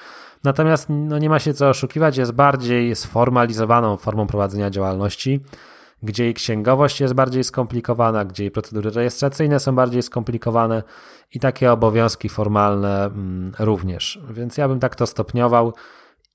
Natomiast 0.45 0.87
no 0.89 1.19
nie 1.19 1.29
ma 1.29 1.39
się 1.39 1.55
co 1.55 1.69
oszukiwać, 1.69 2.17
jest 2.17 2.33
bardziej 2.33 2.97
sformalizowaną 2.97 3.97
formą 3.97 4.27
prowadzenia 4.27 4.71
działalności, 4.71 5.41
gdzie 6.03 6.25
jej 6.25 6.35
księgowość 6.35 7.01
jest 7.01 7.15
bardziej 7.15 7.45
skomplikowana, 7.45 8.25
gdzie 8.25 8.45
jej 8.45 8.51
procedury 8.51 8.91
rejestracyjne 8.91 9.61
są 9.61 9.75
bardziej 9.75 10.03
skomplikowane 10.03 10.83
i 11.35 11.41
takie 11.41 11.73
obowiązki 11.73 12.29
formalne 12.29 13.05
mm, 13.05 13.53
również. 13.59 14.21
Więc 14.31 14.57
ja 14.57 14.69
bym 14.69 14.81
tak 14.81 14.97
to 14.97 15.07
stopniował 15.07 15.73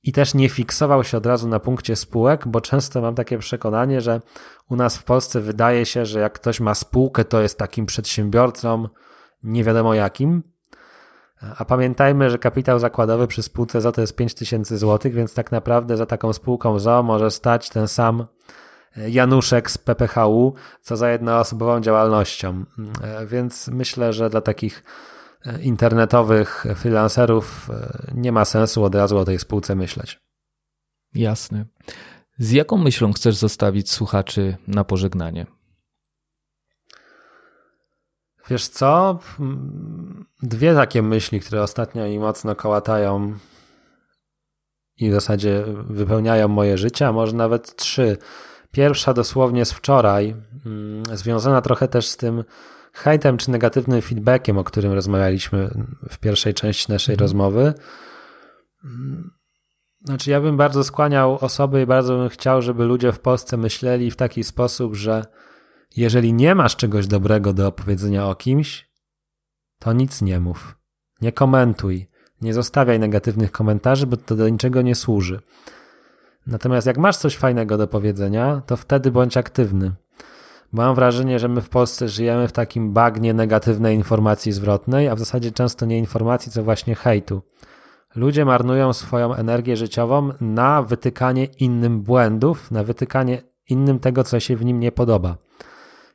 i 0.03 0.11
też 0.11 0.33
nie 0.33 0.49
fiksował 0.49 1.03
się 1.03 1.17
od 1.17 1.25
razu 1.25 1.47
na 1.47 1.59
punkcie 1.59 1.95
spółek, 1.95 2.47
bo 2.47 2.61
często 2.61 3.01
mam 3.01 3.15
takie 3.15 3.37
przekonanie, 3.37 4.01
że 4.01 4.21
u 4.69 4.75
nas 4.75 4.97
w 4.97 5.03
Polsce 5.03 5.39
wydaje 5.41 5.85
się, 5.85 6.05
że 6.05 6.19
jak 6.19 6.33
ktoś 6.33 6.59
ma 6.59 6.75
spółkę, 6.75 7.25
to 7.25 7.41
jest 7.41 7.57
takim 7.57 7.85
przedsiębiorcą 7.85 8.87
nie 9.43 9.63
wiadomo 9.63 9.93
jakim. 9.93 10.52
A 11.57 11.65
pamiętajmy, 11.65 12.29
że 12.29 12.37
kapitał 12.37 12.79
zakładowy 12.79 13.27
przy 13.27 13.43
spółce 13.43 13.81
ZO 13.81 13.91
to 13.91 14.01
jest 14.01 14.15
5000 14.15 14.77
zł, 14.77 15.11
więc 15.11 15.33
tak 15.33 15.51
naprawdę 15.51 15.97
za 15.97 16.05
taką 16.05 16.33
spółką 16.33 16.79
ZO 16.79 17.03
może 17.03 17.31
stać 17.31 17.69
ten 17.69 17.87
sam 17.87 18.25
Januszek 18.97 19.71
z 19.71 19.77
PPHU, 19.77 20.53
co 20.81 20.97
za 20.97 21.09
jednoosobową 21.09 21.81
działalnością. 21.81 22.65
Więc 23.25 23.67
myślę, 23.67 24.13
że 24.13 24.29
dla 24.29 24.41
takich 24.41 24.83
internetowych 25.61 26.65
freelancerów 26.75 27.69
e, 27.69 28.11
nie 28.15 28.31
ma 28.31 28.45
sensu 28.45 28.83
od 28.83 28.95
razu 28.95 29.17
o 29.17 29.25
tej 29.25 29.39
spółce 29.39 29.75
myśleć. 29.75 30.19
Jasne. 31.13 31.65
Z 32.37 32.51
jaką 32.51 32.77
myślą 32.77 33.13
chcesz 33.13 33.35
zostawić 33.35 33.91
słuchaczy 33.91 34.57
na 34.67 34.83
pożegnanie? 34.83 35.45
Wiesz 38.49 38.67
co? 38.67 39.19
Dwie 40.43 40.73
takie 40.73 41.01
myśli, 41.01 41.39
które 41.39 41.63
ostatnio 41.63 42.05
mi 42.05 42.19
mocno 42.19 42.55
kołatają 42.55 43.37
i 44.97 45.09
w 45.09 45.13
zasadzie 45.13 45.63
wypełniają 45.89 46.47
moje 46.47 46.77
życie, 46.77 47.07
a 47.07 47.11
może 47.11 47.33
nawet 47.33 47.75
trzy. 47.75 48.17
Pierwsza 48.71 49.13
dosłownie 49.13 49.65
z 49.65 49.71
wczoraj, 49.71 50.35
mm, 50.65 51.17
związana 51.17 51.61
trochę 51.61 51.87
też 51.87 52.07
z 52.07 52.17
tym 52.17 52.43
hejtem 52.93 53.37
czy 53.37 53.51
negatywnym 53.51 54.01
feedbackiem, 54.01 54.57
o 54.57 54.63
którym 54.63 54.93
rozmawialiśmy 54.93 55.69
w 56.09 56.17
pierwszej 56.17 56.53
części 56.53 56.91
naszej 56.91 57.13
mhm. 57.13 57.23
rozmowy. 57.23 57.73
Znaczy, 60.05 60.31
ja 60.31 60.41
bym 60.41 60.57
bardzo 60.57 60.83
skłaniał 60.83 61.37
osoby 61.41 61.81
i 61.81 61.85
bardzo 61.85 62.17
bym 62.17 62.29
chciał, 62.29 62.61
żeby 62.61 62.85
ludzie 62.85 63.11
w 63.11 63.19
Polsce 63.19 63.57
myśleli 63.57 64.11
w 64.11 64.15
taki 64.15 64.43
sposób, 64.43 64.95
że 64.95 65.25
jeżeli 65.97 66.33
nie 66.33 66.55
masz 66.55 66.75
czegoś 66.75 67.07
dobrego 67.07 67.53
do 67.53 67.67
opowiedzenia 67.67 68.27
o 68.27 68.35
kimś, 68.35 68.89
to 69.79 69.93
nic 69.93 70.21
nie 70.21 70.39
mów. 70.39 70.77
Nie 71.21 71.31
komentuj. 71.31 72.07
Nie 72.41 72.53
zostawiaj 72.53 72.99
negatywnych 72.99 73.51
komentarzy, 73.51 74.07
bo 74.07 74.17
to 74.17 74.35
do 74.35 74.49
niczego 74.49 74.81
nie 74.81 74.95
służy. 74.95 75.41
Natomiast 76.47 76.87
jak 76.87 76.97
masz 76.97 77.17
coś 77.17 77.37
fajnego 77.37 77.77
do 77.77 77.87
powiedzenia, 77.87 78.61
to 78.65 78.77
wtedy 78.77 79.11
bądź 79.11 79.37
aktywny. 79.37 79.91
Mam 80.71 80.95
wrażenie, 80.95 81.39
że 81.39 81.47
my 81.47 81.61
w 81.61 81.69
Polsce 81.69 82.09
żyjemy 82.09 82.47
w 82.47 82.51
takim 82.51 82.93
bagnie 82.93 83.33
negatywnej 83.33 83.95
informacji 83.95 84.51
zwrotnej, 84.51 85.07
a 85.07 85.15
w 85.15 85.19
zasadzie 85.19 85.51
często 85.51 85.85
nie 85.85 85.97
informacji, 85.97 86.51
co 86.51 86.63
właśnie 86.63 86.95
hejtu. 86.95 87.41
Ludzie 88.15 88.45
marnują 88.45 88.93
swoją 88.93 89.33
energię 89.33 89.77
życiową 89.77 90.29
na 90.41 90.81
wytykanie 90.81 91.45
innym 91.45 92.01
błędów, 92.01 92.71
na 92.71 92.83
wytykanie 92.83 93.41
innym 93.69 93.99
tego, 93.99 94.23
co 94.23 94.39
się 94.39 94.55
w 94.55 94.65
nim 94.65 94.79
nie 94.79 94.91
podoba. 94.91 95.37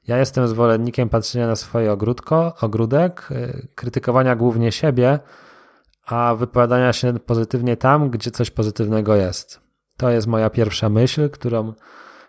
Ja 0.09 0.19
jestem 0.19 0.49
zwolennikiem 0.49 1.09
patrzenia 1.09 1.47
na 1.47 1.57
swoje 1.57 1.93
ogródko, 1.93 2.55
ogródek, 2.61 3.29
y, 3.31 3.69
krytykowania 3.75 4.37
głównie 4.37 4.73
siebie, 4.73 5.19
a 6.07 6.35
wypowiadania 6.35 6.93
się 6.93 7.19
pozytywnie 7.19 7.77
tam, 7.77 8.11
gdzie 8.11 8.31
coś 8.31 8.51
pozytywnego 8.51 9.17
jest. 9.17 9.61
To 9.97 10.11
jest 10.11 10.27
moja 10.27 10.51
pierwsza 10.51 10.89
myśl, 10.89 11.31
którą 11.31 11.73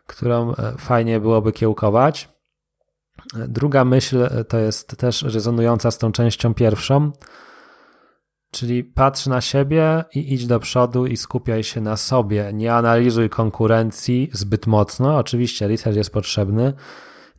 którą 0.09 0.53
e, 0.53 0.75
fajnie 0.77 1.19
byłoby 1.19 1.51
kiełkować. 1.51 2.29
Druga 3.47 3.85
myśl 3.85 4.23
e, 4.23 4.43
to 4.43 4.57
jest 4.57 4.97
też 4.97 5.23
rezonująca 5.23 5.91
z 5.91 5.97
tą 5.97 6.11
częścią 6.11 6.53
pierwszą, 6.53 7.11
czyli 8.51 8.83
patrz 8.83 9.27
na 9.27 9.41
siebie 9.41 10.03
i 10.13 10.33
idź 10.33 10.47
do 10.47 10.59
przodu 10.59 11.05
i 11.05 11.17
skupiaj 11.17 11.63
się 11.63 11.81
na 11.81 11.97
sobie. 11.97 12.51
Nie 12.53 12.73
analizuj 12.73 13.29
konkurencji 13.29 14.29
zbyt 14.33 14.67
mocno. 14.67 15.17
Oczywiście 15.17 15.67
research 15.67 15.97
jest 15.97 16.13
potrzebny. 16.13 16.73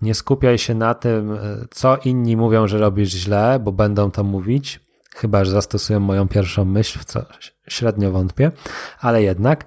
Nie 0.03 0.15
skupiaj 0.15 0.59
się 0.59 0.75
na 0.75 0.95
tym, 0.95 1.33
e, 1.33 1.39
co 1.71 1.97
inni 1.97 2.37
mówią, 2.37 2.67
że 2.67 2.79
robisz 2.79 3.11
źle, 3.11 3.61
bo 3.65 3.73
będą 3.73 4.11
to 4.11 4.25
mówić, 4.25 4.81
chyba 5.15 5.45
że 5.45 5.51
zastosują 5.51 6.01
moją 6.01 6.29
pierwszą 6.29 6.65
myśl, 6.65 6.99
w 6.99 7.05
co 7.05 7.23
średnio 7.69 8.11
wątpię, 8.11 8.53
ale 9.01 9.23
jednak. 9.23 9.65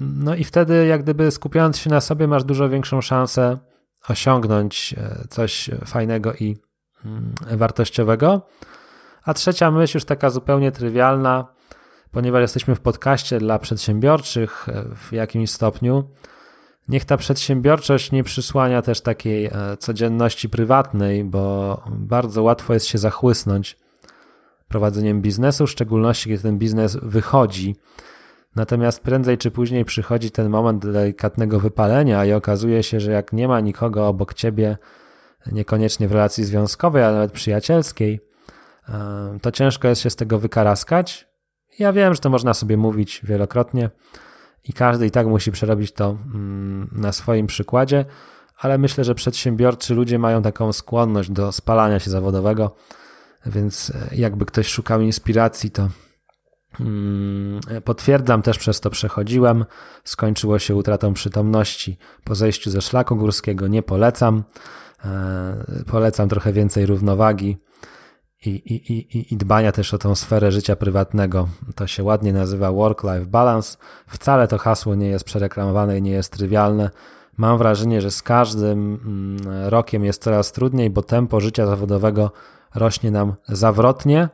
No 0.00 0.34
i 0.34 0.44
wtedy, 0.44 0.86
jak 0.86 1.02
gdyby 1.02 1.30
skupiając 1.30 1.78
się 1.78 1.90
na 1.90 2.00
sobie, 2.00 2.28
masz 2.28 2.44
dużo 2.44 2.68
większą 2.68 3.00
szansę 3.00 3.58
osiągnąć 4.08 4.94
e, 4.98 5.24
coś 5.28 5.70
fajnego 5.84 6.32
i 6.32 6.56
mm, 7.04 7.34
wartościowego. 7.50 8.46
A 9.24 9.34
trzecia 9.34 9.70
myśl, 9.70 9.96
już 9.96 10.04
taka 10.04 10.30
zupełnie 10.30 10.72
trywialna, 10.72 11.54
ponieważ 12.10 12.40
jesteśmy 12.40 12.74
w 12.74 12.80
podcaście 12.80 13.38
dla 13.38 13.58
przedsiębiorczych 13.58 14.68
e, 14.68 14.84
w 14.96 15.12
jakimś 15.12 15.50
stopniu, 15.50 16.10
niech 16.92 17.04
ta 17.04 17.16
przedsiębiorczość 17.16 18.12
nie 18.12 18.24
przysłania 18.24 18.82
też 18.82 19.00
takiej 19.00 19.46
e, 19.46 19.52
codzienności 19.78 20.48
prywatnej, 20.48 21.24
bo 21.24 21.82
bardzo 21.90 22.42
łatwo 22.42 22.74
jest 22.74 22.86
się 22.86 22.98
zachłysnąć 22.98 23.78
prowadzeniem 24.68 25.22
biznesu, 25.22 25.66
w 25.66 25.70
szczególności 25.70 26.30
kiedy 26.30 26.42
ten 26.42 26.58
biznes 26.58 26.96
wychodzi. 27.02 27.76
Natomiast 28.56 29.00
prędzej 29.00 29.38
czy 29.38 29.50
później 29.50 29.84
przychodzi 29.84 30.30
ten 30.30 30.48
moment 30.48 30.86
delikatnego 30.86 31.60
wypalenia 31.60 32.24
i 32.24 32.32
okazuje 32.32 32.82
się, 32.82 33.00
że 33.00 33.12
jak 33.12 33.32
nie 33.32 33.48
ma 33.48 33.60
nikogo 33.60 34.08
obok 34.08 34.34
ciebie, 34.34 34.76
niekoniecznie 35.52 36.08
w 36.08 36.12
relacji 36.12 36.44
związkowej, 36.44 37.02
ale 37.04 37.14
nawet 37.14 37.32
przyjacielskiej, 37.32 38.20
to 39.42 39.52
ciężko 39.52 39.88
jest 39.88 40.02
się 40.02 40.10
z 40.10 40.16
tego 40.16 40.38
wykaraskać. 40.38 41.28
Ja 41.78 41.92
wiem, 41.92 42.14
że 42.14 42.20
to 42.20 42.30
można 42.30 42.54
sobie 42.54 42.76
mówić 42.76 43.20
wielokrotnie 43.24 43.90
i 44.64 44.72
każdy 44.72 45.06
i 45.06 45.10
tak 45.10 45.26
musi 45.26 45.52
przerobić 45.52 45.92
to 45.92 46.10
mm, 46.10 46.88
na 46.92 47.12
swoim 47.12 47.46
przykładzie, 47.46 48.04
ale 48.58 48.78
myślę, 48.78 49.04
że 49.04 49.14
przedsiębiorczy 49.14 49.94
ludzie 49.94 50.18
mają 50.18 50.42
taką 50.42 50.72
skłonność 50.72 51.30
do 51.30 51.52
spalania 51.52 51.98
się 51.98 52.10
zawodowego 52.10 52.76
więc 53.46 53.90
e, 53.90 54.16
jakby 54.16 54.46
ktoś 54.46 54.68
szukał 54.68 55.00
inspiracji, 55.00 55.70
to 55.70 55.88
mm, 56.80 57.60
potwierdzam, 57.84 58.42
też 58.42 58.58
przez 58.58 58.80
to 58.80 58.90
przechodziłem. 58.90 59.64
Skończyło 60.04 60.58
się 60.58 60.74
utratą 60.74 61.14
przytomności 61.14 61.98
po 62.24 62.34
zejściu 62.34 62.70
ze 62.70 62.82
szlaku 62.82 63.16
górskiego. 63.16 63.68
Nie 63.68 63.82
polecam. 63.82 64.44
E, 65.04 65.84
polecam 65.86 66.28
trochę 66.28 66.52
więcej 66.52 66.86
równowagi. 66.86 67.56
I, 68.46 68.50
i, 68.50 68.92
i, 69.18 69.34
i 69.34 69.36
dbania 69.36 69.72
też 69.72 69.94
o 69.94 69.98
tą 69.98 70.14
sferę 70.14 70.52
życia 70.52 70.76
prywatnego. 70.76 71.48
To 71.74 71.86
się 71.86 72.02
ładnie 72.02 72.32
nazywa 72.32 72.72
work-life 72.72 73.26
balance. 73.26 73.78
Wcale 74.06 74.48
to 74.48 74.58
hasło 74.58 74.94
nie 74.94 75.08
jest 75.08 75.24
przereklamowane 75.24 75.98
i 75.98 76.02
nie 76.02 76.10
jest 76.10 76.32
trywialne. 76.32 76.90
Mam 77.36 77.58
wrażenie, 77.58 78.00
że 78.00 78.10
z 78.10 78.22
każdym 78.22 79.00
mm, 79.04 79.68
rokiem 79.68 80.04
jest 80.04 80.22
coraz 80.22 80.52
trudniej, 80.52 80.90
bo 80.90 81.02
tempo 81.02 81.40
życia 81.40 81.66
zawodowego 81.66 82.32
rośnie 82.74 83.10
nam 83.10 83.34
zawrotnie 83.48 84.28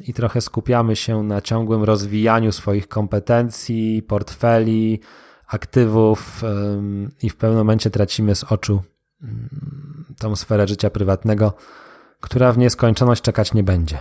i 0.00 0.14
trochę 0.14 0.40
skupiamy 0.40 0.96
się 0.96 1.22
na 1.22 1.40
ciągłym 1.40 1.84
rozwijaniu 1.84 2.52
swoich 2.52 2.88
kompetencji, 2.88 4.02
portfeli, 4.02 5.00
aktywów 5.46 6.42
i 7.22 7.30
w 7.30 7.36
pewnym 7.36 7.58
momencie 7.58 7.90
tracimy 7.90 8.34
z 8.34 8.44
oczu 8.44 8.82
tą 10.18 10.36
sferę 10.36 10.68
życia 10.68 10.90
prywatnego, 10.90 11.52
która 12.20 12.52
w 12.52 12.58
nieskończoność 12.58 13.22
czekać 13.22 13.54
nie 13.54 13.62
będzie. 13.62 13.98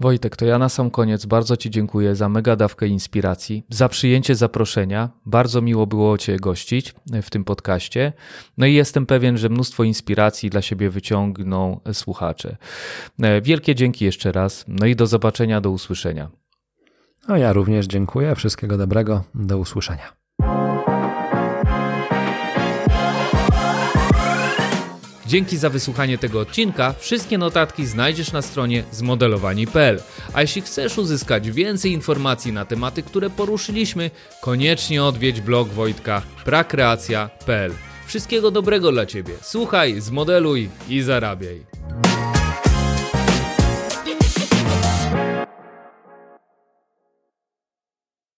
Wojtek, 0.00 0.36
to 0.36 0.44
ja 0.44 0.58
na 0.58 0.68
sam 0.68 0.90
koniec 0.90 1.26
bardzo 1.26 1.56
Ci 1.56 1.70
dziękuję 1.70 2.16
za 2.16 2.28
mega 2.28 2.56
dawkę 2.56 2.86
inspiracji, 2.86 3.64
za 3.68 3.88
przyjęcie 3.88 4.34
zaproszenia. 4.34 5.10
Bardzo 5.26 5.62
miło 5.62 5.86
było 5.86 6.18
Cię 6.18 6.36
gościć 6.36 6.94
w 7.22 7.30
tym 7.30 7.44
podcaście. 7.44 8.12
No 8.58 8.66
i 8.66 8.74
jestem 8.74 9.06
pewien, 9.06 9.38
że 9.38 9.48
mnóstwo 9.48 9.84
inspiracji 9.84 10.50
dla 10.50 10.62
siebie 10.62 10.90
wyciągną 10.90 11.80
słuchacze. 11.92 12.56
E, 13.22 13.40
wielkie 13.40 13.74
dzięki 13.74 14.04
jeszcze 14.04 14.32
raz. 14.32 14.64
No 14.68 14.86
i 14.86 14.96
do 14.96 15.06
zobaczenia, 15.06 15.60
do 15.60 15.70
usłyszenia. 15.70 16.30
No 17.28 17.36
ja 17.36 17.52
również 17.52 17.86
dziękuję. 17.86 18.34
Wszystkiego 18.34 18.76
dobrego. 18.76 19.24
Do 19.34 19.58
usłyszenia. 19.58 20.19
Dzięki 25.30 25.56
za 25.56 25.70
wysłuchanie 25.70 26.18
tego 26.18 26.40
odcinka. 26.40 26.94
Wszystkie 26.98 27.38
notatki 27.38 27.86
znajdziesz 27.86 28.32
na 28.32 28.42
stronie 28.42 28.84
zmodelowani.pl. 28.92 30.02
A 30.32 30.40
jeśli 30.40 30.62
chcesz 30.62 30.98
uzyskać 30.98 31.50
więcej 31.50 31.92
informacji 31.92 32.52
na 32.52 32.64
tematy, 32.64 33.02
które 33.02 33.30
poruszyliśmy, 33.30 34.10
koniecznie 34.40 35.04
odwiedź 35.04 35.40
blog 35.40 35.68
Wojtka 35.68 36.22
prakreacja.pl. 36.44 37.72
Wszystkiego 38.06 38.50
dobrego 38.50 38.92
dla 38.92 39.06
Ciebie. 39.06 39.34
Słuchaj, 39.42 40.00
zmodeluj 40.00 40.68
i 40.88 41.02
zarabiaj. 41.02 42.39